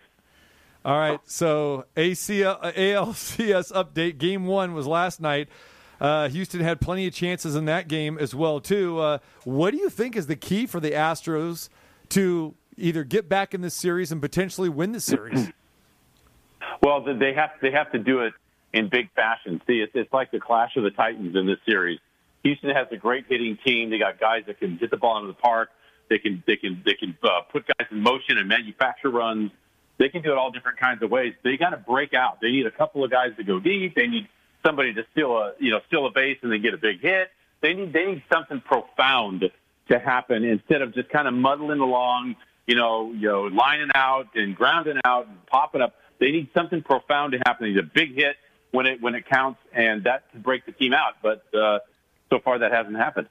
All 0.82 0.98
right, 0.98 1.20
so 1.26 1.84
ACL, 1.94 2.74
ALCS 2.74 3.70
update. 3.72 4.16
Game 4.16 4.46
one 4.46 4.72
was 4.72 4.86
last 4.86 5.20
night. 5.20 5.48
Uh, 6.00 6.30
Houston 6.30 6.60
had 6.60 6.80
plenty 6.80 7.06
of 7.06 7.12
chances 7.12 7.54
in 7.54 7.66
that 7.66 7.86
game 7.86 8.16
as 8.16 8.34
well 8.34 8.60
too. 8.60 8.98
Uh, 8.98 9.18
what 9.44 9.72
do 9.72 9.76
you 9.76 9.90
think 9.90 10.16
is 10.16 10.26
the 10.26 10.36
key 10.36 10.64
for 10.64 10.80
the 10.80 10.92
Astros 10.92 11.68
to 12.10 12.54
either 12.78 13.04
get 13.04 13.28
back 13.28 13.52
in 13.52 13.60
this 13.60 13.74
series 13.74 14.10
and 14.10 14.22
potentially 14.22 14.70
win 14.70 14.92
the 14.92 15.00
series? 15.00 15.50
Well, 16.82 17.02
they 17.02 17.34
have 17.34 17.50
they 17.60 17.70
have 17.72 17.92
to 17.92 17.98
do 17.98 18.20
it 18.20 18.32
in 18.72 18.88
big 18.88 19.12
fashion. 19.12 19.60
See, 19.66 19.80
it's, 19.80 19.92
it's 19.94 20.12
like 20.12 20.30
the 20.30 20.40
clash 20.40 20.76
of 20.76 20.84
the 20.84 20.90
titans 20.90 21.36
in 21.36 21.46
this 21.46 21.58
series. 21.66 21.98
Houston 22.42 22.70
has 22.70 22.86
a 22.90 22.96
great 22.96 23.26
hitting 23.28 23.58
team. 23.64 23.90
They 23.90 23.98
got 23.98 24.18
guys 24.18 24.44
that 24.46 24.58
can 24.58 24.78
hit 24.78 24.90
the 24.90 24.96
ball 24.96 25.18
into 25.18 25.28
the 25.28 25.34
park. 25.34 25.70
They 26.08 26.18
can 26.18 26.42
they 26.46 26.56
can 26.56 26.82
they 26.84 26.94
can 26.94 27.16
uh, 27.22 27.42
put 27.52 27.66
guys 27.66 27.86
in 27.90 28.00
motion 28.00 28.38
and 28.38 28.48
manufacture 28.48 29.10
runs. 29.10 29.50
They 29.98 30.08
can 30.08 30.22
do 30.22 30.32
it 30.32 30.38
all 30.38 30.50
different 30.50 30.78
kinds 30.78 31.02
of 31.02 31.10
ways. 31.10 31.34
They 31.44 31.58
got 31.58 31.70
to 31.70 31.76
break 31.76 32.14
out. 32.14 32.40
They 32.40 32.50
need 32.50 32.66
a 32.66 32.70
couple 32.70 33.04
of 33.04 33.10
guys 33.10 33.32
to 33.36 33.44
go 33.44 33.60
deep. 33.60 33.94
They 33.94 34.06
need 34.06 34.28
somebody 34.64 34.94
to 34.94 35.04
steal 35.12 35.36
a 35.36 35.52
you 35.58 35.70
know 35.70 35.80
steal 35.86 36.06
a 36.06 36.10
base 36.10 36.38
and 36.42 36.50
then 36.50 36.62
get 36.62 36.74
a 36.74 36.78
big 36.78 37.00
hit. 37.00 37.30
They 37.60 37.74
need 37.74 37.92
they 37.92 38.06
need 38.06 38.22
something 38.32 38.60
profound 38.60 39.44
to 39.90 39.98
happen 39.98 40.44
instead 40.44 40.82
of 40.82 40.94
just 40.94 41.08
kind 41.10 41.28
of 41.28 41.34
muddling 41.34 41.80
along, 41.80 42.36
you 42.66 42.76
know, 42.76 43.12
you 43.12 43.28
know, 43.28 43.42
lining 43.42 43.90
out 43.94 44.28
and 44.34 44.54
grounding 44.54 44.98
out 45.04 45.26
and 45.26 45.46
popping 45.46 45.82
up. 45.82 45.94
They 46.20 46.30
need 46.30 46.50
something 46.54 46.82
profound 46.82 47.32
to 47.32 47.38
happen. 47.38 47.66
They 47.66 47.70
need 47.70 47.78
a 47.78 47.82
big 47.82 48.14
hit 48.14 48.36
when 48.70 48.86
it 48.86 49.02
when 49.02 49.14
it 49.14 49.28
counts, 49.28 49.58
and 49.72 50.04
that 50.04 50.30
to 50.32 50.38
break 50.38 50.66
the 50.66 50.72
team 50.72 50.92
out. 50.92 51.14
But 51.22 51.42
uh, 51.54 51.80
so 52.28 52.38
far, 52.38 52.58
that 52.58 52.72
hasn't 52.72 52.96
happened. 52.96 53.28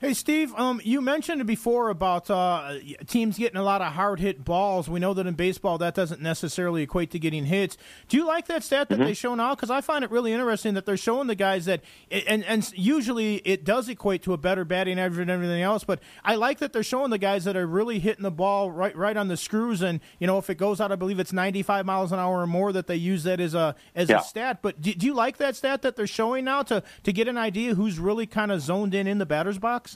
Hey, 0.00 0.14
Steve, 0.14 0.54
um, 0.54 0.80
you 0.84 1.00
mentioned 1.00 1.44
before 1.44 1.88
about 1.88 2.30
uh, 2.30 2.74
teams 3.08 3.36
getting 3.36 3.56
a 3.56 3.64
lot 3.64 3.82
of 3.82 3.94
hard 3.94 4.20
hit 4.20 4.44
balls. 4.44 4.88
We 4.88 5.00
know 5.00 5.12
that 5.12 5.26
in 5.26 5.34
baseball 5.34 5.76
that 5.78 5.96
doesn't 5.96 6.22
necessarily 6.22 6.82
equate 6.82 7.10
to 7.10 7.18
getting 7.18 7.46
hits. 7.46 7.76
Do 8.06 8.16
you 8.16 8.24
like 8.24 8.46
that 8.46 8.62
stat 8.62 8.90
that 8.90 8.94
Mm-hmm. 8.98 9.04
they 9.08 9.14
show 9.14 9.34
now? 9.34 9.56
Because 9.56 9.70
I 9.70 9.80
find 9.80 10.04
it 10.04 10.12
really 10.12 10.32
interesting 10.32 10.74
that 10.74 10.86
they're 10.86 10.96
showing 10.96 11.26
the 11.26 11.34
guys 11.34 11.64
that, 11.64 11.80
and, 12.12 12.44
and 12.44 12.70
usually 12.78 13.38
it 13.38 13.64
does 13.64 13.88
equate 13.88 14.22
to 14.22 14.34
a 14.34 14.36
better 14.36 14.64
batting 14.64 15.00
average 15.00 15.18
and 15.22 15.32
everything 15.32 15.62
else. 15.62 15.82
But 15.82 15.98
I 16.24 16.36
like 16.36 16.58
that 16.60 16.72
they're 16.72 16.84
showing 16.84 17.10
the 17.10 17.18
guys 17.18 17.42
that 17.42 17.56
are 17.56 17.66
really 17.66 17.98
hitting 17.98 18.22
the 18.22 18.30
ball 18.30 18.70
right, 18.70 18.94
right 18.96 19.16
on 19.16 19.26
the 19.26 19.36
screws. 19.36 19.82
And 19.82 19.98
you 20.20 20.28
know, 20.28 20.38
if 20.38 20.48
it 20.48 20.58
goes 20.58 20.80
out, 20.80 20.92
I 20.92 20.96
believe 20.96 21.18
it's 21.18 21.32
95 21.32 21.84
miles 21.84 22.12
an 22.12 22.20
hour 22.20 22.40
or 22.40 22.46
more, 22.46 22.72
that 22.72 22.86
they 22.86 22.94
use 22.94 23.24
that 23.24 23.40
as 23.40 23.52
a 23.52 23.74
as 23.96 24.08
Yeah. 24.08 24.20
a 24.20 24.22
stat. 24.22 24.60
But 24.62 24.80
do, 24.80 24.94
do 24.94 25.06
you 25.06 25.14
like 25.14 25.38
that 25.38 25.56
stat 25.56 25.82
that 25.82 25.96
they're 25.96 26.06
showing 26.06 26.44
now 26.44 26.62
to 26.62 26.84
to 27.02 27.12
get 27.12 27.26
an 27.26 27.36
idea 27.36 27.74
who's 27.74 27.98
really 27.98 28.26
kind 28.26 28.52
of 28.52 28.60
zoned 28.60 28.94
in 28.94 29.08
in 29.08 29.18
the 29.18 29.26
batter's 29.26 29.58
box? 29.58 29.87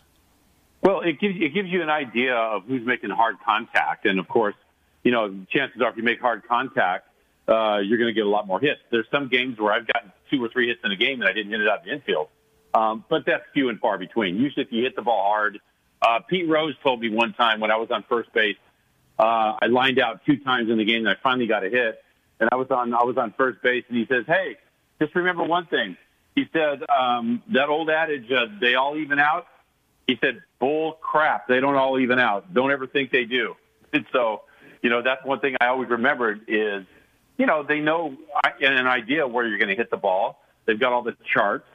Well, 0.83 1.01
it 1.01 1.21
gives 1.21 1.37
it 1.39 1.55
gives 1.55 1.69
you 1.69 1.81
an 1.83 1.91
idea 1.91 2.35
of 2.35 2.65
who's 2.65 2.85
making 2.85 3.11
hard 3.11 3.37
contact, 3.45 4.05
and 4.05 4.19
of 4.19 4.29
course, 4.29 4.57
you 5.05 5.13
know, 5.13 5.33
chances 5.51 5.81
are 5.81 5.91
if 5.91 5.97
you 5.97 6.03
make 6.03 6.21
hard 6.21 6.43
contact, 6.49 7.07
uh, 7.47 7.79
you're 7.79 7.99
going 7.99 8.09
to 8.09 8.15
get 8.15 8.27
a 8.27 8.29
lot 8.29 8.49
more 8.49 8.59
hits. 8.59 8.81
There's 8.91 9.07
some 9.11 9.29
games 9.29 9.61
where 9.61 9.73
I've 9.73 9.87
gotten 9.87 10.11
two 10.29 10.45
or 10.45 10.49
three 10.49 10.69
hits 10.69 10.81
in 10.85 10.91
a 10.91 10.97
game 10.97 11.21
and 11.21 11.31
I 11.31 11.33
didn't 11.33 11.53
hit 11.53 11.61
it 11.61 11.69
out 11.69 11.81
of 11.81 11.85
the 11.85 11.93
infield, 11.93 12.29
um, 12.75 13.05
but 13.09 13.25
that's 13.25 13.45
few 13.55 13.69
and 13.69 13.79
far 13.79 13.97
between. 13.97 14.37
Usually, 14.37 14.65
if 14.65 14.73
you 14.73 14.83
hit 14.83 14.97
the 14.97 15.03
ball 15.03 15.23
hard, 15.23 15.61
uh, 16.03 16.19
Pete 16.29 16.49
Rose 16.49 16.75
told 16.83 17.01
me 17.01 17.11
one 17.11 17.33
time 17.35 17.61
when 17.61 17.71
I 17.71 17.77
was 17.77 17.89
on 17.93 18.05
first 18.09 18.33
base, 18.33 18.57
uh, 19.21 19.55
I 19.63 19.67
lined 19.67 20.01
out 20.01 20.23
two 20.27 20.39
times 20.39 20.69
in 20.69 20.79
the 20.79 20.85
game 20.85 21.07
and 21.07 21.09
I 21.09 21.15
finally 21.23 21.47
got 21.47 21.65
a 21.65 21.71
hit, 21.71 22.03
and 22.41 22.49
I 22.51 22.57
was 22.57 22.67
on 22.73 22.93
I 22.93 23.05
was 23.05 23.17
on 23.17 23.33
first 23.37 23.63
base, 23.63 23.85
and 23.89 23.97
he 23.97 24.07
says, 24.07 24.25
"Hey, 24.27 24.57
just 25.01 25.15
remember 25.15 25.45
one 25.45 25.67
thing." 25.67 25.97
He 26.35 26.47
said 26.53 26.83
um, 26.91 27.41
that 27.53 27.69
old 27.69 27.89
adage, 27.89 28.33
uh, 28.33 28.47
"They 28.61 28.75
all 28.75 28.97
even 28.97 29.21
out." 29.21 29.47
He 30.07 30.19
said, 30.21 30.43
"Bull 30.59 30.93
crap! 31.01 31.49
They 31.49 31.61
don't 31.61 31.77
all 31.77 31.99
even 31.99 32.19
out. 32.19 32.53
Don't 32.53 32.71
ever 32.71 32.87
think 32.87 33.11
they 33.11 33.25
do." 33.25 33.55
And 33.95 34.07
so, 34.11 34.41
you 34.81 34.89
know, 34.89 35.03
that's 35.03 35.23
one 35.23 35.41
thing 35.41 35.55
I 35.61 35.67
always 35.67 35.91
remembered 35.91 36.47
is, 36.49 36.87
you 37.37 37.45
know, 37.45 37.63
they 37.63 37.81
know 37.81 38.17
an 38.59 38.87
idea 38.87 39.29
where 39.29 39.47
you're 39.47 39.59
going 39.59 39.69
to 39.69 39.75
hit 39.75 39.91
the 39.91 39.99
ball. 39.99 40.43
They've 40.65 40.81
got 40.81 40.95
all 40.95 41.03
the 41.03 41.15
charts, 41.31 41.67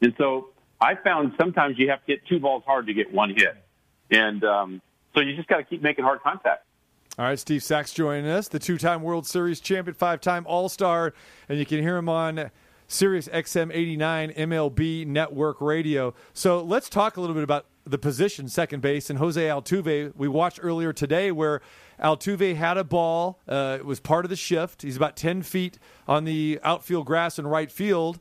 and 0.00 0.14
so 0.16 0.48
I 0.80 0.94
found 0.94 1.34
sometimes 1.38 1.78
you 1.78 1.90
have 1.90 2.02
to 2.06 2.12
hit 2.12 2.26
two 2.26 2.40
balls 2.40 2.62
hard 2.64 2.86
to 2.86 2.94
get 2.94 3.12
one 3.12 3.34
hit, 3.36 3.54
and 4.10 4.42
um, 4.44 4.82
so 5.14 5.20
you 5.20 5.36
just 5.36 5.46
got 5.46 5.58
to 5.58 5.64
keep 5.64 5.82
making 5.82 6.04
hard 6.04 6.20
contact. 6.22 6.64
All 7.18 7.24
right, 7.24 7.38
Steve 7.38 7.64
Sax 7.64 7.92
joining 7.92 8.30
us, 8.30 8.46
the 8.46 8.60
two-time 8.60 9.02
World 9.02 9.26
Series 9.26 9.60
champion, 9.60 9.94
five-time 9.94 10.46
All-Star, 10.46 11.12
and 11.48 11.58
you 11.58 11.66
can 11.66 11.82
hear 11.82 11.96
him 11.96 12.08
on 12.08 12.50
Sirius 12.88 13.28
XM 13.28 13.70
89 13.72 14.32
MLB 14.32 15.06
Network 15.06 15.60
Radio. 15.60 16.14
So 16.32 16.62
let's 16.62 16.88
talk 16.88 17.16
a 17.16 17.20
little 17.20 17.34
bit 17.34 17.44
about 17.44 17.66
the 17.84 17.98
position, 17.98 18.48
second 18.48 18.80
base, 18.80 19.10
and 19.10 19.18
Jose 19.18 19.40
Altuve. 19.40 20.12
We 20.16 20.26
watched 20.28 20.58
earlier 20.62 20.92
today 20.92 21.30
where 21.30 21.60
Altuve 22.02 22.56
had 22.56 22.76
a 22.78 22.84
ball. 22.84 23.38
Uh, 23.46 23.76
it 23.78 23.84
was 23.84 24.00
part 24.00 24.24
of 24.24 24.30
the 24.30 24.36
shift. 24.36 24.82
He's 24.82 24.96
about 24.96 25.16
10 25.16 25.42
feet 25.42 25.78
on 26.06 26.24
the 26.24 26.58
outfield 26.62 27.06
grass 27.06 27.38
in 27.38 27.46
right 27.46 27.70
field. 27.70 28.18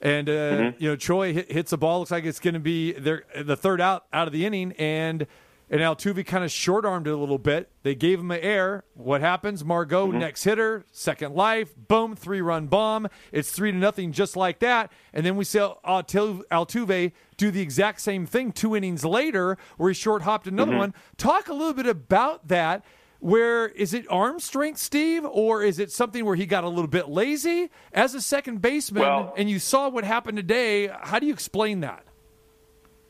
And 0.00 0.28
uh, 0.28 0.32
Mm-hmm. 0.32 0.82
you 0.82 0.88
know, 0.90 0.96
Troy 0.96 1.32
hit, 1.32 1.50
hits 1.50 1.72
a 1.72 1.76
ball. 1.78 2.00
Looks 2.00 2.10
like 2.10 2.24
it's 2.24 2.40
going 2.40 2.54
to 2.54 2.60
be 2.60 2.92
their, 2.92 3.24
the 3.40 3.56
third 3.56 3.80
out 3.80 4.04
out 4.12 4.26
of 4.26 4.32
the 4.32 4.44
inning, 4.44 4.72
and 4.72 5.26
and 5.72 5.80
Altuve 5.80 6.24
kind 6.26 6.44
of 6.44 6.52
short 6.52 6.84
armed 6.84 7.06
it 7.08 7.10
a 7.12 7.16
little 7.16 7.38
bit. 7.38 7.70
They 7.82 7.94
gave 7.96 8.20
him 8.20 8.30
an 8.30 8.40
air. 8.40 8.84
What 8.94 9.20
happens? 9.22 9.64
Margot 9.64 10.06
Mm-hmm. 10.08 10.18
next 10.18 10.44
hitter, 10.44 10.84
second 10.92 11.34
life, 11.34 11.74
boom, 11.88 12.14
three 12.14 12.40
run 12.42 12.66
bomb. 12.68 13.08
It's 13.32 13.50
three 13.50 13.72
to 13.72 13.76
nothing, 13.78 14.12
just 14.12 14.36
like 14.36 14.58
that. 14.60 14.92
And 15.12 15.24
then 15.26 15.34
we 15.36 15.44
see 15.44 15.58
Altuve 15.58 17.12
do 17.36 17.50
the 17.50 17.60
exact 17.60 18.00
same 18.00 18.26
thing 18.26 18.52
two 18.52 18.76
innings 18.76 19.04
later, 19.04 19.56
where 19.78 19.90
he 19.90 19.94
short 19.94 20.22
hopped 20.22 20.46
another 20.46 20.72
Mhm. 20.72 20.78
one. 20.78 20.94
Talk 21.16 21.48
a 21.48 21.54
little 21.54 21.74
bit 21.74 21.86
about 21.86 22.48
that. 22.48 22.84
Where 23.20 23.68
is 23.68 23.94
it 23.94 24.04
arm 24.10 24.40
strength, 24.40 24.78
Steve, 24.78 25.24
or 25.24 25.62
is 25.62 25.78
it 25.78 25.92
something 25.92 26.24
where 26.24 26.34
he 26.36 26.44
got 26.44 26.64
a 26.64 26.68
little 26.68 26.88
bit 26.88 27.08
lazy 27.08 27.70
as 27.92 28.14
a 28.14 28.20
second 28.20 28.60
baseman? 28.60 29.02
Well- 29.04 29.32
and 29.36 29.48
you 29.48 29.58
saw 29.60 29.88
what 29.88 30.04
happened 30.04 30.36
today. 30.36 30.88
How 30.88 31.18
do 31.20 31.26
you 31.26 31.32
explain 31.32 31.80
that? 31.80 32.02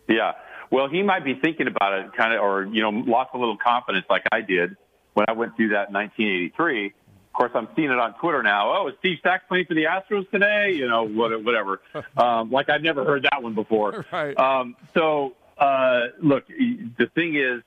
Yeah. 0.08 0.32
Well, 0.72 0.88
he 0.88 1.02
might 1.02 1.22
be 1.22 1.34
thinking 1.34 1.66
about 1.66 1.92
it, 1.92 2.14
kind 2.16 2.32
of, 2.32 2.40
or 2.40 2.64
you 2.64 2.80
know, 2.80 2.88
lost 2.88 3.30
a 3.34 3.38
little 3.38 3.58
confidence 3.58 4.06
like 4.08 4.24
I 4.32 4.40
did 4.40 4.74
when 5.12 5.26
I 5.28 5.32
went 5.32 5.54
through 5.54 5.68
that 5.68 5.88
in 5.88 5.94
1983. 5.94 6.86
Of 6.86 6.92
course, 7.34 7.50
I'm 7.54 7.68
seeing 7.76 7.90
it 7.90 7.98
on 7.98 8.14
Twitter 8.14 8.42
now. 8.42 8.72
Oh, 8.74 8.88
is 8.88 8.94
Steve 9.00 9.18
Sax 9.22 9.44
playing 9.48 9.66
for 9.66 9.74
the 9.74 9.84
Astros 9.84 10.28
today? 10.30 10.72
You 10.72 10.88
know, 10.88 11.06
whatever. 11.06 11.82
Um, 12.16 12.50
like 12.50 12.68
I've 12.68 12.82
never 12.82 13.04
heard 13.04 13.26
that 13.30 13.42
one 13.42 13.54
before. 13.54 14.06
Right. 14.12 14.36
Um, 14.38 14.76
so, 14.94 15.34
uh, 15.58 16.08
look, 16.20 16.46
the 16.48 17.10
thing 17.14 17.36
is, 17.36 17.62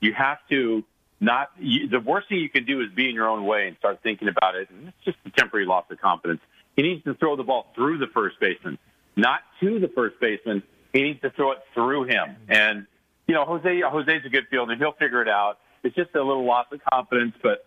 you 0.00 0.12
have 0.14 0.38
to 0.50 0.84
not. 1.20 1.50
You, 1.58 1.88
the 1.88 2.00
worst 2.00 2.28
thing 2.28 2.38
you 2.38 2.48
can 2.48 2.64
do 2.64 2.80
is 2.80 2.90
be 2.92 3.08
in 3.08 3.14
your 3.14 3.28
own 3.28 3.44
way 3.44 3.68
and 3.68 3.76
start 3.78 4.00
thinking 4.02 4.28
about 4.28 4.56
it. 4.56 4.68
And 4.70 4.88
it's 4.88 5.04
just 5.04 5.18
a 5.26 5.30
temporary 5.30 5.66
loss 5.66 5.84
of 5.90 6.00
confidence. 6.00 6.40
He 6.76 6.82
needs 6.82 7.04
to 7.04 7.14
throw 7.14 7.36
the 7.36 7.44
ball 7.44 7.66
through 7.74 7.98
the 7.98 8.06
first 8.08 8.40
baseman, 8.40 8.78
not 9.16 9.40
to 9.60 9.78
the 9.78 9.88
first 9.88 10.18
baseman. 10.20 10.62
He 10.92 11.02
needs 11.02 11.20
to 11.22 11.30
throw 11.30 11.52
it 11.52 11.58
through 11.74 12.04
him. 12.04 12.28
Mm-hmm. 12.28 12.52
And 12.52 12.86
you 13.26 13.34
know, 13.34 13.44
Jose 13.44 13.80
Jose's 13.80 14.24
a 14.24 14.28
good 14.28 14.46
fielder. 14.50 14.74
He'll 14.76 14.92
figure 14.92 15.20
it 15.20 15.28
out. 15.28 15.58
It's 15.82 15.94
just 15.94 16.14
a 16.14 16.22
little 16.22 16.44
loss 16.44 16.66
of 16.72 16.80
confidence, 16.90 17.34
but 17.42 17.66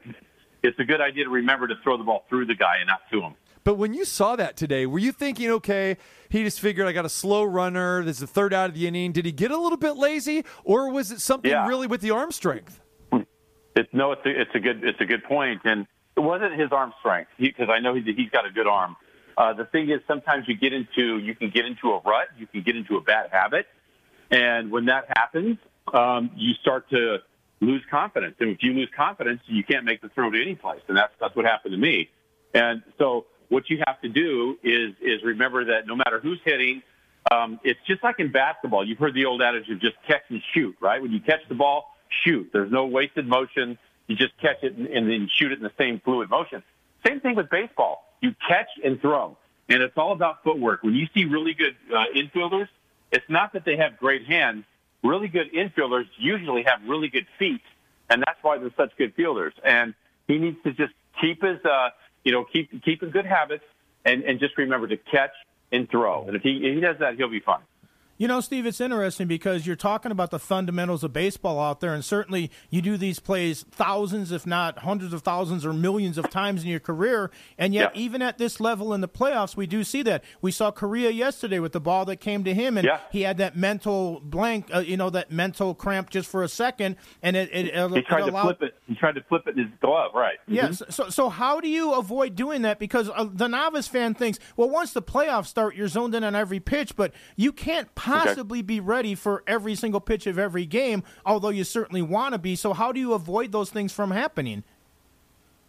it's 0.63 0.77
a 0.79 0.84
good 0.84 1.01
idea 1.01 1.25
to 1.25 1.29
remember 1.29 1.67
to 1.67 1.75
throw 1.84 1.97
the 1.97 2.03
ball 2.03 2.25
through 2.29 2.45
the 2.45 2.55
guy 2.55 2.77
and 2.79 2.88
not 2.88 3.01
to 3.12 3.21
him. 3.21 3.36
But 3.63 3.75
when 3.75 3.93
you 3.93 4.05
saw 4.05 4.36
that 4.38 4.57
today, 4.57 4.88
were 4.88 4.97
you 4.97 5.12
thinking, 5.12 5.51
okay, 5.51 5.97
he 6.29 6.43
just 6.43 6.60
figured 6.60 6.88
I 6.88 6.93
got 6.93 7.05
a 7.05 7.10
slow 7.10 7.43
runner. 7.43 8.03
This 8.03 8.15
is 8.15 8.21
the 8.21 8.27
third 8.27 8.53
out 8.55 8.69
of 8.69 8.75
the 8.75 8.88
inning. 8.88 9.12
Did 9.12 9.25
he 9.25 9.31
get 9.31 9.51
a 9.51 9.57
little 9.57 9.77
bit 9.77 9.97
lazy, 9.97 10.45
or 10.63 10.89
was 10.89 11.12
it 11.12 11.21
something 11.21 11.51
Yeah. 11.51 11.67
really 11.67 11.86
with 11.86 12.01
the 12.01 12.10
arm 12.10 12.31
strength? 12.31 12.81
It's 13.75 13.89
no, 13.93 14.12
it's 14.13 14.25
a, 14.25 14.41
it's 14.41 14.51
a 14.55 14.60
good 14.60 14.84
it's 14.84 14.99
a 14.99 15.05
good 15.05 15.23
point, 15.23 15.62
and 15.63 15.86
it 16.17 16.19
wasn't 16.19 16.60
his 16.60 16.71
arm 16.71 16.91
strength 16.99 17.31
because 17.39 17.69
I 17.69 17.79
know 17.79 17.93
he, 17.93 18.01
he's 18.01 18.29
got 18.31 18.45
a 18.45 18.51
good 18.51 18.67
arm. 18.67 18.97
Uh, 19.41 19.54
the 19.54 19.65
thing 19.65 19.89
is, 19.89 19.99
sometimes 20.08 20.47
you 20.47 20.56
get 20.56 20.71
into 20.71 21.17
you 21.17 21.34
can 21.34 21.49
get 21.49 21.65
into 21.65 21.89
a 21.93 21.99
rut, 22.01 22.27
you 22.38 22.45
can 22.45 22.62
get 22.62 22.75
into 22.75 22.95
a 22.97 23.01
bad 23.01 23.32
habit, 23.32 23.65
and 24.30 24.69
when 24.69 24.86
that 24.86 25.06
happens, 25.17 25.58
um, 25.95 26.30
you 26.36 26.54
start 26.62 26.88
to 26.91 27.17
lose 27.60 27.82
confidence. 27.89 28.36
And 28.39 28.51
if 28.51 28.60
you 28.62 28.71
lose 28.73 28.89
confidence, 28.95 29.41
you 29.47 29.63
can't 29.63 29.84
make 29.84 29.99
the 29.99 30.10
throw 30.10 30.30
to 30.30 30.39
any 30.39 30.54
place, 30.54 30.82
and 30.88 30.95
that's 30.95 31.12
that's 31.19 31.36
what 31.36 31.45
happened 31.45 31.71
to 31.71 31.80
me. 31.80 32.12
And 32.54 32.84
so, 32.99 33.25
what 33.49 33.67
you 33.67 33.82
have 33.88 33.99
to 34.01 34.10
do 34.10 34.60
is 34.62 34.93
is 35.01 35.23
remember 35.23 35.65
that 35.65 35.88
no 35.88 35.95
matter 35.95 36.19
who's 36.19 36.39
hitting, 36.45 36.84
um, 37.32 37.60
it's 37.63 37.80
just 37.88 38.04
like 38.04 38.19
in 38.19 38.32
basketball. 38.32 38.88
You've 38.88 38.99
heard 38.99 39.15
the 39.15 39.25
old 39.25 39.41
adage 39.41 39.67
of 39.69 39.82
just 39.82 39.95
catch 40.08 40.21
and 40.30 40.39
shoot, 40.54 40.75
right? 40.80 41.01
When 41.01 41.12
you 41.12 41.19
catch 41.19 41.41
the 41.49 41.56
ball, 41.56 41.95
shoot. 42.23 42.51
There's 42.54 42.71
no 42.71 42.86
wasted 42.86 43.27
motion. 43.27 43.80
You 44.06 44.15
just 44.15 44.38
catch 44.39 44.62
it 44.62 44.77
and, 44.77 44.86
and 44.86 45.10
then 45.10 45.27
shoot 45.34 45.51
it 45.51 45.58
in 45.58 45.63
the 45.63 45.73
same 45.80 45.99
fluid 46.06 46.30
motion. 46.30 46.62
Same 47.04 47.19
thing 47.21 47.36
with 47.36 47.49
baseball. 47.49 48.06
You 48.21 48.34
catch 48.47 48.69
and 48.84 49.01
throw, 49.01 49.38
and 49.69 49.81
it's 49.81 49.97
all 49.97 50.13
about 50.13 50.43
footwork. 50.43 50.84
When 50.84 50.93
you 50.93 51.07
see 51.13 51.25
really 51.25 51.53
good 51.53 51.75
uh, 51.93 52.05
infielders, 52.15 52.67
it's 53.12 53.25
not 53.29 53.53
that 53.53 53.65
they 53.65 53.77
have 53.77 53.97
great 53.97 54.25
hands. 54.25 54.63
Really 55.03 55.27
good 55.27 55.51
infielders 55.53 56.05
usually 56.17 56.63
have 56.63 56.79
really 56.88 57.10
good 57.10 57.25
feet, 57.39 57.62
and 58.10 58.23
that's 58.25 58.38
why 58.43 58.57
they're 58.60 58.69
such 58.77 58.95
good 58.97 59.13
fielders. 59.15 59.53
And 59.63 59.95
he 60.27 60.38
needs 60.38 60.57
to 60.63 60.71
just 60.71 60.93
keep 61.19 61.41
his, 61.43 61.57
uh, 61.65 61.89
you 62.23 62.31
know, 62.31 62.45
keep 62.45 62.84
keep 62.84 63.01
his 63.01 63.12
good 63.12 63.25
habits, 63.25 63.63
and 64.05 64.23
and 64.23 64.39
just 64.39 64.57
remember 64.57 64.88
to 64.88 64.97
catch 64.97 65.34
and 65.71 65.89
throw. 65.89 66.27
And 66.27 66.36
if 66.36 66.43
he 66.43 66.57
if 66.57 66.75
he 66.75 66.79
does 66.79 66.97
that, 66.99 67.15
he'll 67.15 67.29
be 67.29 67.39
fine. 67.39 67.63
You 68.21 68.27
know, 68.27 68.39
Steve, 68.39 68.67
it's 68.67 68.79
interesting 68.79 69.25
because 69.25 69.65
you're 69.65 69.75
talking 69.75 70.12
about 70.12 70.29
the 70.29 70.38
fundamentals 70.38 71.03
of 71.03 71.12
baseball 71.12 71.60
out 71.60 71.79
there, 71.79 71.91
and 71.95 72.05
certainly 72.05 72.51
you 72.69 72.79
do 72.79 72.95
these 72.95 73.17
plays 73.17 73.65
thousands, 73.71 74.31
if 74.31 74.45
not 74.45 74.77
hundreds 74.77 75.12
of 75.12 75.23
thousands 75.23 75.65
or 75.65 75.73
millions 75.73 76.19
of 76.19 76.29
times 76.29 76.62
in 76.62 76.69
your 76.69 76.79
career. 76.79 77.31
And 77.57 77.73
yet, 77.73 77.95
Yeah. 77.95 77.99
even 78.03 78.21
at 78.21 78.38
this 78.38 78.60
level 78.60 78.93
in 78.93 79.01
the 79.01 79.07
playoffs, 79.07 79.55
we 79.55 79.65
do 79.65 79.84
see 79.84 80.03
that. 80.03 80.23
We 80.39 80.51
saw 80.51 80.69
Correa 80.69 81.10
yesterday 81.10 81.57
with 81.57 81.71
the 81.71 81.79
ball 81.79 82.05
that 82.05 82.17
came 82.17 82.43
to 82.43 82.53
him, 82.53 82.77
and 82.77 82.86
Yeah. 82.86 82.99
he 83.12 83.23
had 83.23 83.38
that 83.38 83.57
mental 83.57 84.19
blank, 84.23 84.69
uh, 84.71 84.81
you 84.81 84.97
know, 84.97 85.10
that 85.10 85.31
mental 85.31 85.73
cramp 85.73 86.12
just 86.12 86.29
for 86.29 86.43
a 86.43 86.48
second, 86.48 86.98
and 87.23 87.35
it, 87.35 87.50
it, 87.52 87.69
it, 87.69 87.91
He 87.91 88.02
tried 88.04 88.27
it 88.27 88.31
to 88.33 88.39
flip 88.39 88.62
it. 88.62 88.75
He 88.87 88.93
tried 88.93 89.15
to 89.15 89.23
flip 89.29 89.48
it 89.48 89.58
in 89.58 89.63
his 89.67 89.73
glove, 89.81 90.12
right? 90.13 90.37
Mhm. 90.48 90.54
Yes. 90.54 90.83
So, 90.89 91.10
so 91.10 91.29
how 91.29 91.60
do 91.60 91.67
you 91.67 91.93
avoid 91.93 92.35
doing 92.35 92.62
that? 92.62 92.77
Because 92.77 93.10
uh, 93.10 93.27
the 93.33 93.48
novice 93.48 93.87
fan 93.87 94.13
thinks, 94.13 94.37
well, 94.56 94.69
once 94.69 94.93
the 94.93 95.02
playoffs 95.02 95.48
start, 95.48 95.75
you're 95.75 95.87
zoned 95.87 96.13
in 96.13 96.23
on 96.23 96.35
every 96.35 96.60
pitch, 96.60 96.96
but 96.96 97.13
you 97.35 97.52
can't 97.52 97.87
possibly 97.96 98.10
be 98.62 98.79
ready 98.79 99.15
for 99.15 99.43
every 99.47 99.75
single 99.75 99.99
pitch 99.99 100.27
of 100.27 100.37
every 100.37 100.65
game, 100.65 101.03
although 101.25 101.49
you 101.49 101.63
certainly 101.63 102.01
want 102.01 102.33
to 102.33 102.39
be. 102.39 102.55
So, 102.55 102.73
how 102.73 102.91
do 102.91 102.99
you 102.99 103.13
avoid 103.13 103.51
those 103.51 103.69
things 103.69 103.91
from 103.91 104.12
happening? 104.12 104.63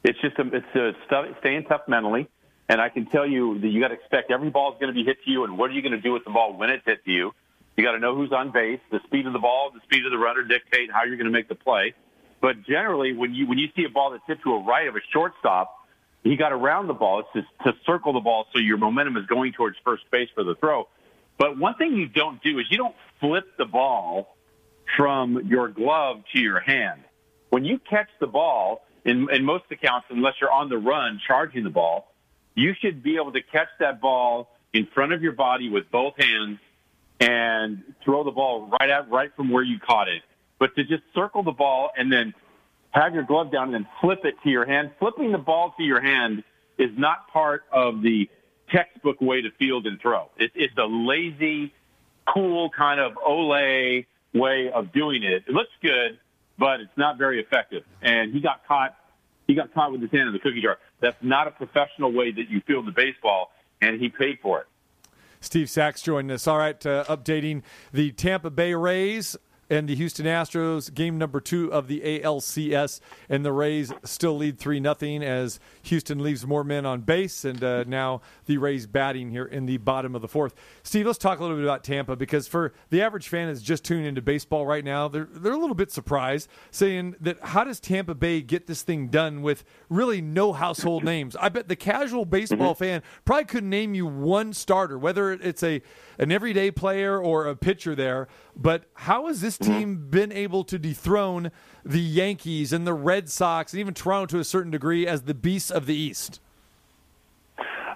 It's 0.05 0.21
just 0.21 0.39
a, 0.39 0.47
it's 0.53 0.75
a 0.75 0.93
stu- 1.07 1.35
staying 1.41 1.65
tough 1.65 1.83
mentally, 1.87 2.29
and 2.69 2.81
I 2.81 2.89
can 2.89 3.07
tell 3.07 3.27
you 3.27 3.59
that 3.61 3.69
you 3.69 3.81
got 3.81 3.89
to 3.89 3.95
expect 3.95 4.31
every 4.31 4.51
ball 4.51 4.73
is 4.73 4.79
going 4.81 4.93
to 4.93 4.95
be 4.95 5.05
hit 5.05 5.19
to 5.25 5.31
you, 5.31 5.45
and 5.45 5.57
what 5.57 5.71
are 5.71 5.75
you 5.75 5.83
going 5.83 5.93
to 5.93 6.01
do 6.01 6.13
with 6.13 6.25
the 6.25 6.31
ball 6.31 6.57
when 6.57 6.71
it's 6.71 6.85
hit 6.85 7.05
to 7.05 7.11
you? 7.11 7.33
You 7.77 7.85
got 7.85 7.93
to 7.93 7.99
know 7.99 8.15
who's 8.15 8.33
on 8.33 8.51
base. 8.51 8.81
The 8.91 9.01
speed 9.07 9.27
of 9.27 9.33
the 9.33 9.39
ball, 9.39 9.71
the 9.73 9.81
speed 9.85 10.05
of 10.05 10.11
the 10.11 10.19
runner 10.19 10.43
dictate 10.43 10.91
how 10.93 11.05
you're 11.05 11.17
going 11.17 11.27
to 11.27 11.33
make 11.33 11.49
the 11.49 11.55
play. 11.55 11.95
But 12.41 12.65
generally, 12.67 13.13
when 13.13 13.33
you 13.33 13.47
when 13.47 13.59
you 13.59 13.69
see 13.77 13.85
a 13.85 13.89
ball 13.89 14.11
that's 14.11 14.25
hit 14.27 14.43
to 14.43 14.55
a 14.55 14.65
right 14.65 14.89
of 14.89 14.97
a 14.97 15.01
shortstop, 15.13 15.79
you 16.25 16.37
got 16.37 16.51
to 16.51 16.57
round 16.57 16.89
the 16.89 16.95
ball. 16.95 17.21
It's 17.21 17.29
just 17.33 17.49
to 17.65 17.73
circle 17.87 18.13
the 18.13 18.21
ball 18.21 18.47
so 18.53 18.59
your 18.59 18.77
momentum 18.77 19.17
is 19.17 19.27
going 19.27 19.53
towards 19.53 19.77
first 19.85 20.03
base 20.11 20.29
for 20.35 20.45
the 20.45 20.55
throw. 20.57 20.89
But 21.39 21.59
one 21.59 21.75
thing 21.75 21.95
you 21.95 22.09
don't 22.09 22.43
do 22.43 22.59
is 22.59 22.67
you 22.71 22.79
don't 22.79 22.95
flip 23.21 23.45
the 23.59 23.65
ball 23.65 24.37
from 24.97 25.47
your 25.47 25.69
glove 25.69 26.23
to 26.33 26.41
your 26.41 26.61
hand. 26.61 27.01
When 27.51 27.65
you 27.65 27.79
catch 27.79 28.09
the 28.21 28.27
ball, 28.27 28.83
in, 29.05 29.29
in 29.31 29.45
most 29.45 29.65
accounts, 29.71 30.07
unless 30.11 30.35
you're 30.41 30.53
on 30.53 30.69
the 30.69 30.79
run 30.79 31.21
charging 31.27 31.65
the 31.65 31.71
ball, 31.71 32.13
you 32.55 32.75
should 32.81 33.03
be 33.03 33.17
able 33.17 33.33
to 33.33 33.43
catch 33.43 33.69
that 33.81 34.01
ball 34.01 34.49
in 34.73 34.87
front 34.95 35.13
of 35.13 35.23
your 35.23 35.33
body 35.33 35.69
with 35.69 35.91
both 35.91 36.15
hands 36.19 36.59
and 37.21 37.83
throw 38.05 38.25
the 38.25 38.31
ball 38.31 38.71
right 38.81 38.91
out, 38.91 39.11
right 39.11 39.31
from 39.37 39.51
where 39.51 39.63
you 39.63 39.79
caught 39.79 40.09
it. 40.09 40.23
But 40.59 40.75
to 40.77 40.85
just 40.85 41.03
circle 41.15 41.43
the 41.43 41.53
ball 41.53 41.91
and 41.97 42.13
then 42.13 42.35
have 42.91 43.15
your 43.15 43.25
glove 43.25 43.51
down 43.51 43.75
and 43.75 43.75
then 43.75 43.89
flip 44.01 44.21
it 44.25 44.35
to 44.45 44.51
your 44.51 44.67
hand, 44.67 44.93
flipping 44.99 45.33
the 45.33 45.39
ball 45.39 45.75
to 45.77 45.83
your 45.83 46.01
hand 46.01 46.45
is 46.79 46.91
not 46.97 47.29
part 47.33 47.65
of 47.73 48.03
the 48.03 48.29
textbook 48.73 49.21
way 49.21 49.43
to 49.43 49.51
field 49.53 49.87
and 49.87 50.01
throw. 50.01 50.31
It, 50.37 50.53
it's 50.55 50.77
a 50.79 50.87
lazy, 50.87 51.73
cool 52.33 52.71
kind 52.71 53.01
of 53.01 53.17
ole 53.25 53.49
way 54.35 54.71
of 54.73 54.93
doing 54.93 55.23
it. 55.23 55.45
It 55.47 55.53
looks 55.53 55.71
good, 55.83 56.19
but 56.59 56.81
it's 56.81 56.97
not 56.97 57.19
very 57.19 57.41
effective. 57.41 57.85
And 58.01 58.33
he 58.33 58.41
got 58.41 58.67
caught. 58.67 58.97
He 59.47 59.55
got 59.55 59.75
caught 59.75 59.93
with 59.93 60.01
his 60.01 60.11
hand 60.11 60.29
in 60.29 60.33
the 60.33 60.39
cookie 60.39 60.63
jar. 60.63 60.79
That's 61.01 61.17
not 61.21 61.49
a 61.49 61.51
professional 61.51 62.13
way 62.13 62.31
that 62.31 62.49
you 62.49 62.61
field 62.67 62.87
the 62.87 62.93
baseball, 62.93 63.51
and 63.81 64.01
he 64.01 64.09
paid 64.09 64.39
for 64.41 64.61
it. 64.61 64.67
Steve 65.41 65.69
Sax 65.69 66.01
joining 66.01 66.31
us. 66.31 66.47
All 66.47 66.59
right, 66.59 66.87
uh, 66.87 67.05
updating 67.09 67.63
the 67.93 68.13
Tampa 68.13 68.51
Bay 68.51 68.75
Rays 68.75 69.37
and 69.73 69.89
the 69.89 69.95
Houston 69.95 70.27
Astros, 70.27 70.93
game 70.93 71.17
number 71.17 71.41
two 71.41 71.73
of 71.73 71.89
the 71.89 72.01
ALCS, 72.01 73.01
and 73.31 73.43
the 73.43 73.53
Rays 73.53 73.91
still 74.05 74.37
lead 74.37 74.59
three 74.59 74.79
nothing 74.81 75.23
as 75.23 75.59
Houston 75.85 76.19
leaves 76.19 76.47
more 76.47 76.63
men 76.63 76.85
on 76.85 77.01
base, 77.01 77.47
and 77.47 77.65
uh, 77.65 77.85
now 77.85 78.21
the 78.45 78.59
Rays 78.59 78.87
batting 78.87 79.31
here 79.31 79.47
in 79.47 79.65
the 79.65 79.79
bottom 79.79 80.15
of 80.15 80.21
the 80.21 80.29
fourth. 80.29 80.55
Steve, 80.83 81.07
let's 81.07 81.17
talk 81.17 81.39
a 81.39 81.43
little 81.43 81.57
bit 81.57 81.65
about 81.65 81.85
Tampa 81.85 82.17
because 82.17 82.47
for 82.47 82.75
the 82.91 83.01
average 83.01 83.29
fan 83.29 83.49
that's 83.49 83.63
just 83.63 83.83
tuning 83.83 84.05
into 84.05 84.21
baseball 84.21 84.67
right 84.67 84.85
now, 84.85 85.09
they're 85.09 85.29
they're 85.33 85.53
a 85.53 85.59
little 85.59 85.75
bit 85.75 85.91
surprised, 85.91 86.49
saying 86.71 87.17
that 87.19 87.39
how 87.41 87.65
does 87.65 87.81
Tampa 87.81 88.15
Bay 88.15 88.43
get 88.43 88.67
this 88.67 88.83
thing 88.83 89.09
done 89.09 89.41
with 89.41 89.65
really 89.89 90.21
no 90.21 90.53
household 90.53 91.03
names? 91.03 91.35
I 91.37 91.49
bet 91.49 91.69
the 91.69 91.77
casual 91.77 92.27
baseball 92.27 92.75
fan 92.75 93.03
probably 93.25 93.47
couldn't 93.47 93.71
name 93.71 93.95
you 93.95 94.05
one 94.05 94.53
starter, 94.53 94.99
whether 94.99 95.33
it's 95.33 95.63
a 95.63 95.81
an 96.19 96.33
everyday 96.33 96.71
player 96.71 97.19
or 97.21 97.47
a 97.47 97.57
pitcher 97.57 97.95
there. 97.95 98.29
But 98.57 98.85
how 98.95 99.27
has 99.27 99.41
this 99.41 99.59
team 99.59 100.09
been 100.11 100.33
able 100.33 100.65
to 100.65 100.79
dethrone 100.79 101.51
the 101.85 102.01
Yankees 102.01 102.73
and 102.73 102.87
the 102.87 102.95
Red 102.95 103.29
Sox 103.29 103.73
and 103.73 103.81
even 103.81 103.95
Toronto 103.95 104.27
to 104.37 104.41
a 104.41 104.45
certain 104.45 104.71
degree 104.71 105.07
as 105.07 105.23
the 105.23 105.35
beasts 105.35 105.71
of 105.71 105.87
the 105.87 105.95
East? 105.95 106.41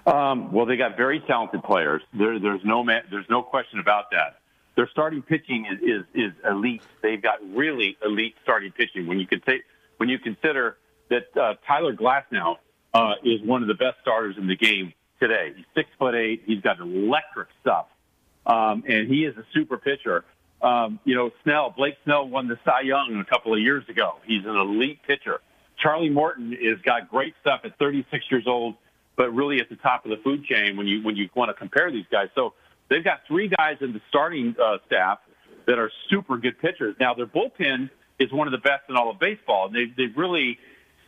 Um, 0.05 0.53
well, 0.53 0.65
they 0.65 0.77
got 0.77 0.95
very 0.95 1.19
talented 1.27 1.63
players. 1.63 2.01
There, 2.13 2.39
there's 2.39 2.63
no 2.63 2.83
ma- 2.83 3.01
there's 3.11 3.29
no 3.29 3.43
question 3.43 3.79
about 3.79 4.11
that. 4.11 4.39
Their 4.75 4.87
starting 4.89 5.21
pitching 5.21 5.65
is, 5.65 5.79
is 5.81 6.05
is 6.13 6.31
elite. 6.49 6.81
They've 7.01 7.21
got 7.21 7.39
really 7.53 7.97
elite 8.05 8.35
starting 8.41 8.71
pitching. 8.71 9.05
When 9.07 9.19
you 9.19 9.27
can 9.27 9.41
say 9.45 9.63
when 9.97 10.07
you 10.07 10.17
consider 10.17 10.77
that 11.09 11.35
uh, 11.35 11.55
Tyler 11.67 11.93
Glasnow 11.93 12.55
uh, 12.93 13.13
is 13.23 13.41
one 13.41 13.61
of 13.61 13.67
the 13.67 13.73
best 13.73 13.97
starters 14.01 14.35
in 14.37 14.47
the 14.47 14.55
game 14.55 14.93
today. 15.19 15.51
He's 15.55 15.65
six 15.75 15.89
foot 15.99 16.15
eight. 16.15 16.43
He's 16.45 16.61
got 16.61 16.79
electric 16.79 17.49
stuff, 17.59 17.87
um, 18.47 18.83
and 18.87 19.07
he 19.07 19.25
is 19.25 19.37
a 19.37 19.43
super 19.53 19.77
pitcher. 19.77 20.23
Um, 20.61 20.99
you 21.03 21.15
know, 21.15 21.29
Snell, 21.43 21.73
Blake 21.75 21.95
Snell 22.03 22.27
won 22.27 22.47
the 22.47 22.57
Cy 22.65 22.81
Young 22.81 23.19
a 23.19 23.29
couple 23.29 23.53
of 23.53 23.59
years 23.59 23.87
ago. 23.89 24.15
He's 24.25 24.43
an 24.45 24.55
elite 24.55 24.99
pitcher. 25.05 25.41
Charlie 25.77 26.09
Morton 26.09 26.53
has 26.53 26.81
got 26.81 27.09
great 27.09 27.35
stuff 27.41 27.61
at 27.63 27.77
36 27.77 28.25
years 28.31 28.45
old, 28.47 28.75
but 29.15 29.31
really 29.33 29.59
at 29.59 29.69
the 29.69 29.75
top 29.75 30.05
of 30.05 30.11
the 30.11 30.17
food 30.23 30.43
chain 30.45 30.75
when 30.75 30.87
you 30.87 31.03
when 31.03 31.15
you 31.15 31.29
want 31.35 31.49
to 31.49 31.53
compare 31.53 31.91
these 31.91 32.05
guys. 32.11 32.29
So 32.33 32.53
they've 32.89 33.03
got 33.03 33.19
three 33.27 33.49
guys 33.49 33.77
in 33.81 33.93
the 33.93 34.01
starting 34.09 34.55
uh, 34.63 34.77
staff 34.87 35.19
that 35.67 35.77
are 35.77 35.91
super 36.09 36.37
good 36.37 36.57
pitchers. 36.59 36.95
Now 36.99 37.13
their 37.13 37.27
bullpen 37.27 37.91
is 38.17 38.31
one 38.31 38.47
of 38.47 38.51
the 38.51 38.57
best 38.57 38.83
in 38.89 38.95
all 38.95 39.11
of 39.11 39.19
baseball. 39.19 39.69
They 39.69 39.85
they've 39.95 40.15
really 40.17 40.57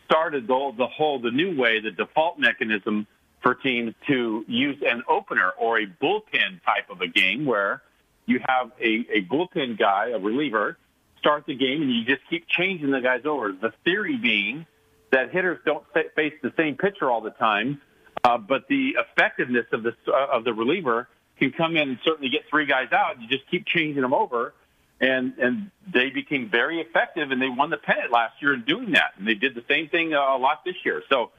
started 0.05 0.45
the 0.45 0.71
the 0.77 0.87
whole 0.87 1.19
the 1.19 1.31
new 1.31 1.59
way, 1.59 1.79
the 1.79 1.91
default 1.91 2.37
mechanism 2.37 3.07
for 3.41 3.55
teams 3.55 3.93
to 4.07 4.43
use 4.47 4.77
an 4.85 5.03
opener 5.07 5.51
or 5.57 5.79
a 5.79 5.85
bullpen 5.85 6.61
type 6.65 6.89
of 6.89 7.01
a 7.01 7.07
game 7.07 7.45
where 7.45 7.81
you 8.25 8.39
have 8.47 8.71
a, 8.79 9.05
a 9.11 9.21
bullpen 9.23 9.77
guy, 9.77 10.09
a 10.09 10.19
reliever, 10.19 10.77
start 11.19 11.45
the 11.45 11.55
game 11.55 11.81
and 11.81 11.91
you 11.93 12.05
just 12.05 12.21
keep 12.29 12.47
changing 12.47 12.91
the 12.91 13.01
guys 13.01 13.21
over. 13.25 13.51
The 13.51 13.73
theory 13.83 14.17
being 14.17 14.65
that 15.11 15.31
hitters 15.31 15.59
don't 15.65 15.83
fa- 15.93 16.09
face 16.15 16.33
the 16.41 16.53
same 16.57 16.75
pitcher 16.75 17.09
all 17.09 17.21
the 17.21 17.31
time, 17.31 17.81
uh, 18.23 18.37
but 18.37 18.67
the 18.67 18.95
effectiveness 18.97 19.65
of 19.71 19.83
the 19.83 19.93
uh, 20.07 20.27
of 20.31 20.43
the 20.43 20.53
reliever 20.53 21.07
can 21.37 21.51
come 21.51 21.77
in 21.77 21.89
and 21.89 21.99
certainly 22.03 22.29
get 22.29 22.41
three 22.49 22.65
guys 22.65 22.91
out. 22.91 23.21
You 23.21 23.27
just 23.27 23.49
keep 23.49 23.65
changing 23.65 24.01
them 24.01 24.13
over, 24.13 24.53
and 24.99 25.33
and 25.39 25.71
they 25.91 26.09
became 26.09 26.49
very 26.49 26.79
effective, 26.81 27.31
and 27.31 27.41
they 27.41 27.49
won 27.49 27.69
the 27.69 27.77
pennant 27.77 28.11
last 28.11 28.41
year 28.41 28.53
in 28.53 28.63
doing 28.63 28.91
that. 28.91 29.13
And 29.17 29.27
they 29.27 29.35
did 29.35 29.55
the 29.55 29.63
same 29.67 29.89
thing 29.89 30.13
uh, 30.13 30.19
a 30.19 30.37
lot 30.37 30.63
this 30.65 30.75
year. 30.83 31.01
So 31.09 31.31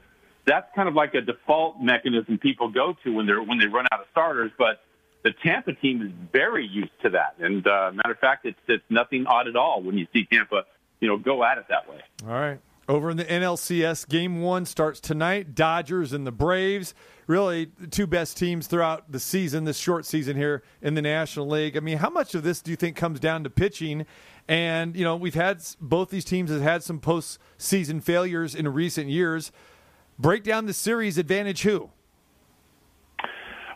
that's 0.51 0.67
kind 0.75 0.89
of 0.89 0.95
like 0.95 1.15
a 1.15 1.21
default 1.21 1.81
mechanism 1.81 2.39
people 2.39 2.69
go 2.69 2.97
to 3.05 3.15
when 3.15 3.27
they're 3.27 3.43
when 3.43 3.59
they 3.59 3.67
run 3.67 3.87
out 3.93 4.01
of 4.01 4.07
starters, 4.11 4.51
but. 4.59 4.81
The 5.23 5.35
Tampa 5.45 5.75
team 5.75 6.01
is 6.01 6.11
very 6.33 6.67
used 6.67 6.99
to 7.03 7.11
that, 7.11 7.35
and 7.39 7.67
uh, 7.67 7.93
matter 7.93 8.13
of 8.13 8.19
fact, 8.21 8.47
it's 8.47 8.59
it's 8.69 8.83
nothing 8.89 9.27
odd 9.27 9.49
at 9.49 9.55
all 9.55 9.83
when 9.83 9.99
you 9.99 10.07
see 10.15 10.25
Tampa, 10.25 10.65
you 10.99 11.09
know, 11.09 11.19
go 11.19 11.45
at 11.45 11.59
it 11.59 11.67
that 11.69 11.87
way. 11.91 12.01
All 12.27 12.33
right. 12.33 12.59
Over 12.91 13.11
in 13.11 13.19
the 13.19 13.25
NLCS, 13.25 14.09
game 14.09 14.41
one 14.41 14.67
starts 14.67 14.99
tonight. 14.99 15.55
Dodgers 15.55 16.13
and 16.13 16.27
the 16.27 16.33
Braves. 16.33 16.93
Really, 17.29 17.71
the 17.79 17.87
two 17.87 18.09
best 18.09 18.37
teams 18.37 18.67
throughout 18.67 19.13
the 19.13 19.21
season, 19.21 19.63
this 19.63 19.79
short 19.79 20.05
season 20.05 20.37
here 20.37 20.65
in 20.83 20.95
the 20.95 21.03
National 21.03 21.47
League. 21.47 21.77
I 21.77 21.81
mean, 21.81 21.99
how 21.99 22.11
much 22.11 22.35
of 22.35 22.43
this 22.43 22.61
do 22.61 22.73
you 22.73 22.77
think 22.77 22.97
comes 22.97 23.21
down 23.21 23.45
to 23.45 23.51
pitching? 23.51 24.07
And, 24.49 24.97
you 24.97 25.05
know, 25.05 25.15
we've 25.15 25.37
had 25.37 25.63
both 25.81 26.11
these 26.11 26.25
teams 26.25 26.51
have 26.51 26.63
had 26.63 26.83
some 26.83 26.99
postseason 26.99 28.03
failures 28.03 28.57
in 28.57 28.67
recent 28.67 29.09
years. 29.09 29.53
Break 30.21 30.45
down 30.45 30.67
the 30.67 30.75
series 30.75 31.17
advantage 31.17 31.63
who? 31.63 31.89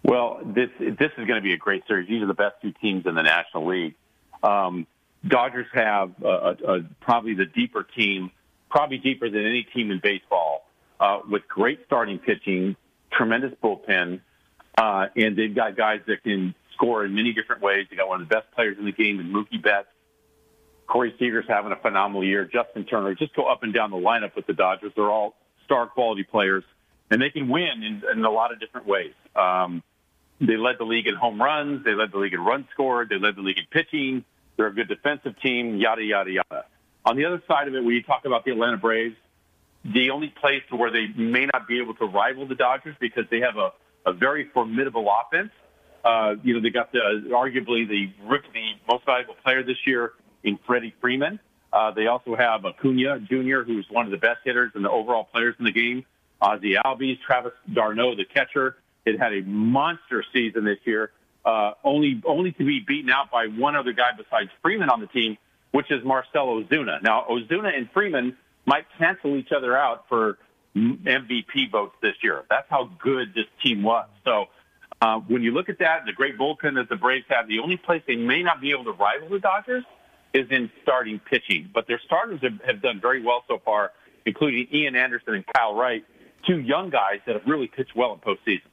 Well, 0.03 0.40
this 0.45 0.68
this 0.78 1.11
is 1.16 1.26
going 1.26 1.36
to 1.36 1.40
be 1.40 1.55
a 1.55 1.57
great 1.57 1.84
series. 1.88 2.07
These 2.07 2.22
are 2.22 2.26
the 2.26 2.34
best 2.34 2.57
two 2.61 2.72
teams 2.82 3.07
in 3.07 3.14
the 3.14 3.22
National 3.22 3.66
League. 3.66 3.95
Um, 4.42 4.86
Dodgers 5.26 5.66
have 5.72 6.12
a, 6.22 6.28
a, 6.28 6.51
a, 6.51 6.80
probably 7.01 7.32
the 7.32 7.47
deeper 7.47 7.82
team, 7.82 8.30
probably 8.68 8.99
deeper 8.99 9.30
than 9.30 9.47
any 9.47 9.62
team 9.62 9.90
in 9.90 10.01
baseball, 10.03 10.66
uh, 11.01 11.20
with 11.26 11.49
great 11.49 11.80
starting 11.86 12.18
pitching, 12.18 12.76
tremendous 13.11 13.53
bullpen, 13.62 14.20
uh, 14.76 15.07
and 15.16 15.38
they've 15.38 15.55
got 15.55 15.78
guys 15.78 16.01
that 16.09 16.22
can 16.24 16.55
score 16.74 17.07
in 17.07 17.14
many 17.14 17.32
different 17.32 17.62
ways. 17.62 17.86
They 17.88 17.97
got 17.97 18.09
one 18.09 18.20
of 18.20 18.28
the 18.28 18.34
best 18.34 18.51
players 18.55 18.76
in 18.78 18.84
the 18.84 18.92
game 18.92 19.18
in 19.18 19.32
Mookie 19.32 19.62
Betts. 19.62 19.88
Corey 20.88 21.14
Seager's 21.18 21.47
having 21.49 21.72
a 21.72 21.76
phenomenal 21.76 22.22
year. 22.22 22.45
Justin 22.45 22.84
Turner. 22.84 23.14
Just 23.14 23.34
go 23.34 23.47
up 23.47 23.62
and 23.62 23.72
down 23.72 23.90
the 23.90 23.97
lineup 23.97 24.36
with 24.36 24.47
the 24.47 24.53
Dodgers. 24.53 24.92
They're 24.95 25.11
all 25.11 25.36
star 25.64 25.86
quality 25.86 26.22
players, 26.22 26.64
and 27.10 27.20
they 27.20 27.30
can 27.30 27.48
win 27.48 27.82
in, 27.82 28.02
in 28.12 28.24
a 28.24 28.30
lot 28.30 28.52
of 28.52 28.60
different 28.60 28.86
ways. 28.86 29.14
Um, 29.34 29.82
they 30.40 30.56
led 30.56 30.76
the 30.78 30.84
league 30.84 31.06
in 31.06 31.14
home 31.14 31.40
runs. 31.40 31.84
They 31.84 31.94
led 31.94 32.12
the 32.12 32.18
league 32.18 32.34
in 32.34 32.40
runs 32.40 32.66
scored. 32.72 33.08
They 33.08 33.18
led 33.18 33.36
the 33.36 33.42
league 33.42 33.58
in 33.58 33.66
pitching. 33.70 34.24
They're 34.56 34.66
a 34.68 34.74
good 34.74 34.88
defensive 34.88 35.40
team, 35.40 35.76
yada, 35.76 36.02
yada, 36.02 36.30
yada. 36.30 36.64
On 37.04 37.16
the 37.16 37.24
other 37.24 37.42
side 37.46 37.68
of 37.68 37.74
it, 37.74 37.84
when 37.84 37.94
you 37.94 38.02
talk 38.02 38.24
about 38.24 38.44
the 38.44 38.52
Atlanta 38.52 38.76
Braves, 38.76 39.16
the 39.84 40.10
only 40.10 40.28
place 40.28 40.62
where 40.70 40.90
they 40.90 41.06
may 41.16 41.46
not 41.46 41.68
be 41.68 41.80
able 41.80 41.94
to 41.94 42.06
rival 42.06 42.46
the 42.46 42.54
Dodgers 42.54 42.96
because 43.00 43.24
they 43.30 43.40
have 43.40 43.56
a, 43.56 43.72
a 44.06 44.12
very 44.12 44.48
formidable 44.54 45.06
offense 45.10 45.50
Uh, 46.04 46.34
you 46.42 46.52
know, 46.54 46.60
they 46.60 46.70
got 46.70 46.92
the 46.92 46.98
arguably 47.30 47.88
the 47.88 48.12
the 48.28 48.66
most 48.88 49.04
valuable 49.06 49.36
player 49.42 49.62
this 49.62 49.78
year 49.86 50.12
in 50.42 50.58
Freddie 50.66 50.94
Freeman. 51.00 51.40
Uh, 51.74 51.90
they 51.90 52.06
also 52.06 52.36
have 52.36 52.64
Acuna 52.64 53.18
Jr., 53.18 53.62
who's 53.62 53.84
one 53.90 54.04
of 54.04 54.12
the 54.12 54.16
best 54.16 54.38
hitters 54.44 54.70
and 54.76 54.84
the 54.84 54.90
overall 54.90 55.24
players 55.24 55.56
in 55.58 55.64
the 55.64 55.72
game. 55.72 56.06
Ozzy 56.40 56.80
Albies, 56.80 57.18
Travis 57.20 57.52
d'Arnaud, 57.72 58.14
the 58.14 58.24
catcher, 58.24 58.76
it 59.04 59.18
had 59.18 59.32
a 59.34 59.42
monster 59.42 60.24
season 60.32 60.64
this 60.64 60.78
year. 60.84 61.10
Uh, 61.44 61.72
only 61.82 62.22
only 62.24 62.52
to 62.52 62.64
be 62.64 62.80
beaten 62.80 63.10
out 63.10 63.30
by 63.30 63.48
one 63.48 63.76
other 63.76 63.92
guy 63.92 64.10
besides 64.16 64.50
Freeman 64.62 64.88
on 64.88 65.00
the 65.00 65.08
team, 65.08 65.36
which 65.72 65.90
is 65.90 66.02
Marcell 66.04 66.62
Ozuna. 66.62 67.02
Now 67.02 67.26
Ozuna 67.28 67.76
and 67.76 67.90
Freeman 67.90 68.36
might 68.64 68.86
cancel 68.96 69.36
each 69.36 69.52
other 69.52 69.76
out 69.76 70.08
for 70.08 70.38
MVP 70.76 71.70
votes 71.70 71.96
this 72.00 72.14
year. 72.22 72.44
That's 72.48 72.70
how 72.70 72.88
good 72.98 73.34
this 73.34 73.46
team 73.62 73.82
was. 73.82 74.08
So 74.24 74.46
uh, 75.02 75.18
when 75.18 75.42
you 75.42 75.50
look 75.50 75.68
at 75.68 75.80
that, 75.80 76.06
the 76.06 76.12
great 76.12 76.38
bullpen 76.38 76.76
that 76.76 76.88
the 76.88 76.96
Braves 76.96 77.26
have, 77.28 77.46
the 77.46 77.58
only 77.58 77.76
place 77.76 78.02
they 78.06 78.16
may 78.16 78.42
not 78.42 78.60
be 78.60 78.70
able 78.70 78.84
to 78.84 78.92
rival 78.92 79.28
the 79.28 79.40
Dodgers 79.40 79.84
is 80.35 80.47
in 80.51 80.70
starting 80.82 81.20
pitching. 81.20 81.70
But 81.72 81.87
their 81.87 82.01
starters 82.05 82.41
have, 82.43 82.61
have 82.66 82.82
done 82.82 83.01
very 83.01 83.22
well 83.22 83.45
so 83.49 83.62
far, 83.64 83.93
including 84.26 84.66
Ian 84.74 84.97
Anderson 84.97 85.35
and 85.35 85.45
Kyle 85.55 85.74
Wright, 85.74 86.05
two 86.47 86.61
young 86.61 86.91
guys 86.91 87.20
that 87.26 87.37
have 87.37 87.47
really 87.47 87.68
pitched 87.68 87.95
well 87.97 88.12
in 88.12 88.18
postseason. 88.18 88.68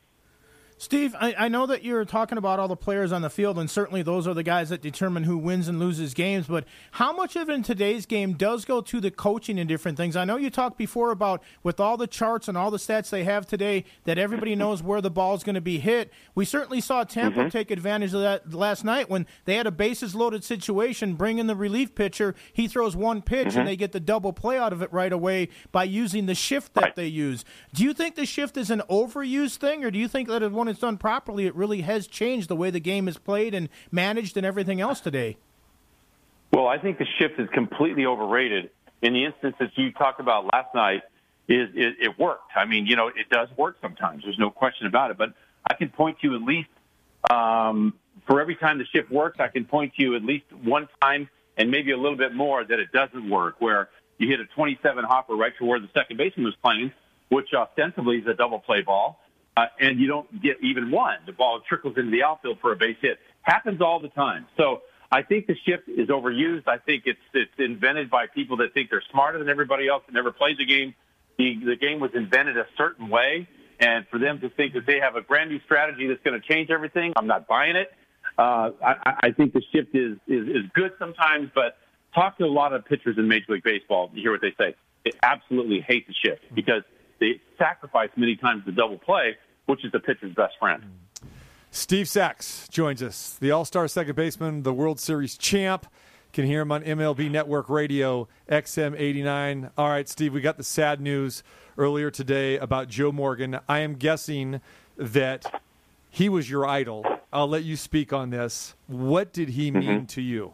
Steve, 0.81 1.15
I, 1.19 1.35
I, 1.37 1.47
know 1.47 1.67
that 1.67 1.83
you're 1.83 2.05
talking 2.05 2.39
about 2.39 2.59
all 2.59 2.67
the 2.67 2.75
players 2.75 3.11
on 3.11 3.21
the 3.21 3.29
field, 3.29 3.59
and 3.59 3.69
certainly 3.69 4.01
those 4.01 4.27
are 4.27 4.33
the 4.33 4.41
guys 4.41 4.69
that 4.69 4.81
determine 4.81 5.25
who 5.25 5.37
wins 5.37 5.67
and 5.67 5.77
loses 5.77 6.15
games. 6.15 6.47
But 6.47 6.65
how 6.93 7.13
much 7.13 7.35
of 7.35 7.51
it 7.51 7.53
in 7.53 7.61
today's 7.61 8.07
game 8.07 8.33
does 8.33 8.65
go 8.65 8.81
to 8.81 8.99
the 8.99 9.11
coaching 9.11 9.59
and 9.59 9.69
different 9.69 9.95
things? 9.95 10.15
I 10.15 10.25
know 10.25 10.37
you 10.37 10.49
talked 10.49 10.79
before 10.79 11.11
about 11.11 11.43
with 11.61 11.79
all 11.79 11.97
the 11.97 12.07
charts 12.07 12.47
and 12.47 12.57
all 12.57 12.71
the 12.71 12.79
stats 12.79 13.11
they 13.11 13.25
have 13.25 13.45
today 13.45 13.85
that 14.05 14.17
everybody 14.17 14.55
knows 14.55 14.81
where 14.81 15.01
the 15.01 15.11
ball 15.11 15.35
is 15.35 15.43
going 15.43 15.53
to 15.53 15.61
be 15.61 15.77
hit. 15.77 16.11
We 16.33 16.45
certainly 16.45 16.81
saw 16.81 17.03
Tampa 17.03 17.41
mm-hmm. 17.41 17.49
take 17.49 17.69
advantage 17.69 18.15
of 18.15 18.21
that 18.21 18.51
last 18.51 18.83
night 18.83 19.07
when 19.07 19.27
they 19.45 19.57
had 19.57 19.67
a 19.67 19.71
bases 19.71 20.15
loaded 20.15 20.43
situation, 20.43 21.13
bring 21.13 21.37
in 21.37 21.45
the 21.45 21.55
relief 21.55 21.93
pitcher. 21.93 22.33
He 22.53 22.67
throws 22.67 22.95
one 22.95 23.21
pitch, 23.21 23.49
mm-hmm. 23.49 23.59
and 23.59 23.67
they 23.67 23.75
get 23.75 23.91
the 23.91 23.99
double 23.99 24.33
play 24.33 24.57
out 24.57 24.73
of 24.73 24.81
it 24.81 24.91
right 24.91 25.13
away 25.13 25.49
by 25.71 25.83
using 25.83 26.25
the 26.25 26.33
shift 26.33 26.73
that 26.73 26.81
right. 26.81 26.95
they 26.95 27.05
use. 27.05 27.45
Do 27.71 27.83
you 27.83 27.93
think 27.93 28.15
the 28.15 28.25
shift 28.25 28.57
is 28.57 28.71
an 28.71 28.81
overused 28.89 29.57
thing, 29.57 29.85
or 29.85 29.91
do 29.91 29.99
you 29.99 30.07
think 30.07 30.27
that 30.27 30.41
it's 30.41 30.51
one 30.51 30.70
it's 30.71 30.79
done 30.79 30.97
properly, 30.97 31.45
it 31.45 31.55
really 31.55 31.81
has 31.81 32.07
changed 32.07 32.49
the 32.49 32.55
way 32.55 32.71
the 32.71 32.79
game 32.79 33.07
is 33.07 33.17
played 33.17 33.53
and 33.53 33.69
managed 33.91 34.37
and 34.37 34.45
everything 34.45 34.81
else 34.81 34.99
today. 34.99 35.37
Well, 36.51 36.67
I 36.67 36.77
think 36.79 36.97
the 36.97 37.05
shift 37.19 37.39
is 37.39 37.47
completely 37.53 38.05
overrated. 38.05 38.71
In 39.01 39.13
the 39.13 39.25
instance 39.25 39.55
that 39.59 39.71
you 39.75 39.91
talked 39.91 40.19
about 40.19 40.45
last 40.51 40.73
night, 40.75 41.01
is 41.47 41.69
it, 41.75 41.95
it 41.99 42.19
worked. 42.19 42.51
I 42.55 42.65
mean, 42.65 42.85
you 42.85 42.95
know, 42.95 43.07
it 43.07 43.29
does 43.29 43.49
work 43.57 43.77
sometimes. 43.81 44.23
There's 44.23 44.39
no 44.39 44.49
question 44.49 44.87
about 44.87 45.11
it. 45.11 45.17
But 45.17 45.33
I 45.69 45.73
can 45.73 45.89
point 45.89 46.17
to 46.21 46.35
at 46.35 46.41
least 46.41 46.69
um, 47.29 47.93
for 48.27 48.41
every 48.41 48.55
time 48.55 48.77
the 48.77 48.85
shift 48.85 49.11
works, 49.11 49.39
I 49.39 49.47
can 49.47 49.65
point 49.65 49.93
to 49.95 50.03
you 50.03 50.15
at 50.15 50.23
least 50.23 50.45
one 50.63 50.87
time 51.01 51.29
and 51.57 51.69
maybe 51.69 51.91
a 51.91 51.97
little 51.97 52.17
bit 52.17 52.33
more 52.33 52.63
that 52.63 52.79
it 52.79 52.91
doesn't 52.91 53.29
work, 53.29 53.55
where 53.59 53.89
you 54.17 54.27
hit 54.29 54.39
a 54.39 54.45
27 54.55 55.03
hopper 55.03 55.35
right 55.35 55.53
to 55.59 55.65
where 55.65 55.79
the 55.79 55.89
second 55.93 56.17
baseman 56.17 56.45
was 56.45 56.55
playing, 56.63 56.91
which 57.29 57.49
ostensibly 57.53 58.17
is 58.17 58.27
a 58.27 58.33
double 58.33 58.59
play 58.59 58.81
ball, 58.81 59.19
uh, 59.61 59.67
and 59.79 59.99
you 59.99 60.07
don't 60.07 60.41
get 60.41 60.57
even 60.61 60.91
one. 60.91 61.17
The 61.25 61.33
ball 61.33 61.61
trickles 61.67 61.97
into 61.97 62.11
the 62.11 62.23
outfield 62.23 62.59
for 62.61 62.71
a 62.71 62.75
base 62.75 62.97
hit. 63.01 63.19
Happens 63.41 63.81
all 63.81 63.99
the 63.99 64.09
time. 64.09 64.47
So 64.57 64.81
I 65.11 65.21
think 65.23 65.47
the 65.47 65.55
shift 65.65 65.87
is 65.87 66.07
overused. 66.09 66.67
I 66.67 66.77
think 66.77 67.03
it's 67.05 67.19
it's 67.33 67.51
invented 67.57 68.09
by 68.09 68.27
people 68.27 68.57
that 68.57 68.73
think 68.73 68.89
they're 68.89 69.03
smarter 69.11 69.39
than 69.39 69.49
everybody 69.49 69.87
else 69.87 70.03
and 70.07 70.15
never 70.15 70.31
plays 70.31 70.57
the 70.57 70.65
game. 70.65 70.95
The 71.37 71.59
the 71.65 71.75
game 71.75 71.99
was 71.99 72.11
invented 72.13 72.57
a 72.57 72.65
certain 72.77 73.09
way, 73.09 73.47
and 73.79 74.05
for 74.09 74.19
them 74.19 74.39
to 74.41 74.49
think 74.49 74.73
that 74.73 74.85
they 74.85 74.99
have 74.99 75.15
a 75.15 75.21
brand 75.21 75.49
new 75.49 75.59
strategy 75.61 76.07
that's 76.07 76.21
going 76.23 76.39
to 76.39 76.47
change 76.47 76.69
everything, 76.69 77.13
I'm 77.15 77.27
not 77.27 77.47
buying 77.47 77.75
it. 77.75 77.91
Uh, 78.37 78.71
I, 78.83 79.13
I 79.23 79.31
think 79.31 79.53
the 79.53 79.61
shift 79.73 79.93
is, 79.93 80.17
is 80.27 80.47
is 80.47 80.63
good 80.73 80.93
sometimes, 80.97 81.49
but 81.53 81.77
talk 82.15 82.37
to 82.37 82.45
a 82.45 82.47
lot 82.47 82.73
of 82.73 82.85
pitchers 82.85 83.17
in 83.17 83.27
Major 83.27 83.53
League 83.53 83.63
Baseball. 83.63 84.09
You 84.13 84.21
hear 84.21 84.31
what 84.31 84.41
they 84.41 84.53
say. 84.57 84.75
They 85.03 85.11
absolutely 85.23 85.81
hate 85.81 86.07
the 86.07 86.13
shift 86.13 86.43
because 86.53 86.83
they 87.19 87.41
sacrifice 87.57 88.09
many 88.15 88.35
times 88.35 88.63
the 88.65 88.71
double 88.71 88.97
play, 88.97 89.37
which 89.65 89.85
is 89.85 89.91
the 89.91 89.99
pitcher's 89.99 90.33
best 90.33 90.53
friend. 90.59 90.83
Steve 91.71 92.09
Sax 92.09 92.67
joins 92.69 93.01
us, 93.01 93.37
the 93.39 93.51
All 93.51 93.63
Star 93.63 93.87
second 93.87 94.15
baseman, 94.15 94.63
the 94.63 94.73
World 94.73 94.99
Series 94.99 95.37
champ. 95.37 95.87
Can 96.33 96.45
hear 96.45 96.61
him 96.61 96.71
on 96.71 96.81
MLB 96.83 97.29
Network 97.29 97.69
Radio, 97.69 98.29
XM 98.49 98.95
89. 98.97 99.69
All 99.77 99.89
right, 99.89 100.07
Steve, 100.07 100.33
we 100.33 100.39
got 100.39 100.55
the 100.55 100.63
sad 100.63 101.01
news 101.01 101.43
earlier 101.77 102.09
today 102.09 102.57
about 102.57 102.87
Joe 102.87 103.11
Morgan. 103.11 103.59
I 103.67 103.79
am 103.79 103.95
guessing 103.95 104.61
that 104.97 105.61
he 106.09 106.29
was 106.29 106.49
your 106.49 106.65
idol. 106.65 107.05
I'll 107.33 107.47
let 107.49 107.63
you 107.63 107.75
speak 107.75 108.13
on 108.13 108.29
this. 108.29 108.75
What 108.87 109.33
did 109.33 109.49
he 109.49 109.71
mean 109.71 109.83
mm-hmm. 109.83 110.05
to 110.05 110.21
you? 110.21 110.53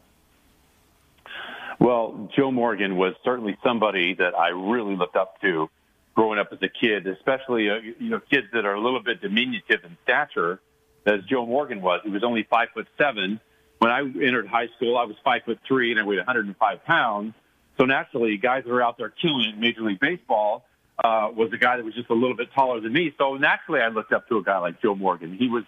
Well, 1.80 2.30
Joe 2.36 2.52
Morgan 2.52 2.98
was 2.98 3.14
certainly 3.24 3.58
somebody 3.64 4.16
that 4.16 4.38
I 4.38 4.50
really 4.50 4.96
looked 4.96 5.16
up 5.16 5.40
to 5.42 5.70
growing 6.18 6.40
up 6.40 6.52
as 6.52 6.58
a 6.64 6.68
kid, 6.68 7.06
especially 7.06 7.70
uh, 7.70 7.76
you 8.00 8.10
know 8.10 8.20
kids 8.20 8.48
that 8.52 8.66
are 8.66 8.74
a 8.74 8.82
little 8.82 9.02
bit 9.02 9.22
diminutive 9.22 9.84
in 9.84 9.96
stature, 10.04 10.60
as 11.06 11.24
Joe 11.30 11.46
Morgan 11.46 11.80
was. 11.80 12.02
He 12.04 12.10
was 12.10 12.24
only 12.24 12.46
five 12.50 12.70
foot 12.74 12.88
seven. 12.98 13.40
When 13.78 13.92
I 13.92 14.00
entered 14.00 14.48
high 14.48 14.68
school, 14.76 14.98
I 14.98 15.04
was 15.04 15.16
five 15.24 15.44
foot 15.46 15.60
three 15.68 15.92
and 15.92 16.00
I 16.00 16.04
weighed 16.04 16.18
105 16.18 16.84
pounds. 16.86 17.36
So 17.78 17.86
naturally, 17.86 18.36
guys 18.38 18.64
that 18.66 18.74
are 18.74 18.82
out 18.82 18.98
there 18.98 19.10
killing 19.10 19.54
in 19.54 19.60
Major 19.60 19.82
League 19.82 20.00
Baseball 20.00 20.66
uh, 21.04 21.30
was 21.32 21.54
a 21.54 21.58
guy 21.58 21.78
that 21.78 21.86
was 21.86 21.94
just 21.94 22.10
a 22.10 22.16
little 22.16 22.36
bit 22.36 22.48
taller 22.56 22.82
than 22.82 22.92
me. 22.92 23.14
So 23.20 23.36
naturally, 23.36 23.82
I 23.82 23.90
looked 23.90 24.12
up 24.12 24.28
to 24.30 24.38
a 24.38 24.44
guy 24.44 24.58
like 24.58 24.82
Joe 24.82 24.96
Morgan. 24.96 25.38
He 25.38 25.48
was 25.48 25.66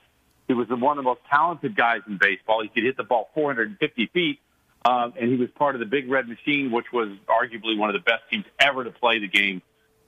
he 0.47 0.55
was 0.55 0.67
one 0.69 0.97
of 0.97 1.03
the 1.03 1.07
most 1.07 1.21
talented 1.29 1.75
guys 1.75 2.01
in 2.07 2.17
baseball. 2.17 2.63
He 2.63 2.69
could 2.69 2.83
hit 2.83 2.97
the 2.97 3.03
ball 3.03 3.29
450 3.35 4.07
feet, 4.07 4.39
um, 4.83 5.13
and 5.15 5.29
he 5.29 5.37
was 5.37 5.49
part 5.51 5.75
of 5.75 5.79
the 5.79 5.85
Big 5.85 6.09
Red 6.09 6.27
Machine, 6.27 6.71
which 6.71 6.87
was 6.91 7.09
arguably 7.27 7.77
one 7.77 7.89
of 7.89 7.93
the 7.93 8.03
best 8.03 8.23
teams 8.31 8.45
ever 8.59 8.83
to 8.83 8.89
play 8.89 9.19
the 9.19 9.27
game 9.27 9.61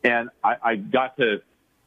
and 0.03 0.29
I, 0.43 0.55
I 0.63 0.75
got 0.75 1.17
to, 1.17 1.41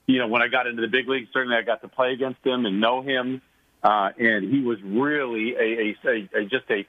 you 0.07 0.19
know, 0.19 0.29
when 0.29 0.43
I 0.43 0.49
got 0.49 0.67
into 0.67 0.83
the 0.83 0.89
big 0.89 1.09
leagues, 1.09 1.29
certainly 1.33 1.57
I 1.57 1.63
got 1.63 1.83
to 1.83 1.89
play 1.89 2.13
against 2.13 2.45
him 2.45 2.67
and 2.67 2.81
know 2.81 3.03
him. 3.03 3.43
Uh, 3.83 4.11
and 4.19 4.51
he 4.51 4.63
was 4.63 4.79
really 4.83 5.55
a, 5.55 5.61
a, 5.61 5.97
a, 6.07 6.41
a 6.41 6.45
just 6.45 6.65
a 6.71 6.87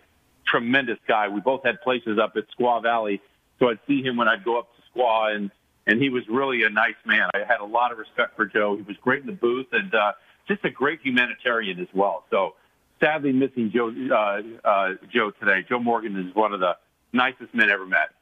tremendous 0.48 1.00
guy. 1.08 1.28
We 1.28 1.42
both 1.42 1.64
had 1.66 1.82
places 1.82 2.18
up 2.20 2.38
at 2.38 2.46
Squaw 2.58 2.82
Valley, 2.82 3.22
so 3.60 3.70
I'd 3.70 3.80
see 3.88 4.02
him 4.02 4.16
when 4.16 4.28
I'd 4.28 4.46
go 4.46 4.60
up 4.60 4.70
to 4.76 4.82
Squaw, 5.00 5.36
and 5.36 5.52
and 5.88 6.02
he 6.02 6.10
was 6.10 6.24
really 6.28 6.64
a 6.64 6.70
nice 6.70 6.96
man. 7.06 7.30
I 7.34 7.40
had 7.40 7.60
a 7.60 7.66
lot 7.66 7.92
of 7.92 7.98
respect 7.98 8.36
for 8.36 8.46
Joe. 8.46 8.76
He 8.76 8.82
was 8.82 8.98
great 8.98 9.22
in 9.22 9.28
the 9.28 9.34
booth 9.34 9.68
and 9.72 9.94
uh, 9.94 10.14
just 10.48 10.66
a 10.66 10.70
great 10.70 11.00
humanitarian 11.04 11.80
as 11.80 11.88
well. 11.94 12.24
So 12.32 12.56
sadly 13.00 13.32
missing 13.32 13.72
Joe 13.72 13.94
uh, 14.12 14.68
uh, 14.68 14.94
Joe 15.14 15.32
today. 15.40 15.64
Joe 15.68 15.80
Morgan 15.80 16.18
is 16.18 16.34
one 16.34 16.54
of 16.54 16.60
the 16.60 16.76
nicest 17.14 17.54
men 17.54 17.70
ever 17.70 17.86
met. 17.86 18.15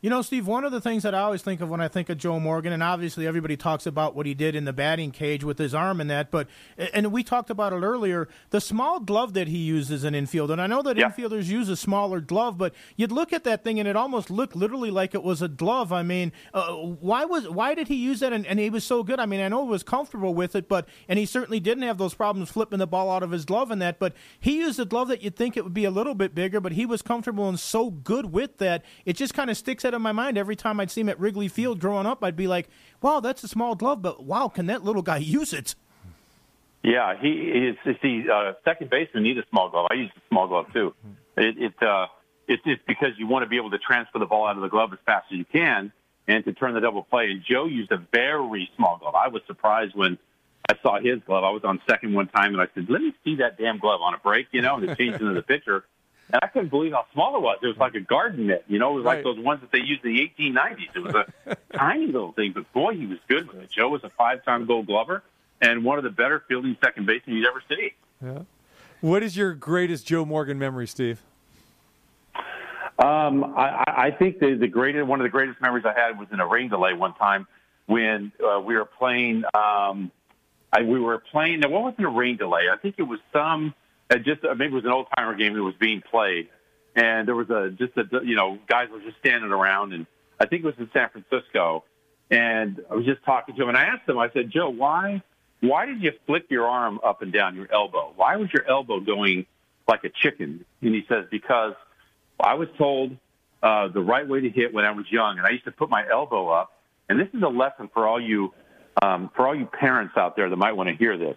You 0.00 0.10
know, 0.10 0.22
Steve, 0.22 0.46
one 0.46 0.62
of 0.62 0.70
the 0.70 0.80
things 0.80 1.02
that 1.02 1.12
I 1.12 1.22
always 1.22 1.42
think 1.42 1.60
of 1.60 1.68
when 1.68 1.80
I 1.80 1.88
think 1.88 2.08
of 2.08 2.18
Joe 2.18 2.38
Morgan, 2.38 2.72
and 2.72 2.84
obviously 2.84 3.26
everybody 3.26 3.56
talks 3.56 3.84
about 3.84 4.14
what 4.14 4.26
he 4.26 4.34
did 4.34 4.54
in 4.54 4.64
the 4.64 4.72
batting 4.72 5.10
cage 5.10 5.42
with 5.42 5.58
his 5.58 5.74
arm 5.74 6.00
and 6.00 6.08
that, 6.08 6.30
but, 6.30 6.46
and 6.94 7.10
we 7.10 7.24
talked 7.24 7.50
about 7.50 7.72
it 7.72 7.82
earlier, 7.82 8.28
the 8.50 8.60
small 8.60 9.00
glove 9.00 9.32
that 9.34 9.48
he 9.48 9.58
uses 9.58 10.04
in 10.04 10.14
infield. 10.14 10.52
And 10.52 10.60
I 10.60 10.68
know 10.68 10.82
that 10.82 10.96
yeah. 10.96 11.10
infielders 11.10 11.46
use 11.46 11.68
a 11.68 11.74
smaller 11.74 12.20
glove, 12.20 12.56
but 12.56 12.76
you'd 12.94 13.10
look 13.10 13.32
at 13.32 13.42
that 13.42 13.64
thing 13.64 13.80
and 13.80 13.88
it 13.88 13.96
almost 13.96 14.30
looked 14.30 14.54
literally 14.54 14.92
like 14.92 15.16
it 15.16 15.24
was 15.24 15.42
a 15.42 15.48
glove. 15.48 15.92
I 15.92 16.04
mean, 16.04 16.30
uh, 16.54 16.74
why 16.74 17.24
was, 17.24 17.48
why 17.48 17.74
did 17.74 17.88
he 17.88 17.96
use 17.96 18.20
that? 18.20 18.32
And, 18.32 18.46
and 18.46 18.60
he 18.60 18.70
was 18.70 18.84
so 18.84 19.02
good. 19.02 19.18
I 19.18 19.26
mean, 19.26 19.40
I 19.40 19.48
know 19.48 19.64
he 19.64 19.70
was 19.70 19.82
comfortable 19.82 20.32
with 20.32 20.54
it, 20.54 20.68
but, 20.68 20.86
and 21.08 21.18
he 21.18 21.26
certainly 21.26 21.58
didn't 21.58 21.82
have 21.82 21.98
those 21.98 22.14
problems 22.14 22.50
flipping 22.50 22.78
the 22.78 22.86
ball 22.86 23.10
out 23.10 23.24
of 23.24 23.32
his 23.32 23.44
glove 23.44 23.72
and 23.72 23.82
that, 23.82 23.98
but 23.98 24.12
he 24.38 24.58
used 24.58 24.78
a 24.78 24.84
glove 24.84 25.08
that 25.08 25.22
you'd 25.22 25.34
think 25.34 25.56
it 25.56 25.64
would 25.64 25.74
be 25.74 25.84
a 25.84 25.90
little 25.90 26.14
bit 26.14 26.36
bigger, 26.36 26.60
but 26.60 26.70
he 26.70 26.86
was 26.86 27.02
comfortable 27.02 27.48
and 27.48 27.58
so 27.58 27.90
good 27.90 28.32
with 28.32 28.58
that. 28.58 28.84
It 29.04 29.14
just 29.14 29.34
kind 29.34 29.50
of 29.50 29.56
sticks 29.56 29.87
out 29.88 29.94
of 29.94 30.00
my 30.00 30.12
mind 30.12 30.38
every 30.38 30.56
time 30.56 30.78
I'd 30.78 30.90
see 30.90 31.00
him 31.00 31.08
at 31.08 31.18
Wrigley 31.18 31.48
Field 31.48 31.80
growing 31.80 32.06
up. 32.06 32.22
I'd 32.22 32.36
be 32.36 32.46
like, 32.46 32.68
"Wow, 33.02 33.20
that's 33.20 33.42
a 33.42 33.48
small 33.48 33.74
glove, 33.74 34.00
but 34.00 34.22
wow, 34.22 34.48
can 34.48 34.66
that 34.66 34.84
little 34.84 35.02
guy 35.02 35.16
use 35.16 35.52
it?" 35.52 35.74
Yeah, 36.82 37.18
he 37.20 37.30
is. 37.30 37.76
See, 38.00 38.24
uh, 38.32 38.52
second 38.64 38.90
baseman 38.90 39.24
need 39.24 39.38
a 39.38 39.44
small 39.50 39.68
glove. 39.68 39.88
I 39.90 39.94
use 39.94 40.10
a 40.16 40.20
small 40.28 40.46
glove 40.46 40.72
too. 40.72 40.94
It, 41.36 41.58
it 41.58 41.82
uh, 41.82 42.06
it's, 42.46 42.62
it's 42.64 42.82
because 42.86 43.10
you 43.18 43.26
want 43.26 43.42
to 43.42 43.48
be 43.48 43.56
able 43.56 43.70
to 43.70 43.78
transfer 43.78 44.18
the 44.18 44.26
ball 44.26 44.46
out 44.46 44.56
of 44.56 44.62
the 44.62 44.68
glove 44.68 44.92
as 44.92 44.98
fast 45.04 45.26
as 45.32 45.38
you 45.38 45.44
can 45.44 45.92
and 46.26 46.44
to 46.44 46.52
turn 46.52 46.74
the 46.74 46.80
double 46.80 47.02
play. 47.02 47.30
And 47.30 47.42
Joe 47.42 47.66
used 47.66 47.90
a 47.90 47.98
very 48.12 48.70
small 48.76 48.98
glove. 48.98 49.14
I 49.14 49.28
was 49.28 49.42
surprised 49.46 49.94
when 49.96 50.18
I 50.68 50.74
saw 50.82 51.00
his 51.00 51.20
glove. 51.26 51.44
I 51.44 51.50
was 51.50 51.64
on 51.64 51.80
second 51.88 52.14
one 52.14 52.28
time 52.28 52.52
and 52.52 52.62
I 52.62 52.68
said, 52.74 52.86
"Let 52.88 53.02
me 53.02 53.14
see 53.24 53.36
that 53.36 53.58
damn 53.58 53.78
glove 53.78 54.00
on 54.02 54.14
a 54.14 54.18
break," 54.18 54.48
you 54.52 54.62
know, 54.62 54.76
and 54.76 54.88
it 54.88 54.98
changed 54.98 55.20
into 55.20 55.34
the 55.34 55.42
pitcher. 55.42 55.84
And 56.30 56.40
I 56.42 56.46
couldn't 56.48 56.68
believe 56.68 56.92
how 56.92 57.06
small 57.12 57.36
it 57.36 57.42
was. 57.42 57.58
It 57.62 57.66
was 57.66 57.78
like 57.78 57.94
a 57.94 58.00
garden 58.00 58.48
net, 58.48 58.64
you 58.68 58.78
know. 58.78 58.92
It 58.92 58.96
was 58.96 59.04
right. 59.04 59.14
like 59.16 59.24
those 59.24 59.42
ones 59.42 59.60
that 59.62 59.72
they 59.72 59.78
used 59.78 60.04
in 60.04 60.14
the 60.14 60.32
1890s. 60.38 60.96
It 60.96 60.98
was 61.00 61.14
a 61.14 61.56
tiny 61.76 62.06
little 62.06 62.32
thing, 62.32 62.52
but 62.52 62.70
boy, 62.72 62.94
he 62.94 63.06
was 63.06 63.18
good 63.28 63.48
with 63.48 63.62
it. 63.62 63.70
Joe 63.70 63.88
was 63.88 64.04
a 64.04 64.10
five-time 64.10 64.66
Gold 64.66 64.86
Glover 64.86 65.22
and 65.60 65.84
one 65.84 65.98
of 65.98 66.04
the 66.04 66.10
better 66.10 66.42
fielding 66.48 66.76
second 66.82 67.06
basemen 67.06 67.36
you'd 67.36 67.46
ever 67.46 67.62
see. 67.68 67.92
Yeah. 68.22 68.42
What 69.00 69.22
is 69.22 69.36
your 69.36 69.54
greatest 69.54 70.06
Joe 70.06 70.24
Morgan 70.24 70.58
memory, 70.58 70.86
Steve? 70.86 71.22
Um, 72.98 73.54
I, 73.56 73.84
I 73.86 74.10
think 74.10 74.40
the, 74.40 74.54
the 74.54 74.66
greatest, 74.66 75.06
one 75.06 75.20
of 75.20 75.24
the 75.24 75.30
greatest 75.30 75.60
memories 75.60 75.84
I 75.84 75.98
had 75.98 76.18
was 76.18 76.28
in 76.32 76.40
a 76.40 76.46
rain 76.46 76.68
delay 76.68 76.94
one 76.94 77.14
time 77.14 77.46
when 77.86 78.32
uh, 78.44 78.60
we 78.60 78.74
were 78.76 78.84
playing. 78.84 79.44
Um, 79.54 80.10
I, 80.72 80.82
we 80.82 80.98
were 80.98 81.18
playing. 81.18 81.62
What 81.62 81.82
wasn't 81.82 82.06
a 82.06 82.10
rain 82.10 82.36
delay? 82.36 82.62
I 82.72 82.76
think 82.76 82.96
it 82.98 83.04
was 83.04 83.20
some. 83.32 83.74
Uh, 84.10 84.16
just 84.18 84.44
uh, 84.44 84.54
maybe 84.54 84.72
it 84.72 84.76
was 84.76 84.84
an 84.84 84.90
old 84.90 85.06
timer 85.16 85.34
game 85.34 85.54
that 85.54 85.62
was 85.62 85.74
being 85.78 86.00
played, 86.00 86.48
and 86.96 87.28
there 87.28 87.34
was 87.34 87.50
a 87.50 87.70
just 87.70 87.96
a 87.96 88.24
you 88.24 88.36
know 88.36 88.58
guys 88.68 88.88
were 88.90 89.00
just 89.00 89.18
standing 89.18 89.50
around, 89.50 89.92
and 89.92 90.06
I 90.40 90.46
think 90.46 90.64
it 90.64 90.66
was 90.66 90.74
in 90.78 90.90
San 90.92 91.10
Francisco, 91.10 91.84
and 92.30 92.80
I 92.90 92.94
was 92.94 93.04
just 93.04 93.22
talking 93.24 93.54
to 93.56 93.62
him, 93.62 93.68
and 93.68 93.76
I 93.76 93.84
asked 93.84 94.08
him. 94.08 94.18
I 94.18 94.30
said, 94.30 94.50
Joe, 94.50 94.70
why 94.70 95.22
why 95.60 95.86
did 95.86 96.02
you 96.02 96.12
flick 96.26 96.44
your 96.50 96.66
arm 96.66 97.00
up 97.04 97.22
and 97.22 97.32
down 97.32 97.56
your 97.56 97.70
elbow? 97.72 98.12
Why 98.16 98.36
was 98.36 98.52
your 98.52 98.66
elbow 98.68 99.00
going 99.00 99.46
like 99.86 100.04
a 100.04 100.10
chicken? 100.10 100.64
And 100.80 100.94
he 100.94 101.04
says 101.08 101.26
because 101.30 101.74
I 102.40 102.54
was 102.54 102.68
told 102.78 103.16
uh, 103.62 103.88
the 103.88 104.00
right 104.00 104.26
way 104.26 104.40
to 104.40 104.50
hit 104.50 104.72
when 104.72 104.84
I 104.84 104.92
was 104.92 105.06
young, 105.10 105.38
and 105.38 105.46
I 105.46 105.50
used 105.50 105.64
to 105.64 105.72
put 105.72 105.90
my 105.90 106.08
elbow 106.08 106.48
up. 106.48 106.72
And 107.08 107.18
this 107.18 107.28
is 107.34 107.42
a 107.42 107.48
lesson 107.48 107.90
for 107.92 108.06
all 108.06 108.20
you 108.20 108.52
um, 109.02 109.30
for 109.34 109.46
all 109.46 109.54
you 109.54 109.66
parents 109.66 110.16
out 110.16 110.36
there 110.36 110.48
that 110.48 110.56
might 110.56 110.72
want 110.72 110.88
to 110.88 110.96
hear 110.96 111.16
this. 111.16 111.36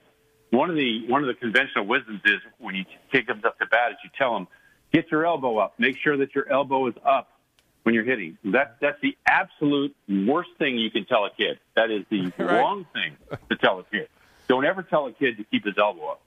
One 0.52 0.70
of 0.70 0.76
the 0.76 1.08
one 1.08 1.22
of 1.24 1.28
the 1.28 1.34
conventional 1.34 1.86
wisdoms 1.86 2.22
is 2.26 2.40
when 2.60 2.76
you 2.76 2.86
take 3.12 3.28
them 3.28 3.42
up 3.46 3.58
to 3.60 3.66
bat, 3.66 3.92
is 3.92 3.98
you 4.04 4.10
tell 4.18 4.34
them 4.34 4.48
get 4.94 5.10
your 5.10 5.26
elbow 5.26 5.58
up. 5.58 5.74
Make 5.80 5.98
sure 5.98 6.18
that 6.18 6.36
your 6.36 6.52
elbow 6.52 6.88
is 6.88 6.94
up 7.06 7.30
when 7.84 7.96
you're 7.96 8.04
hitting. 8.04 8.38
That 8.46 8.76
that's 8.82 9.00
the 9.02 9.18
absolute 9.26 9.96
worst 10.10 10.50
thing 10.60 10.78
you 10.78 10.92
can 10.92 11.06
tell 11.06 11.26
a 11.26 11.30
kid. 11.32 11.60
That 11.76 11.90
is 11.90 12.04
the 12.10 12.32
Right. 12.38 12.58
wrong 12.60 12.86
thing 12.94 13.16
to 13.50 13.56
tell 13.56 13.80
a 13.80 13.84
kid. 13.86 14.10
Don't 14.48 14.66
ever 14.66 14.84
tell 14.84 15.06
a 15.08 15.14
kid 15.14 15.38
to 15.38 15.46
keep 15.46 15.66
his 15.66 15.76
elbow 15.78 16.10
up. 16.12 16.22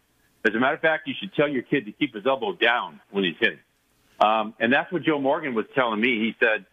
As 0.47 0.55
a 0.55 0.59
matter 0.59 0.75
of 0.75 0.81
fact, 0.81 1.07
you 1.07 1.15
should 1.19 1.35
tell 1.35 1.49
your 1.49 1.63
kid 1.63 1.85
to 1.87 1.93
keep 1.93 2.15
his 2.15 2.27
elbow 2.27 2.53
down 2.55 3.01
when 3.11 3.25
he's 3.25 3.37
hitting. 3.39 3.59
Um, 4.21 4.55
and 4.59 4.73
that's 4.73 4.91
what 4.93 5.03
Joe 5.03 5.19
Morgan 5.21 5.55
was 5.55 5.67
telling 5.75 6.01
me. 6.01 6.19
He 6.21 6.35
said, 6.41 6.65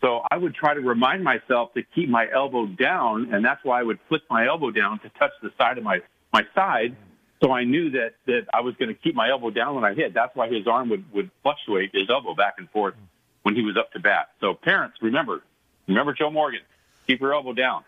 so 0.00 0.22
I 0.30 0.36
would 0.36 0.54
try 0.54 0.74
to 0.74 0.80
remind 0.80 1.22
myself 1.24 1.72
to 1.74 1.82
keep 1.94 2.08
my 2.08 2.28
elbow 2.32 2.66
down, 2.66 3.32
and 3.32 3.44
that's 3.44 3.64
why 3.64 3.80
I 3.80 3.82
would 3.84 3.98
flick 4.08 4.22
my 4.28 4.46
elbow 4.46 4.70
down 4.72 4.98
to 5.00 5.08
touch 5.18 5.30
the 5.42 5.50
side 5.56 5.78
of 5.78 5.84
my 5.84 6.00
my 6.32 6.44
side, 6.54 6.96
so 7.42 7.52
I 7.52 7.64
knew 7.64 7.90
that 7.90 8.14
that 8.26 8.46
I 8.52 8.60
was 8.60 8.74
going 8.76 8.88
to 8.88 8.94
keep 8.94 9.14
my 9.14 9.30
elbow 9.30 9.50
down 9.50 9.74
when 9.74 9.84
I 9.84 9.94
hit. 9.94 10.14
That's 10.14 10.34
why 10.34 10.48
his 10.48 10.66
arm 10.66 10.90
would 10.90 11.04
would 11.12 11.30
fluctuate 11.42 11.90
his 11.92 12.08
elbow 12.08 12.34
back 12.34 12.54
and 12.58 12.70
forth 12.70 12.94
when 13.42 13.54
he 13.54 13.62
was 13.62 13.76
up 13.76 13.92
to 13.92 14.00
bat. 14.00 14.30
So 14.40 14.54
parents, 14.54 14.98
remember, 15.02 15.42
remember 15.88 16.12
Joe 16.12 16.30
Morgan, 16.30 16.60
keep 17.06 17.20
your 17.20 17.34
elbow 17.34 17.52
down. 17.52 17.84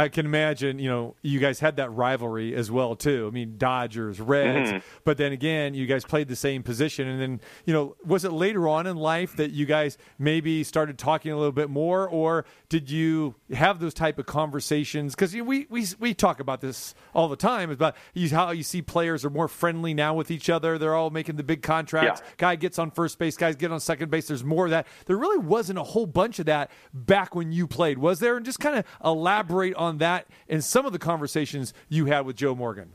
I 0.00 0.08
can 0.08 0.26
imagine, 0.26 0.78
you 0.78 0.88
know, 0.88 1.14
you 1.22 1.38
guys 1.40 1.60
had 1.60 1.76
that 1.76 1.90
rivalry 1.92 2.54
as 2.54 2.70
well 2.70 2.96
too. 2.96 3.26
I 3.28 3.34
mean, 3.34 3.54
Dodgers, 3.58 4.20
Reds, 4.20 4.72
Mhm. 4.72 4.82
but 5.04 5.16
then 5.16 5.32
again, 5.32 5.74
you 5.74 5.86
guys 5.86 6.04
played 6.04 6.28
the 6.28 6.36
same 6.36 6.62
position, 6.62 7.06
and 7.08 7.20
then 7.20 7.40
you 7.66 7.72
know, 7.74 7.96
was 8.04 8.24
it 8.24 8.32
later 8.32 8.66
on 8.68 8.86
in 8.86 8.96
life 8.96 9.36
that 9.36 9.50
you 9.52 9.66
guys 9.66 9.98
maybe 10.18 10.64
started 10.64 10.98
talking 10.98 11.32
a 11.32 11.36
little 11.36 11.52
bit 11.52 11.70
more, 11.70 12.08
or 12.08 12.44
did 12.68 12.90
you 12.90 13.34
have 13.52 13.80
those 13.80 13.94
type 13.94 14.18
of 14.18 14.26
conversations? 14.26 15.14
Because 15.14 15.34
we 15.34 15.66
we 15.70 15.86
we 15.98 16.14
talk 16.14 16.40
about 16.40 16.60
this 16.60 16.94
all 17.14 17.28
the 17.28 17.36
time 17.36 17.70
about 17.70 17.94
how 18.30 18.50
you 18.52 18.62
see 18.62 18.82
players 18.82 19.24
are 19.24 19.30
more 19.30 19.48
friendly 19.48 19.92
now 19.94 20.14
with 20.14 20.30
each 20.30 20.48
other. 20.48 20.78
They're 20.78 20.94
all 20.94 21.10
making 21.10 21.36
the 21.36 21.42
big 21.42 21.62
contracts. 21.62 22.20
Yeah. 22.24 22.30
Guy 22.38 22.56
gets 22.56 22.78
on 22.78 22.90
first 22.90 23.18
base, 23.18 23.36
guys 23.36 23.56
get 23.56 23.70
on 23.72 23.80
second 23.80 24.10
base. 24.10 24.28
There's 24.28 24.44
more 24.44 24.64
of 24.64 24.70
that. 24.70 24.86
There 25.06 25.16
really 25.16 25.38
wasn't 25.38 25.78
a 25.78 25.82
whole 25.82 26.06
bunch 26.06 26.38
of 26.38 26.46
that 26.46 26.70
back 26.94 27.34
when 27.34 27.52
you 27.52 27.66
played, 27.66 27.98
was 27.98 28.20
there? 28.20 28.36
And 28.36 28.46
just 28.46 28.60
kind 28.60 28.76
of 28.76 28.84
elaborate 29.04 29.74
on 29.74 29.89
that 29.98 30.26
and 30.48 30.64
some 30.64 30.86
of 30.86 30.92
the 30.92 30.98
conversations 30.98 31.72
you 31.88 32.06
had 32.06 32.26
with 32.26 32.36
Joe 32.36 32.54
Morgan. 32.54 32.92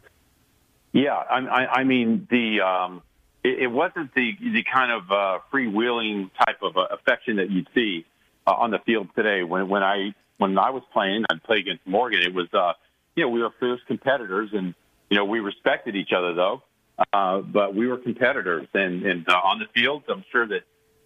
Yeah, 0.92 1.14
I, 1.14 1.40
I, 1.40 1.66
I 1.80 1.84
mean 1.84 2.28
the 2.30 2.62
um, 2.62 3.02
it, 3.44 3.64
it 3.64 3.68
wasn't 3.68 4.14
the 4.16 4.32
the 4.40 4.64
kind 4.64 4.92
of 4.92 5.12
uh, 5.12 5.40
freewheeling 5.54 6.32
type 6.46 6.62
of 6.62 6.78
uh, 6.78 6.88
affection 6.92 7.38
that 7.38 7.52
you'd 7.52 7.68
see 7.76 8.06
uh, 8.48 8.54
on 8.54 8.72
the 8.72 8.80
field 8.80 9.10
today. 9.16 9.44
When 9.44 9.68
when 9.70 9.84
I 9.84 10.16
when 10.38 10.58
I 10.58 10.70
was 10.72 10.84
playing, 10.94 11.26
I'd 11.30 11.44
play 11.44 11.58
against 11.58 11.86
Morgan. 11.86 12.22
It 12.22 12.34
was 12.34 12.48
uh, 12.54 12.74
you 13.16 13.24
know 13.24 13.30
we 13.30 13.42
were 13.42 13.52
fierce 13.60 13.82
competitors, 13.88 14.50
and 14.54 14.74
you 15.10 15.18
know 15.18 15.26
we 15.26 15.40
respected 15.40 15.96
each 15.96 16.12
other 16.16 16.34
though. 16.34 16.64
Uh, 17.12 17.42
but 17.42 17.76
we 17.76 17.88
were 17.88 17.98
competitors, 17.98 18.68
and 18.74 19.06
and 19.06 19.28
uh, 19.30 19.34
on 19.34 19.60
the 19.60 19.66
field, 19.76 20.04
I'm 20.08 20.24
sure 20.32 20.48
that 20.48 20.62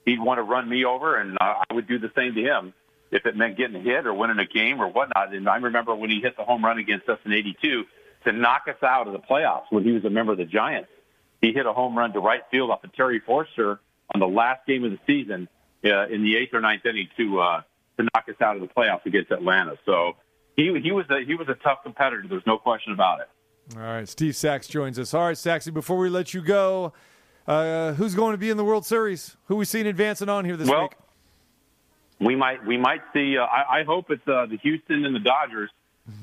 he'd 0.06 0.20
want 0.20 0.38
to 0.38 0.44
run 0.44 0.70
me 0.70 0.86
over, 0.86 1.20
and 1.20 1.36
uh, 1.42 1.64
I 1.70 1.74
would 1.74 1.88
do 1.88 1.98
the 1.98 2.12
same 2.16 2.36
to 2.36 2.42
him 2.42 2.74
if 3.12 3.26
it 3.26 3.36
meant 3.36 3.58
getting 3.58 3.76
a 3.76 3.80
hit 3.80 4.06
or 4.06 4.14
winning 4.14 4.40
a 4.40 4.46
game 4.46 4.80
or 4.82 4.88
whatnot. 4.88 5.34
And 5.34 5.48
I 5.50 5.58
remember 5.58 5.96
when 5.96 6.10
he 6.10 6.20
hit 6.22 6.38
the 6.38 6.44
home 6.44 6.64
run 6.64 6.78
against 6.78 7.10
us 7.10 7.20
in 7.26 7.34
'82 7.34 7.84
to 8.26 8.32
knock 8.32 8.64
us 8.68 8.82
out 8.84 9.08
of 9.08 9.14
the 9.14 9.20
playoffs 9.20 9.66
when 9.70 9.84
he 9.84 9.92
was 9.92 10.04
a 10.06 10.10
member 10.10 10.32
of 10.32 10.38
the 10.38 10.46
Giants. 10.46 10.90
He 11.42 11.54
hit 11.54 11.66
a 11.66 11.74
home 11.74 11.98
run 11.98 12.12
to 12.14 12.20
right 12.20 12.42
field 12.52 12.70
off 12.70 12.84
of 12.84 12.94
Terry 12.94 13.22
Forster 13.26 13.80
on 14.14 14.20
the 14.20 14.28
last 14.28 14.66
game 14.68 14.84
of 14.84 14.92
the 14.92 15.00
season 15.08 15.48
uh, 15.86 16.08
in 16.08 16.24
the 16.24 16.36
eighth 16.36 16.54
or 16.54 16.62
ninth 16.62 16.86
inning 16.86 17.08
to 17.18 17.40
uh, 17.40 17.62
to 17.98 18.04
knock 18.14 18.26
us 18.28 18.36
out 18.42 18.56
of 18.56 18.62
the 18.62 18.68
playoffs 18.68 19.06
against 19.06 19.32
Atlanta. 19.32 19.76
So 19.86 20.14
he 20.56 20.78
he 20.84 20.92
was 20.92 21.06
a 21.10 21.24
he 21.26 21.36
was 21.36 21.48
a 21.48 21.56
tough 21.64 21.80
competitor. 21.84 22.24
There's 22.30 22.44
no 22.46 22.58
question 22.58 22.94
about 22.94 23.22
it. 23.22 23.28
All 23.76 23.82
right, 23.84 24.10
Steve 24.10 24.36
Sax 24.36 24.68
joins 24.68 24.98
us. 24.98 25.14
All 25.14 25.28
right, 25.28 25.38
Saxy, 25.38 25.72
before 25.72 25.98
we 25.98 26.10
let 26.10 26.34
you 26.34 26.42
go, 26.42 26.92
uh, 27.48 27.94
who's 27.94 28.16
going 28.16 28.32
to 28.34 28.38
be 28.38 28.50
in 28.50 28.58
the 28.58 28.64
World 28.64 28.86
Series? 28.86 29.38
Who 29.46 29.56
we 29.58 29.66
seen 29.66 29.86
advancing 29.86 30.28
on 30.28 30.44
here 30.44 30.58
this 30.58 30.68
Well, 30.68 30.84
week? 30.84 30.94
We 32.20 32.36
might 32.36 32.66
we 32.66 32.78
might 32.78 33.02
see. 33.14 33.38
Uh, 33.38 33.44
I, 33.44 33.80
I 33.80 33.84
hope 33.84 34.12
it's 34.12 34.28
uh, 34.28 34.46
the 34.46 34.58
Houston 34.58 35.06
and 35.06 35.16
the 35.16 35.20
Dodgers. 35.20 35.70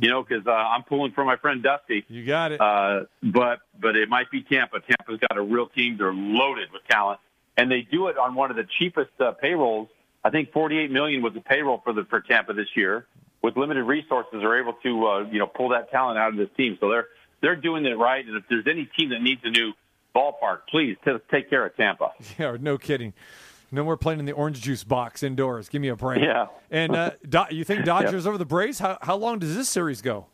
You 0.00 0.10
know, 0.10 0.24
because 0.24 0.44
uh, 0.48 0.50
I'm 0.50 0.82
pulling 0.82 1.12
for 1.12 1.24
my 1.24 1.36
friend 1.36 1.62
Dusty. 1.62 2.04
You 2.08 2.26
got 2.26 2.50
it. 2.50 2.60
Uh, 2.60 3.04
but 3.22 3.60
but 3.80 3.94
it 3.94 4.08
might 4.08 4.30
be 4.32 4.42
Tampa. 4.42 4.80
Tampa's 4.80 5.20
got 5.20 5.36
a 5.38 5.42
real 5.42 5.68
team. 5.68 5.96
They're 5.96 6.12
loaded 6.12 6.72
with 6.72 6.82
talent, 6.90 7.20
and 7.56 7.70
they 7.70 7.82
do 7.82 8.08
it 8.08 8.18
on 8.18 8.34
one 8.34 8.50
of 8.50 8.56
the 8.56 8.66
cheapest 8.78 9.12
uh, 9.20 9.32
payrolls. 9.32 9.88
I 10.24 10.30
think 10.30 10.50
48 10.50 10.90
million 10.90 11.22
was 11.22 11.34
the 11.34 11.40
payroll 11.40 11.82
for 11.84 11.92
the 11.92 12.04
for 12.04 12.20
Tampa 12.20 12.52
this 12.52 12.66
year. 12.74 13.06
With 13.42 13.56
limited 13.56 13.84
resources, 13.84 14.42
are 14.42 14.60
able 14.60 14.72
to 14.82 15.06
uh, 15.06 15.20
you 15.30 15.38
know 15.38 15.46
pull 15.46 15.68
that 15.68 15.92
talent 15.92 16.18
out 16.18 16.30
of 16.30 16.36
this 16.36 16.48
team. 16.56 16.76
So 16.80 16.90
they're 16.90 17.06
they're 17.40 17.54
doing 17.54 17.86
it 17.86 17.96
right. 17.96 18.26
And 18.26 18.36
if 18.36 18.42
there's 18.50 18.66
any 18.66 18.86
team 18.98 19.10
that 19.10 19.22
needs 19.22 19.42
a 19.44 19.50
new 19.50 19.72
ballpark, 20.16 20.62
please 20.68 20.96
t- 21.04 21.12
take 21.30 21.48
care 21.48 21.64
of 21.64 21.76
Tampa. 21.76 22.10
Yeah, 22.38 22.56
no 22.58 22.76
kidding. 22.76 23.12
No 23.70 23.84
more 23.84 23.96
playing 23.96 24.20
in 24.20 24.26
the 24.26 24.32
orange 24.32 24.60
juice 24.60 24.84
box 24.84 25.22
indoors. 25.22 25.68
Give 25.68 25.82
me 25.82 25.88
a 25.88 25.96
break. 25.96 26.22
Yeah. 26.22 26.46
And 26.70 26.94
uh, 26.94 27.10
Do- 27.28 27.44
you 27.50 27.64
think 27.64 27.84
Dodgers 27.84 28.26
over 28.26 28.38
the 28.38 28.44
Braves? 28.44 28.78
How, 28.78 28.98
how 29.02 29.16
long 29.16 29.38
does 29.38 29.54
this 29.56 29.68
series 29.68 30.02
go? 30.02 30.26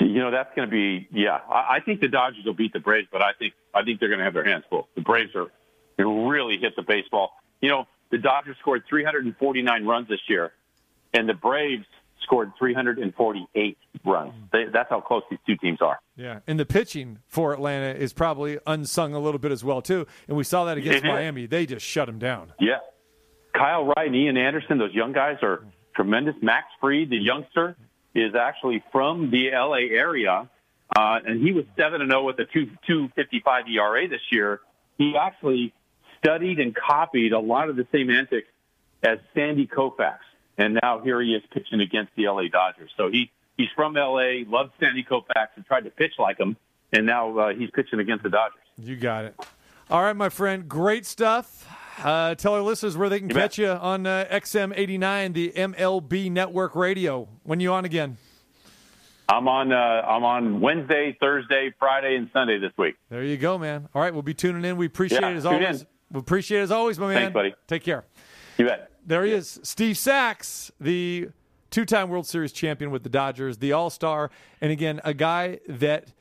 You 0.00 0.20
know 0.20 0.30
that's 0.30 0.54
going 0.54 0.68
to 0.68 0.72
be 0.72 1.08
yeah. 1.12 1.40
I, 1.50 1.76
I 1.76 1.80
think 1.84 2.00
the 2.00 2.08
Dodgers 2.08 2.44
will 2.44 2.54
beat 2.54 2.72
the 2.72 2.80
Braves, 2.80 3.08
but 3.12 3.20
I 3.20 3.32
think 3.38 3.52
I 3.74 3.82
think 3.82 4.00
they're 4.00 4.08
going 4.08 4.18
to 4.20 4.24
have 4.24 4.32
their 4.32 4.44
hands 4.44 4.64
full. 4.70 4.88
The 4.94 5.02
Braves 5.02 5.34
are 5.34 5.50
they 5.96 6.04
really 6.04 6.56
hit 6.56 6.74
the 6.76 6.82
baseball. 6.82 7.32
You 7.60 7.68
know 7.68 7.86
the 8.10 8.18
Dodgers 8.18 8.56
scored 8.60 8.84
349 8.88 9.84
runs 9.84 10.08
this 10.08 10.20
year, 10.28 10.52
and 11.12 11.28
the 11.28 11.34
Braves 11.34 11.84
scored 12.22 12.52
348 12.58 13.78
runs. 14.04 14.32
They, 14.52 14.64
that's 14.72 14.88
how 14.88 15.00
close 15.00 15.22
these 15.30 15.40
two 15.46 15.56
teams 15.56 15.82
are. 15.82 15.98
Yeah, 16.16 16.40
and 16.46 16.60
the 16.60 16.66
pitching 16.66 17.18
for 17.26 17.52
Atlanta 17.52 17.98
is 17.98 18.12
probably 18.12 18.58
unsung 18.66 19.14
a 19.14 19.18
little 19.18 19.40
bit 19.40 19.50
as 19.50 19.64
well 19.64 19.82
too. 19.82 20.06
And 20.28 20.36
we 20.36 20.44
saw 20.44 20.64
that 20.66 20.78
against 20.78 21.04
Miami; 21.04 21.46
they 21.46 21.66
just 21.66 21.84
shut 21.84 22.06
them 22.06 22.18
down. 22.18 22.52
Yeah, 22.60 22.78
Kyle 23.54 23.84
Wright 23.84 24.06
and 24.06 24.14
Ian 24.14 24.36
Anderson, 24.36 24.78
those 24.78 24.94
young 24.94 25.12
guys 25.12 25.38
are 25.42 25.64
tremendous. 25.96 26.34
Max 26.40 26.66
Fried, 26.80 27.10
the 27.10 27.16
youngster, 27.16 27.76
is 28.14 28.34
actually 28.34 28.82
from 28.92 29.30
the 29.30 29.50
LA 29.52 29.96
area, 29.96 30.48
uh, 30.96 31.18
and 31.26 31.44
he 31.44 31.52
was 31.52 31.64
seven 31.76 32.00
and 32.00 32.10
zero 32.10 32.24
with 32.24 32.38
a 32.38 32.44
two 32.44 32.70
two 32.86 33.08
fifty 33.16 33.40
five 33.44 33.64
ERA 33.68 34.08
this 34.08 34.20
year. 34.30 34.60
He 34.98 35.16
actually 35.16 35.72
studied 36.18 36.60
and 36.60 36.74
copied 36.74 37.32
a 37.32 37.40
lot 37.40 37.68
of 37.68 37.76
the 37.76 37.86
same 37.90 38.10
antics 38.10 38.48
as 39.02 39.18
Sandy 39.34 39.66
Koufax, 39.66 40.18
and 40.58 40.78
now 40.80 41.00
here 41.00 41.20
he 41.20 41.34
is 41.34 41.42
pitching 41.52 41.80
against 41.80 42.12
the 42.16 42.28
LA 42.28 42.48
Dodgers. 42.52 42.90
So 42.96 43.10
he 43.10 43.30
he's 43.56 43.68
from 43.74 43.94
LA, 43.94 44.42
loved 44.46 44.72
Sandy 44.80 45.04
Koufax, 45.04 45.48
and 45.56 45.64
tried 45.66 45.84
to 45.84 45.90
pitch 45.90 46.12
like 46.18 46.38
him, 46.38 46.56
and 46.92 47.06
now 47.06 47.36
uh, 47.38 47.54
he's 47.54 47.70
pitching 47.70 48.00
against 48.00 48.22
the 48.22 48.30
Dodgers. 48.30 48.58
You 48.78 48.96
got 48.96 49.24
it. 49.24 49.34
All 49.90 50.02
right, 50.02 50.16
my 50.16 50.28
friend. 50.28 50.68
Great 50.68 51.06
stuff. 51.06 51.66
Uh, 52.02 52.34
tell 52.34 52.54
our 52.54 52.62
listeners 52.62 52.96
where 52.96 53.08
they 53.08 53.20
can 53.20 53.28
You 53.28 53.34
bet. 53.34 53.50
catch 53.50 53.58
you 53.58 53.68
on 53.68 54.06
uh, 54.06 54.26
XM89, 54.30 55.32
the 55.34 55.52
MLB 55.54 56.30
Network 56.30 56.74
Radio. 56.74 57.28
When 57.44 57.60
you 57.60 57.72
on 57.72 57.84
again? 57.84 58.16
I'm 59.28 59.48
on 59.48 59.72
uh, 59.72 59.76
I'm 59.76 60.24
on 60.24 60.60
Wednesday, 60.60 61.16
Thursday, 61.20 61.72
Friday, 61.78 62.16
and 62.16 62.28
Sunday 62.32 62.58
this 62.58 62.72
week. 62.76 62.96
There 63.08 63.22
you 63.22 63.36
go, 63.38 63.56
man. 63.58 63.88
All 63.94 64.02
right, 64.02 64.12
we'll 64.12 64.22
be 64.22 64.34
tuning 64.34 64.64
in. 64.64 64.76
We 64.76 64.86
appreciate 64.86 65.22
Yeah, 65.22 65.30
it 65.30 65.36
as 65.36 65.44
tune 65.44 65.52
always. 65.54 65.80
in. 65.82 65.86
We 66.12 66.20
appreciate 66.20 66.60
it 66.60 66.64
as 66.64 66.70
always, 66.70 66.98
my 66.98 67.06
man. 67.08 67.16
Thanks, 67.16 67.32
buddy. 67.34 67.54
Take 67.66 67.84
care. 67.84 68.04
You 68.58 68.66
bet. 68.66 68.90
There 69.06 69.24
he 69.24 69.32
is, 69.32 69.60
Steve 69.62 69.96
Sax, 69.96 70.72
the 70.80 71.28
two-time 71.74 72.08
World 72.08 72.24
Series 72.24 72.52
champion 72.52 72.92
with 72.92 73.02
the 73.02 73.08
Dodgers, 73.08 73.58
the 73.58 73.72
All-Star, 73.72 74.30
and 74.60 74.70
again, 74.70 75.00
a 75.02 75.12
guy 75.12 75.58
that 75.68 76.12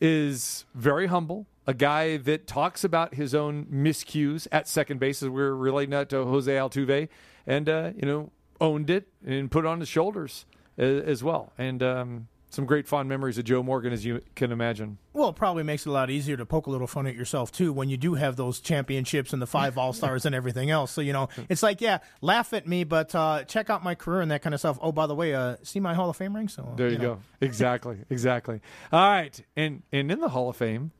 is 0.00 0.64
very 0.74 1.08
humble, 1.08 1.46
a 1.66 1.74
guy 1.74 2.16
that 2.16 2.46
talks 2.46 2.84
about 2.84 3.12
his 3.12 3.34
own 3.34 3.66
miscues 3.66 4.48
at 4.50 4.66
second 4.66 5.00
base, 5.00 5.22
as 5.22 5.28
we're 5.28 5.52
relating 5.52 5.90
that 5.90 6.08
to 6.08 6.24
Jose 6.24 6.50
Altuve, 6.50 7.10
and 7.46 7.68
uh, 7.68 7.90
you 7.94 8.06
know, 8.06 8.32
owned 8.62 8.88
it 8.88 9.08
and 9.26 9.50
put 9.50 9.66
it 9.66 9.68
on 9.68 9.80
his 9.80 9.90
shoulders 9.90 10.46
as, 10.78 11.02
as 11.02 11.22
well. 11.22 11.52
And 11.58 11.82
um, 11.82 12.28
some 12.54 12.66
great 12.66 12.86
fond 12.86 13.08
memories 13.08 13.36
of 13.38 13.44
Joe 13.44 13.62
Morgan, 13.62 13.92
as 13.92 14.04
you 14.04 14.20
can 14.34 14.52
imagine. 14.52 14.98
Well, 15.12 15.28
it 15.30 15.36
probably 15.36 15.62
makes 15.62 15.84
it 15.86 15.88
a 15.88 15.92
lot 15.92 16.08
easier 16.10 16.36
to 16.36 16.46
poke 16.46 16.66
a 16.66 16.70
little 16.70 16.86
fun 16.86 17.06
at 17.06 17.14
yourself 17.14 17.50
too 17.52 17.72
when 17.72 17.88
you 17.88 17.96
do 17.96 18.14
have 18.14 18.36
those 18.36 18.60
championships 18.60 19.32
and 19.32 19.42
the 19.42 19.46
five 19.46 19.76
All 19.78 19.92
Stars 19.92 20.24
and 20.26 20.34
everything 20.34 20.70
else. 20.70 20.90
So 20.92 21.00
you 21.00 21.12
know, 21.12 21.28
it's 21.48 21.62
like, 21.62 21.80
yeah, 21.80 21.98
laugh 22.20 22.52
at 22.52 22.66
me, 22.66 22.84
but 22.84 23.14
uh, 23.14 23.44
check 23.44 23.70
out 23.70 23.82
my 23.84 23.94
career 23.94 24.20
and 24.20 24.30
that 24.30 24.42
kind 24.42 24.54
of 24.54 24.60
stuff. 24.60 24.78
Oh, 24.80 24.92
by 24.92 25.06
the 25.06 25.14
way, 25.14 25.34
uh, 25.34 25.56
see 25.62 25.80
my 25.80 25.94
Hall 25.94 26.08
of 26.10 26.16
Fame 26.16 26.34
ring. 26.34 26.48
So 26.48 26.72
There 26.76 26.88
you, 26.88 26.98
know. 26.98 27.14
go. 27.16 27.20
Exactly. 27.40 27.98
exactly. 28.10 28.60
All 28.92 29.08
right, 29.10 29.38
and 29.56 29.82
and 29.92 30.10
in 30.10 30.20
the 30.20 30.28
Hall 30.30 30.48
of 30.48 30.56
Fame 30.56 30.92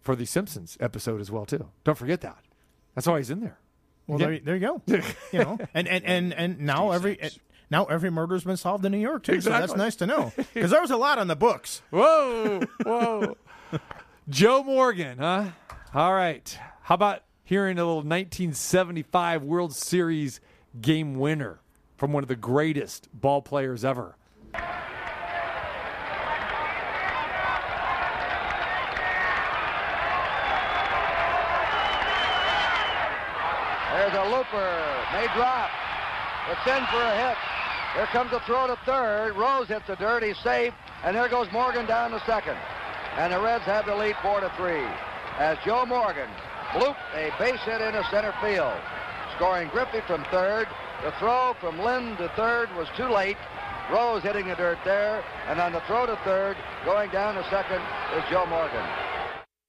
for 0.00 0.16
the 0.16 0.24
Simpsons 0.26 0.76
episode 0.80 1.20
as 1.20 1.30
well 1.30 1.46
too. 1.46 1.68
Don't 1.84 1.96
forget 1.98 2.20
that. 2.22 2.38
That's 2.94 3.06
why 3.06 3.18
he's 3.18 3.30
in 3.30 3.40
there. 3.40 3.58
Well, 4.08 4.20
Yeah. 4.20 4.26
there, 4.26 4.38
there 4.40 4.56
you 4.56 4.60
go. 4.60 4.82
you 5.32 5.38
know, 5.38 5.58
and 5.74 5.86
and 5.86 6.04
and 6.04 6.34
and 6.34 6.60
now 6.60 6.90
every 6.90 7.18
now 7.72 7.86
every 7.86 8.10
murder's 8.10 8.44
been 8.44 8.58
solved 8.58 8.84
in 8.84 8.92
New 8.92 8.98
York 8.98 9.24
too. 9.24 9.40
So 9.40 9.50
that's 9.50 9.74
nice 9.74 9.96
to 9.96 10.06
know 10.06 10.30
because 10.54 10.70
there 10.70 10.82
was 10.82 10.90
a 10.90 10.96
lot 10.96 11.18
on 11.18 11.26
the 11.26 11.34
books. 11.34 11.82
Whoa, 11.90 12.60
whoa. 12.84 13.36
Joe 14.28 14.62
Morgan, 14.62 15.18
huh? 15.18 15.46
All 15.94 16.12
right. 16.12 16.56
How 16.82 16.94
about 16.94 17.22
hearing 17.42 17.78
a 17.78 17.80
little 17.80 17.96
1975 17.96 19.42
World 19.42 19.74
Series 19.74 20.40
game 20.80 21.18
winner 21.18 21.60
from 21.96 22.12
one 22.12 22.22
of 22.22 22.28
the 22.28 22.36
greatest 22.36 23.08
ball 23.12 23.40
players 23.40 23.84
ever? 23.84 24.16
There's 33.92 34.14
a 34.14 34.30
looper. 34.30 35.06
May 35.12 35.26
drop. 35.34 35.70
It's 36.50 36.66
in 36.66 36.84
for 36.86 37.00
a 37.00 37.28
hit. 37.28 37.51
Here 37.94 38.06
comes 38.06 38.32
a 38.32 38.40
throw 38.40 38.66
to 38.66 38.76
third. 38.86 39.36
Rose 39.36 39.68
hits 39.68 39.86
the 39.86 39.96
dirt. 39.96 40.22
He's 40.22 40.38
safe. 40.38 40.72
And 41.04 41.14
there 41.14 41.28
goes 41.28 41.50
Morgan 41.52 41.84
down 41.84 42.10
to 42.12 42.20
second. 42.24 42.56
And 43.16 43.32
the 43.32 43.40
Reds 43.40 43.64
have 43.64 43.84
the 43.84 43.94
lead 43.94 44.16
four 44.22 44.40
to 44.40 44.50
three. 44.56 44.86
As 45.38 45.58
Joe 45.64 45.84
Morgan 45.84 46.28
blooped 46.72 46.96
a 47.14 47.30
base 47.38 47.60
hit 47.60 47.82
into 47.82 48.02
center 48.10 48.32
field. 48.40 48.72
Scoring 49.36 49.68
Griffey 49.68 50.00
from 50.06 50.24
third. 50.30 50.68
The 51.04 51.12
throw 51.18 51.54
from 51.60 51.78
Lynn 51.80 52.16
to 52.16 52.28
third 52.36 52.74
was 52.76 52.88
too 52.96 53.08
late. 53.08 53.36
Rose 53.92 54.22
hitting 54.22 54.46
the 54.46 54.54
dirt 54.54 54.78
there. 54.84 55.22
And 55.48 55.60
on 55.60 55.72
the 55.72 55.80
throw 55.80 56.06
to 56.06 56.16
third, 56.24 56.56
going 56.86 57.10
down 57.10 57.34
to 57.34 57.44
second, 57.50 57.82
is 58.16 58.24
Joe 58.30 58.46
Morgan. 58.46 58.86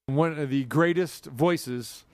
One 0.06 0.40
of 0.40 0.50
the 0.50 0.64
greatest 0.64 1.26
voices 1.26 2.06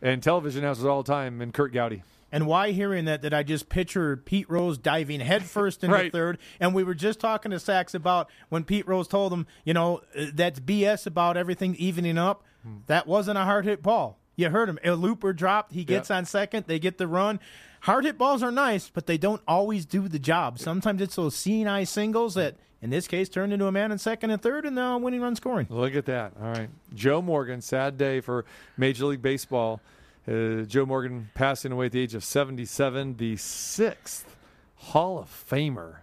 and 0.00 0.22
television 0.22 0.64
announcers 0.64 0.86
all 0.86 1.04
time, 1.04 1.42
and 1.42 1.52
Curt 1.52 1.72
Gowdy. 1.72 2.02
And 2.30 2.46
why 2.46 2.72
hearing 2.72 3.06
that 3.06 3.22
did 3.22 3.32
I 3.32 3.42
just 3.42 3.68
picture 3.68 4.16
Pete 4.16 4.50
Rose 4.50 4.76
diving 4.76 5.20
headfirst 5.20 5.82
in 5.82 5.90
the 5.90 5.96
Right. 5.96 6.12
third? 6.12 6.38
And 6.60 6.74
we 6.74 6.84
were 6.84 6.94
just 6.94 7.20
talking 7.20 7.50
to 7.52 7.58
Sax 7.58 7.94
about 7.94 8.28
when 8.50 8.64
Pete 8.64 8.86
Rose 8.86 9.08
told 9.08 9.32
him, 9.32 9.46
you 9.64 9.72
know, 9.72 10.02
uh, 10.18 10.26
that's 10.34 10.60
BS 10.60 11.06
about 11.06 11.36
everything 11.38 11.74
evening 11.76 12.18
up. 12.18 12.44
Hmm. 12.62 12.78
That 12.86 13.06
wasn't 13.06 13.38
a 13.38 13.44
hard 13.44 13.64
hit 13.64 13.82
ball. 13.82 14.18
You 14.36 14.50
heard 14.50 14.68
him. 14.68 14.78
A 14.84 14.92
looper 14.92 15.32
dropped. 15.32 15.72
He 15.72 15.84
gets 15.84 16.10
on 16.10 16.24
second. 16.24 16.66
They 16.68 16.78
get 16.78 16.98
the 16.98 17.08
run. 17.08 17.40
Hard 17.82 18.04
hit 18.04 18.18
balls 18.18 18.42
are 18.42 18.52
nice, 18.52 18.88
but 18.88 19.06
they 19.06 19.18
don't 19.18 19.42
always 19.48 19.84
do 19.86 20.06
the 20.06 20.18
job. 20.18 20.58
Sometimes 20.58 21.00
it's 21.00 21.16
those 21.16 21.34
seeing 21.34 21.66
eye 21.66 21.84
singles 21.84 22.34
that, 22.34 22.56
in 22.82 22.90
this 22.90 23.08
case, 23.08 23.28
turned 23.28 23.52
into 23.52 23.66
a 23.66 23.72
man 23.72 23.90
in 23.90 23.98
second 23.98 24.30
and 24.30 24.40
third 24.42 24.64
and 24.64 24.78
uh, 24.78 24.96
winning 25.00 25.20
run 25.22 25.34
scoring. 25.34 25.66
Look 25.70 25.94
at 25.96 26.04
that. 26.06 26.34
All 26.40 26.50
right. 26.52 26.68
Joe 26.94 27.20
Morgan, 27.22 27.60
sad 27.62 27.96
day 27.98 28.20
for 28.20 28.44
Major 28.76 29.06
League 29.06 29.22
Baseball. 29.22 29.80
Uh, 30.28 30.62
Joe 30.64 30.84
Morgan 30.84 31.30
passing 31.34 31.72
away 31.72 31.86
at 31.86 31.92
the 31.92 32.00
age 32.00 32.14
of 32.14 32.22
77, 32.22 33.16
the 33.16 33.36
sixth 33.36 34.36
Hall 34.76 35.18
of 35.18 35.46
Famer 35.50 35.98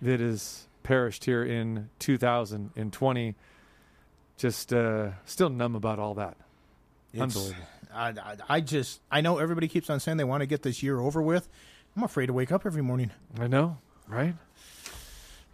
that 0.00 0.20
has 0.20 0.68
perished 0.84 1.24
here 1.24 1.42
in 1.42 1.88
2020. 1.98 3.34
Just 4.36 4.72
uh, 4.72 5.10
still 5.24 5.48
numb 5.50 5.74
about 5.74 5.98
all 5.98 6.14
that. 6.14 6.36
It's- 7.12 7.22
Unbelievable. 7.36 7.66
I, 7.92 8.08
I, 8.08 8.36
I 8.48 8.60
just, 8.60 9.00
I 9.10 9.20
know 9.20 9.38
everybody 9.38 9.68
keeps 9.68 9.88
on 9.88 10.00
saying 10.00 10.16
they 10.16 10.24
want 10.24 10.40
to 10.40 10.46
get 10.46 10.62
this 10.62 10.82
year 10.82 10.98
over 11.00 11.22
with. 11.22 11.48
I'm 11.96 12.02
afraid 12.02 12.26
to 12.26 12.32
wake 12.32 12.50
up 12.50 12.66
every 12.66 12.82
morning. 12.82 13.12
I 13.38 13.46
know, 13.46 13.78
right? 14.08 14.34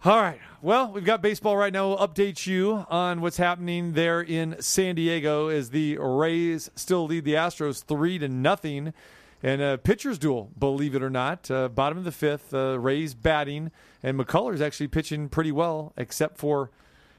All 0.03 0.19
right. 0.19 0.39
Well, 0.63 0.91
we've 0.91 1.05
got 1.05 1.21
baseball 1.21 1.55
right 1.55 1.71
now. 1.71 1.89
We'll 1.89 1.99
update 1.99 2.47
you 2.47 2.87
on 2.89 3.21
what's 3.21 3.37
happening 3.37 3.93
there 3.93 4.19
in 4.19 4.59
San 4.59 4.95
Diego 4.95 5.49
as 5.49 5.69
the 5.69 5.99
Rays 5.99 6.71
still 6.75 7.05
lead 7.05 7.23
the 7.23 7.35
Astros 7.35 7.83
three 7.83 8.17
to 8.17 8.27
nothing. 8.27 8.95
And 9.43 9.61
a 9.61 9.77
pitcher's 9.77 10.17
duel, 10.17 10.49
believe 10.57 10.95
it 10.95 11.03
or 11.03 11.11
not. 11.11 11.51
Uh, 11.51 11.69
bottom 11.69 11.99
of 11.99 12.03
the 12.03 12.11
fifth, 12.11 12.51
uh, 12.51 12.79
Rays 12.79 13.13
batting, 13.13 13.69
and 14.01 14.19
McCullers 14.19 14.59
actually 14.59 14.87
pitching 14.87 15.29
pretty 15.29 15.51
well, 15.51 15.93
except 15.95 16.39
for, 16.39 16.71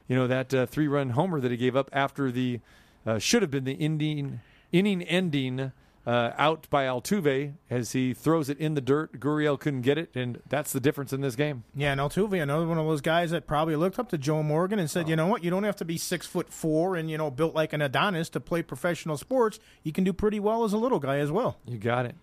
you 0.09 0.17
know, 0.17 0.27
that 0.27 0.53
uh, 0.53 0.65
three-run 0.65 1.11
homer 1.11 1.39
that 1.39 1.51
he 1.51 1.57
gave 1.57 1.77
up 1.77 1.89
after 1.93 2.33
the 2.33 2.59
uh, 3.05 3.17
should 3.17 3.41
have 3.43 3.51
been 3.51 3.63
the 3.63 3.75
inning 3.75 4.41
inning 4.73 5.03
ending 5.03 5.71
uh, 6.05 6.31
out 6.37 6.69
by 6.69 6.85
Altuve 6.85 7.53
as 7.69 7.93
he 7.93 8.13
throws 8.13 8.49
it 8.49 8.57
in 8.59 8.73
the 8.73 8.81
dirt. 8.81 9.19
Gurriel 9.19 9.59
couldn't 9.59 9.81
get 9.81 9.97
it, 9.97 10.09
and 10.15 10.41
that's 10.49 10.73
the 10.73 10.79
difference 10.79 11.13
in 11.13 11.21
this 11.21 11.35
game. 11.35 11.63
Yeah, 11.75 11.91
and 11.91 12.01
Altuve, 12.01 12.41
another 12.41 12.67
one 12.67 12.77
of 12.77 12.85
those 12.85 13.01
guys 13.01 13.31
that 13.31 13.47
probably 13.47 13.75
looked 13.75 13.97
up 13.99 14.09
to 14.09 14.17
Joe 14.17 14.43
Morgan 14.43 14.79
and 14.79 14.89
said, 14.89 15.07
you 15.07 15.15
know 15.15 15.27
what, 15.27 15.43
you 15.43 15.49
don't 15.49 15.63
have 15.63 15.77
to 15.77 15.85
be 15.85 15.97
six 15.97 16.25
foot 16.27 16.51
four 16.51 16.95
and 16.95 17.09
you 17.09 17.17
know 17.17 17.31
built 17.31 17.55
like 17.55 17.73
an 17.73 17.81
Adonis 17.81 18.29
to 18.29 18.39
play 18.39 18.61
professional 18.61 19.17
sports. 19.17 19.59
You 19.83 19.91
can 19.91 20.03
do 20.03 20.13
pretty 20.13 20.39
well 20.39 20.63
as 20.63 20.73
a 20.73 20.77
little 20.77 20.99
guy 20.99 21.19
as 21.19 21.31
well. 21.31 21.57
You 21.65 21.77
got 21.77 22.05
it. 22.05 22.15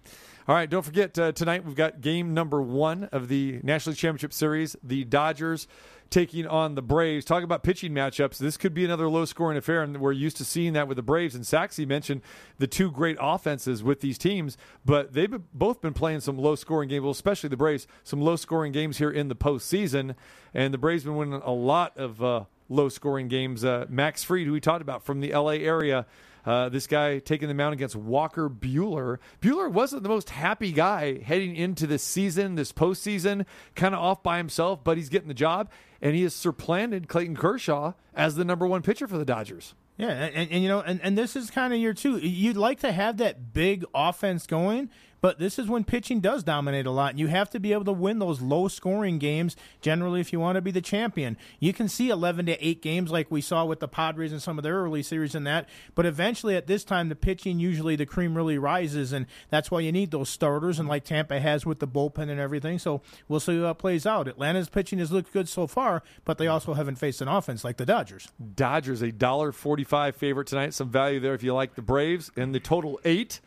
All 0.48 0.54
right, 0.54 0.68
don't 0.68 0.82
forget 0.82 1.16
uh, 1.18 1.32
tonight 1.32 1.64
we've 1.64 1.76
got 1.76 2.00
game 2.00 2.34
number 2.34 2.60
one 2.60 3.04
of 3.12 3.28
the 3.28 3.60
National 3.62 3.92
League 3.92 3.98
Championship 3.98 4.32
Series. 4.32 4.74
The 4.82 5.04
Dodgers 5.04 5.68
taking 6.10 6.46
on 6.46 6.74
the 6.74 6.82
Braves. 6.82 7.24
Talk 7.24 7.44
about 7.44 7.62
pitching 7.62 7.92
matchups. 7.92 8.38
This 8.38 8.56
could 8.56 8.74
be 8.74 8.84
another 8.84 9.08
low 9.08 9.24
scoring 9.24 9.56
affair, 9.56 9.82
and 9.82 10.00
we're 10.00 10.12
used 10.12 10.36
to 10.38 10.44
seeing 10.44 10.72
that 10.72 10.88
with 10.88 10.96
the 10.96 11.02
Braves. 11.02 11.34
And 11.34 11.46
Saxey 11.46 11.86
mentioned 11.86 12.22
the 12.58 12.66
two 12.66 12.90
great 12.90 13.16
offenses 13.20 13.82
with 13.82 14.00
these 14.00 14.18
teams, 14.18 14.58
but 14.84 15.12
they've 15.12 15.40
both 15.54 15.80
been 15.80 15.94
playing 15.94 16.20
some 16.20 16.36
low 16.36 16.56
scoring 16.56 16.88
games, 16.88 17.02
well, 17.02 17.12
especially 17.12 17.48
the 17.48 17.56
Braves, 17.56 17.86
some 18.02 18.20
low 18.20 18.36
scoring 18.36 18.72
games 18.72 18.98
here 18.98 19.10
in 19.10 19.28
the 19.28 19.36
postseason. 19.36 20.16
And 20.52 20.74
the 20.74 20.78
Braves 20.78 21.04
been 21.04 21.16
winning 21.16 21.40
a 21.44 21.52
lot 21.52 21.96
of 21.96 22.22
uh, 22.22 22.44
low 22.68 22.88
scoring 22.88 23.28
games. 23.28 23.64
Uh, 23.64 23.86
Max 23.88 24.24
Fried, 24.24 24.46
who 24.46 24.52
we 24.52 24.60
talked 24.60 24.82
about 24.82 25.04
from 25.04 25.20
the 25.20 25.32
LA 25.32 25.52
area. 25.52 26.06
Uh, 26.44 26.68
this 26.68 26.86
guy 26.86 27.18
taking 27.18 27.48
the 27.48 27.54
mound 27.54 27.72
against 27.74 27.96
Walker 27.96 28.48
Buehler. 28.48 29.18
Buehler 29.40 29.70
wasn't 29.70 30.02
the 30.02 30.08
most 30.08 30.30
happy 30.30 30.72
guy 30.72 31.20
heading 31.22 31.54
into 31.56 31.86
this 31.86 32.02
season, 32.02 32.54
this 32.54 32.72
postseason, 32.72 33.46
kind 33.74 33.94
of 33.94 34.00
off 34.00 34.22
by 34.22 34.38
himself, 34.38 34.82
but 34.82 34.96
he's 34.96 35.08
getting 35.08 35.28
the 35.28 35.34
job, 35.34 35.70
and 36.00 36.14
he 36.14 36.22
has 36.22 36.34
supplanted 36.34 37.08
Clayton 37.08 37.36
Kershaw 37.36 37.92
as 38.14 38.36
the 38.36 38.44
number 38.44 38.66
one 38.66 38.82
pitcher 38.82 39.06
for 39.06 39.18
the 39.18 39.24
Dodgers. 39.24 39.74
Yeah, 39.96 40.08
and, 40.08 40.50
and, 40.50 40.62
you 40.62 40.68
know, 40.68 40.80
and, 40.80 40.98
and 41.02 41.18
this 41.18 41.36
is 41.36 41.50
kind 41.50 41.74
of 41.74 41.78
year 41.78 41.92
two. 41.92 42.16
You'd 42.16 42.56
like 42.56 42.80
to 42.80 42.90
have 42.90 43.18
that 43.18 43.52
big 43.52 43.84
offense 43.94 44.46
going, 44.46 44.88
but 45.20 45.38
this 45.38 45.58
is 45.58 45.68
when 45.68 45.84
pitching 45.84 46.20
does 46.20 46.42
dominate 46.42 46.86
a 46.86 46.90
lot. 46.90 47.10
And 47.10 47.20
you 47.20 47.28
have 47.28 47.50
to 47.50 47.60
be 47.60 47.72
able 47.72 47.84
to 47.84 47.92
win 47.92 48.18
those 48.18 48.40
low 48.40 48.68
scoring 48.68 49.18
games 49.18 49.56
generally 49.80 50.20
if 50.20 50.32
you 50.32 50.40
want 50.40 50.56
to 50.56 50.62
be 50.62 50.70
the 50.70 50.80
champion. 50.80 51.36
You 51.58 51.72
can 51.72 51.88
see 51.88 52.08
11 52.08 52.46
to 52.46 52.66
8 52.66 52.82
games 52.82 53.10
like 53.10 53.30
we 53.30 53.40
saw 53.40 53.64
with 53.64 53.80
the 53.80 53.88
Padres 53.88 54.32
in 54.32 54.40
some 54.40 54.58
of 54.58 54.64
their 54.64 54.76
early 54.76 55.02
series 55.02 55.34
and 55.34 55.46
that, 55.46 55.68
but 55.94 56.06
eventually 56.06 56.56
at 56.56 56.66
this 56.66 56.84
time, 56.84 57.08
the 57.08 57.16
pitching 57.16 57.58
usually 57.58 57.96
the 57.96 58.06
cream 58.06 58.36
really 58.36 58.58
rises, 58.58 59.12
and 59.12 59.26
that's 59.48 59.70
why 59.70 59.80
you 59.80 59.92
need 59.92 60.10
those 60.10 60.28
starters, 60.28 60.78
and 60.78 60.88
like 60.88 61.04
Tampa 61.04 61.40
has 61.40 61.66
with 61.66 61.78
the 61.78 61.88
bullpen 61.88 62.30
and 62.30 62.40
everything. 62.40 62.78
So 62.78 63.02
we'll 63.28 63.40
see 63.40 63.60
how 63.60 63.70
it 63.70 63.78
plays 63.78 64.06
out. 64.06 64.28
Atlanta's 64.28 64.68
pitching 64.68 64.98
has 64.98 65.12
looked 65.12 65.32
good 65.32 65.48
so 65.48 65.66
far, 65.66 66.02
but 66.24 66.38
they 66.38 66.46
also 66.46 66.74
haven't 66.74 66.96
faced 66.96 67.20
an 67.20 67.28
offense 67.28 67.64
like 67.64 67.76
the 67.76 67.86
Dodgers. 67.86 68.28
Dodgers 68.54 69.02
a 69.02 69.12
dollar 69.12 69.52
forty-five 69.52 70.16
favorite 70.16 70.46
tonight. 70.46 70.74
Some 70.74 70.90
value 70.90 71.20
there 71.20 71.34
if 71.34 71.42
you 71.42 71.54
like 71.54 71.74
the 71.74 71.82
Braves, 71.82 72.30
and 72.36 72.54
the 72.54 72.60
total 72.60 73.00
eight. 73.04 73.40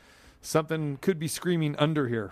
Something 0.44 0.98
could 0.98 1.20
be 1.20 1.28
screaming 1.28 1.76
under 1.78 2.08
here. 2.08 2.32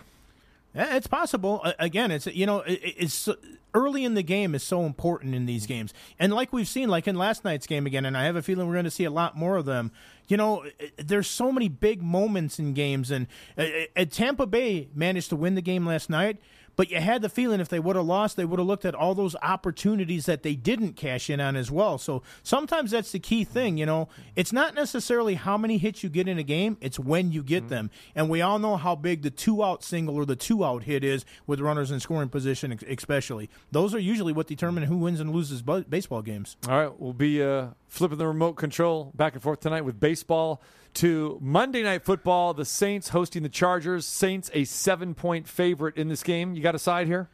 Yeah, 0.74 0.96
It's 0.96 1.06
possible. 1.06 1.62
Again, 1.78 2.10
it's 2.10 2.26
you 2.26 2.46
know, 2.46 2.62
it's 2.66 3.28
early 3.74 4.04
in 4.04 4.14
the 4.14 4.22
game 4.22 4.54
is 4.54 4.62
so 4.62 4.84
important 4.84 5.34
in 5.34 5.44
these 5.44 5.66
games, 5.66 5.92
and 6.18 6.32
like 6.32 6.52
we've 6.52 6.68
seen, 6.68 6.88
like 6.88 7.06
in 7.06 7.16
last 7.16 7.44
night's 7.44 7.66
game 7.66 7.86
again, 7.86 8.06
and 8.06 8.16
I 8.16 8.24
have 8.24 8.36
a 8.36 8.42
feeling 8.42 8.66
we're 8.66 8.74
going 8.74 8.84
to 8.84 8.90
see 8.90 9.04
a 9.04 9.10
lot 9.10 9.36
more 9.36 9.56
of 9.56 9.66
them. 9.66 9.92
You 10.28 10.38
know, 10.38 10.64
there's 10.96 11.26
so 11.26 11.52
many 11.52 11.68
big 11.68 12.02
moments 12.02 12.58
in 12.58 12.72
games, 12.72 13.10
and 13.10 13.26
uh, 13.58 13.64
uh, 13.96 14.04
Tampa 14.06 14.46
Bay 14.46 14.88
managed 14.94 15.28
to 15.30 15.36
win 15.36 15.56
the 15.56 15.62
game 15.62 15.86
last 15.86 16.08
night. 16.08 16.38
But 16.76 16.90
you 16.90 17.00
had 17.00 17.22
the 17.22 17.28
feeling 17.28 17.60
if 17.60 17.68
they 17.68 17.80
would 17.80 17.96
have 17.96 18.06
lost, 18.06 18.36
they 18.36 18.44
would 18.44 18.58
have 18.58 18.66
looked 18.66 18.84
at 18.84 18.94
all 18.94 19.14
those 19.14 19.36
opportunities 19.42 20.26
that 20.26 20.42
they 20.42 20.54
didn't 20.54 20.94
cash 20.94 21.28
in 21.28 21.40
on 21.40 21.56
as 21.56 21.70
well. 21.70 21.98
So 21.98 22.22
sometimes 22.42 22.92
that's 22.92 23.12
the 23.12 23.18
key 23.18 23.44
thing, 23.44 23.76
you 23.76 23.86
know. 23.86 24.08
It's 24.36 24.52
not 24.52 24.74
necessarily 24.74 25.34
how 25.34 25.58
many 25.58 25.78
hits 25.78 26.02
you 26.02 26.08
get 26.08 26.28
in 26.28 26.38
a 26.38 26.42
game, 26.42 26.78
it's 26.80 26.98
when 26.98 27.32
you 27.32 27.42
get 27.42 27.68
them. 27.68 27.90
And 28.14 28.28
we 28.30 28.40
all 28.40 28.58
know 28.58 28.76
how 28.76 28.94
big 28.94 29.22
the 29.22 29.30
two 29.30 29.62
out 29.62 29.82
single 29.82 30.16
or 30.16 30.24
the 30.24 30.36
two 30.36 30.64
out 30.64 30.84
hit 30.84 31.04
is 31.04 31.24
with 31.46 31.60
runners 31.60 31.90
in 31.90 32.00
scoring 32.00 32.28
position, 32.28 32.78
especially. 32.88 33.50
Those 33.70 33.94
are 33.94 33.98
usually 33.98 34.32
what 34.32 34.46
determine 34.46 34.84
who 34.84 34.96
wins 34.96 35.20
and 35.20 35.30
loses 35.30 35.62
baseball 35.62 36.22
games. 36.22 36.56
All 36.68 36.78
right, 36.78 37.00
we'll 37.00 37.12
be 37.12 37.42
uh, 37.42 37.68
flipping 37.88 38.18
the 38.18 38.26
remote 38.26 38.54
control 38.54 39.12
back 39.14 39.34
and 39.34 39.42
forth 39.42 39.60
tonight 39.60 39.82
with 39.82 40.00
baseball 40.00 40.62
to 40.94 41.38
Monday 41.40 41.82
Night 41.82 42.04
Football. 42.04 42.54
The 42.54 42.64
Saints 42.64 43.10
hosting 43.10 43.42
the 43.42 43.48
Chargers. 43.48 44.06
Saints 44.06 44.50
a 44.54 44.64
seven 44.64 45.14
point 45.14 45.48
favorite 45.48 45.96
in 45.96 46.08
this 46.08 46.22
game. 46.22 46.54
You 46.54 46.62
got 46.62 46.74
a 46.74 46.78
side 46.78 47.06
here? 47.06 47.28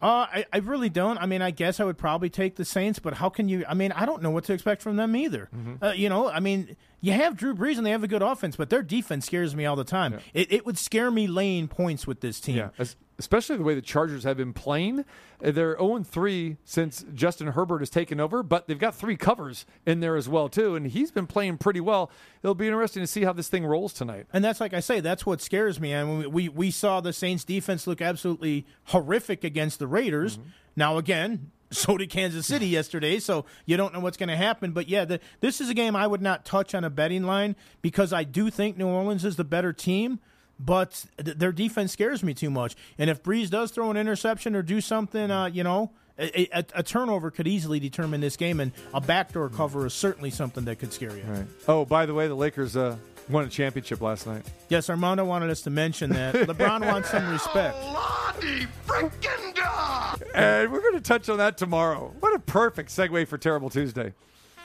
Uh, 0.00 0.26
I, 0.32 0.46
I 0.52 0.56
really 0.58 0.88
don't. 0.88 1.16
I 1.18 1.26
mean, 1.26 1.42
I 1.42 1.52
guess 1.52 1.78
I 1.78 1.84
would 1.84 1.96
probably 1.96 2.28
take 2.28 2.56
the 2.56 2.64
Saints, 2.64 2.98
but 2.98 3.14
how 3.14 3.28
can 3.28 3.48
you? 3.48 3.64
I 3.68 3.74
mean, 3.74 3.92
I 3.92 4.04
don't 4.04 4.20
know 4.20 4.30
what 4.30 4.42
to 4.44 4.52
expect 4.52 4.82
from 4.82 4.96
them 4.96 5.14
either. 5.14 5.48
Mm-hmm. 5.54 5.84
Uh, 5.84 5.92
you 5.92 6.08
know, 6.08 6.28
I 6.28 6.40
mean, 6.40 6.76
you 7.00 7.12
have 7.12 7.36
Drew 7.36 7.54
Brees 7.54 7.76
and 7.76 7.86
they 7.86 7.92
have 7.92 8.02
a 8.02 8.08
good 8.08 8.22
offense, 8.22 8.56
but 8.56 8.68
their 8.68 8.82
defense 8.82 9.26
scares 9.26 9.54
me 9.54 9.64
all 9.64 9.76
the 9.76 9.84
time. 9.84 10.18
It, 10.34 10.52
it 10.52 10.66
would 10.66 10.76
scare 10.76 11.10
me 11.12 11.28
laying 11.28 11.68
points 11.68 12.04
with 12.04 12.20
this 12.20 12.40
team. 12.40 12.56
Yeah, 12.56 12.70
es- 12.80 12.96
especially 13.18 13.56
the 13.56 13.62
way 13.62 13.74
the 13.74 13.82
Chargers 13.82 14.24
have 14.24 14.36
been 14.36 14.52
playing. 14.52 15.00
Uh, 15.44 15.50
They're 15.50 15.76
0 15.78 16.02
3 16.04 16.56
since 16.64 17.04
Justin 17.14 17.48
Herbert 17.48 17.80
has 17.80 17.90
taken 17.90 18.20
over, 18.20 18.42
but 18.42 18.66
they've 18.66 18.78
got 18.78 18.94
three 18.94 19.16
covers 19.16 19.66
in 19.86 20.00
there 20.00 20.16
as 20.16 20.28
well 20.28 20.48
too, 20.48 20.74
and 20.74 20.86
he's 20.86 21.10
been 21.10 21.26
playing 21.26 21.58
pretty 21.58 21.80
well. 21.80 22.10
It'll 22.42 22.54
be 22.54 22.66
interesting 22.66 23.02
to 23.02 23.06
see 23.06 23.24
how 23.24 23.32
this 23.32 23.48
thing 23.48 23.64
rolls 23.64 23.92
tonight. 23.92 24.26
And 24.32 24.44
that's 24.44 24.60
like 24.60 24.74
I 24.74 24.80
say, 24.80 25.00
that's 25.00 25.24
what 25.26 25.40
scares 25.40 25.80
me. 25.80 25.92
And 25.92 26.18
we, 26.18 26.26
we 26.26 26.48
we 26.48 26.70
saw 26.70 27.00
the 27.00 27.12
Saints 27.12 27.44
defense 27.44 27.86
look 27.86 28.00
absolutely 28.00 28.66
horrific 28.84 29.44
against 29.44 29.78
the 29.78 29.86
Raiders. 29.86 30.36
Mm-hmm. 30.36 30.48
Now 30.76 30.96
again, 30.96 31.50
so 31.70 31.96
did 31.96 32.10
Kansas 32.10 32.46
City 32.46 32.66
yesterday. 32.68 33.18
So 33.18 33.44
you 33.66 33.76
don't 33.76 33.92
know 33.92 34.00
what's 34.00 34.16
going 34.16 34.28
to 34.28 34.36
happen. 34.36 34.72
But 34.72 34.88
yeah, 34.88 35.04
the, 35.04 35.20
this 35.40 35.60
is 35.60 35.68
a 35.68 35.74
game 35.74 35.96
I 35.96 36.06
would 36.06 36.22
not 36.22 36.44
touch 36.44 36.74
on 36.74 36.84
a 36.84 36.90
betting 36.90 37.24
line 37.24 37.56
because 37.80 38.12
I 38.12 38.24
do 38.24 38.50
think 38.50 38.76
New 38.76 38.88
Orleans 38.88 39.24
is 39.24 39.36
the 39.36 39.44
better 39.44 39.72
team. 39.72 40.20
But 40.64 41.04
th- 41.22 41.36
their 41.36 41.52
defense 41.52 41.92
scares 41.92 42.22
me 42.22 42.34
too 42.34 42.50
much. 42.50 42.76
And 42.98 43.10
if 43.10 43.22
Brees 43.22 43.50
does 43.50 43.70
throw 43.72 43.90
an 43.90 43.96
interception 43.96 44.54
or 44.54 44.62
do 44.62 44.80
something, 44.80 45.30
uh, 45.30 45.46
you 45.46 45.64
know, 45.64 45.90
a, 46.18 46.56
a, 46.56 46.64
a 46.76 46.82
turnover 46.82 47.30
could 47.30 47.48
easily 47.48 47.80
determine 47.80 48.20
this 48.20 48.36
game, 48.36 48.60
and 48.60 48.70
a 48.94 49.00
backdoor 49.00 49.48
cover 49.48 49.86
is 49.86 49.94
certainly 49.94 50.30
something 50.30 50.64
that 50.66 50.78
could 50.78 50.92
scare 50.92 51.16
you. 51.16 51.24
Right. 51.24 51.46
Oh, 51.66 51.84
by 51.84 52.06
the 52.06 52.14
way, 52.14 52.28
the 52.28 52.34
Lakers 52.34 52.76
uh, 52.76 52.96
won 53.28 53.44
a 53.44 53.48
championship 53.48 54.00
last 54.00 54.26
night. 54.26 54.44
Yes, 54.68 54.88
Armando 54.90 55.24
wanted 55.24 55.50
us 55.50 55.62
to 55.62 55.70
mention 55.70 56.10
that. 56.10 56.34
LeBron 56.48 56.86
wants 56.86 57.10
some 57.10 57.28
respect. 57.30 57.76
And 60.34 60.70
we're 60.70 60.80
going 60.80 60.94
to 60.94 61.00
touch 61.00 61.28
on 61.28 61.38
that 61.38 61.56
tomorrow. 61.58 62.14
What 62.20 62.34
a 62.34 62.38
perfect 62.38 62.90
segue 62.90 63.26
for 63.26 63.38
Terrible 63.38 63.70
Tuesday. 63.70 64.12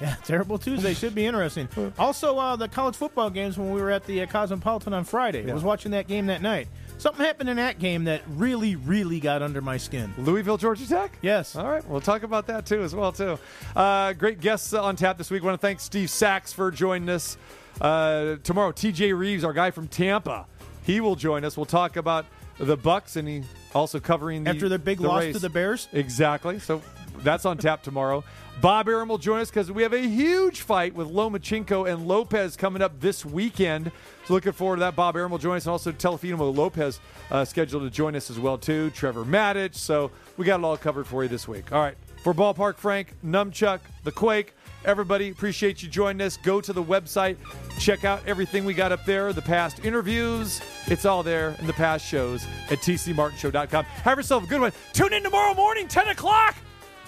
Yeah, 0.01 0.15
Terrible 0.25 0.57
Tuesday 0.57 0.93
should 0.93 1.15
be 1.15 1.25
interesting. 1.25 1.67
Also, 1.97 2.37
uh, 2.37 2.55
the 2.55 2.67
college 2.67 2.95
football 2.95 3.29
games 3.29 3.57
when 3.57 3.71
we 3.71 3.81
were 3.81 3.89
at 3.91 4.05
the 4.05 4.21
uh, 4.21 4.25
Cosmopolitan 4.27 4.93
on 4.93 5.03
Friday. 5.03 5.49
I 5.49 5.53
was 5.53 5.63
watching 5.63 5.91
that 5.91 6.07
game 6.07 6.27
that 6.27 6.41
night. 6.41 6.67
Something 6.99 7.25
happened 7.25 7.49
in 7.49 7.57
that 7.57 7.79
game 7.79 8.05
that 8.05 8.21
really, 8.27 8.75
really 8.75 9.19
got 9.19 9.41
under 9.41 9.61
my 9.61 9.77
skin. 9.77 10.13
Louisville, 10.17 10.57
Georgia 10.57 10.87
Tech? 10.87 11.17
Yes. 11.21 11.55
All 11.55 11.67
right, 11.67 11.87
we'll 11.87 12.01
talk 12.01 12.23
about 12.23 12.47
that 12.47 12.65
too 12.65 12.81
as 12.83 12.93
well 12.95 13.11
too. 13.11 13.37
Uh, 13.75 14.13
great 14.13 14.41
guests 14.41 14.73
on 14.73 14.95
tap 14.95 15.17
this 15.17 15.29
week. 15.31 15.43
want 15.43 15.59
to 15.59 15.65
thank 15.65 15.79
Steve 15.79 16.09
Sax 16.09 16.53
for 16.53 16.71
joining 16.71 17.09
us. 17.09 17.37
Uh, 17.79 18.37
tomorrow, 18.43 18.71
TJ 18.71 19.17
Reeves, 19.17 19.43
our 19.43 19.53
guy 19.53 19.69
from 19.71 19.87
Tampa, 19.87 20.45
he 20.83 20.99
will 21.01 21.15
join 21.15 21.45
us. 21.45 21.55
We'll 21.57 21.65
talk 21.65 21.95
about 21.95 22.25
the 22.57 22.77
Bucs 22.77 23.15
and 23.15 23.27
he 23.27 23.43
also 23.75 23.99
covering 23.99 24.43
the, 24.43 24.49
After 24.51 24.67
their 24.69 24.79
big 24.79 24.99
loss 24.99 25.23
race. 25.23 25.35
to 25.35 25.39
the 25.41 25.49
Bears? 25.49 25.87
Exactly. 25.93 26.57
So 26.59 26.81
that's 27.19 27.45
on 27.45 27.57
tap 27.57 27.83
tomorrow. 27.83 28.23
Bob 28.59 28.89
Arum 28.89 29.09
will 29.09 29.19
join 29.19 29.39
us 29.39 29.51
because 29.51 29.71
we 29.71 29.83
have 29.83 29.93
a 29.93 29.99
huge 29.99 30.61
fight 30.61 30.95
with 30.95 31.07
Lomachenko 31.07 31.87
and 31.87 32.07
Lopez 32.07 32.55
coming 32.55 32.81
up 32.81 32.99
this 32.99 33.23
weekend. 33.23 33.91
So 34.25 34.33
looking 34.33 34.51
forward 34.51 34.77
to 34.77 34.79
that. 34.79 34.95
Bob 34.95 35.15
Arum 35.15 35.31
will 35.31 35.37
join 35.37 35.57
us, 35.57 35.65
and 35.67 35.71
also 35.71 35.91
Teofimo 35.91 36.55
Lopez 36.55 36.99
uh, 37.29 37.45
scheduled 37.45 37.83
to 37.83 37.91
join 37.91 38.15
us 38.15 38.31
as 38.31 38.39
well 38.39 38.57
too. 38.57 38.89
Trevor 38.91 39.25
Maddich. 39.25 39.75
So 39.75 40.09
we 40.37 40.45
got 40.45 40.59
it 40.59 40.63
all 40.63 40.75
covered 40.75 41.05
for 41.05 41.21
you 41.21 41.29
this 41.29 41.47
week. 41.47 41.71
All 41.71 41.81
right. 41.81 41.95
For 42.23 42.33
Ballpark 42.33 42.77
Frank, 42.77 43.13
Numchuck, 43.23 43.79
The 44.03 44.11
Quake, 44.11 44.53
everybody, 44.83 45.29
appreciate 45.29 45.83
you 45.83 45.87
joining 45.87 46.25
us. 46.25 46.35
Go 46.35 46.59
to 46.59 46.73
the 46.73 46.83
website, 46.83 47.37
check 47.79 48.05
out 48.05 48.21
everything 48.25 48.65
we 48.65 48.73
got 48.73 48.91
up 48.91 49.05
there, 49.05 49.31
the 49.33 49.41
past 49.41 49.85
interviews. 49.85 50.59
It's 50.87 51.05
all 51.05 51.21
there 51.21 51.55
in 51.59 51.67
the 51.67 51.73
past 51.73 52.05
shows 52.05 52.43
at 52.71 52.79
tcmartinshow.com. 52.79 53.85
Have 53.85 54.17
yourself 54.17 54.43
a 54.43 54.47
good 54.47 54.59
one. 54.61 54.71
Tune 54.93 55.13
in 55.13 55.23
tomorrow 55.23 55.53
morning, 55.53 55.87
10 55.87 56.07
o'clock, 56.09 56.55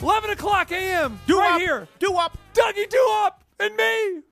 11 0.01 0.29
o'clock 0.31 0.71
a.m. 0.71 1.19
Do 1.27 1.37
right 1.37 1.55
up. 1.55 1.61
here. 1.61 1.87
Do 1.99 2.13
up. 2.15 2.37
Dougie 2.53 2.89
Do 2.89 3.07
Up 3.25 3.43
and 3.59 3.75
me. 3.75 4.21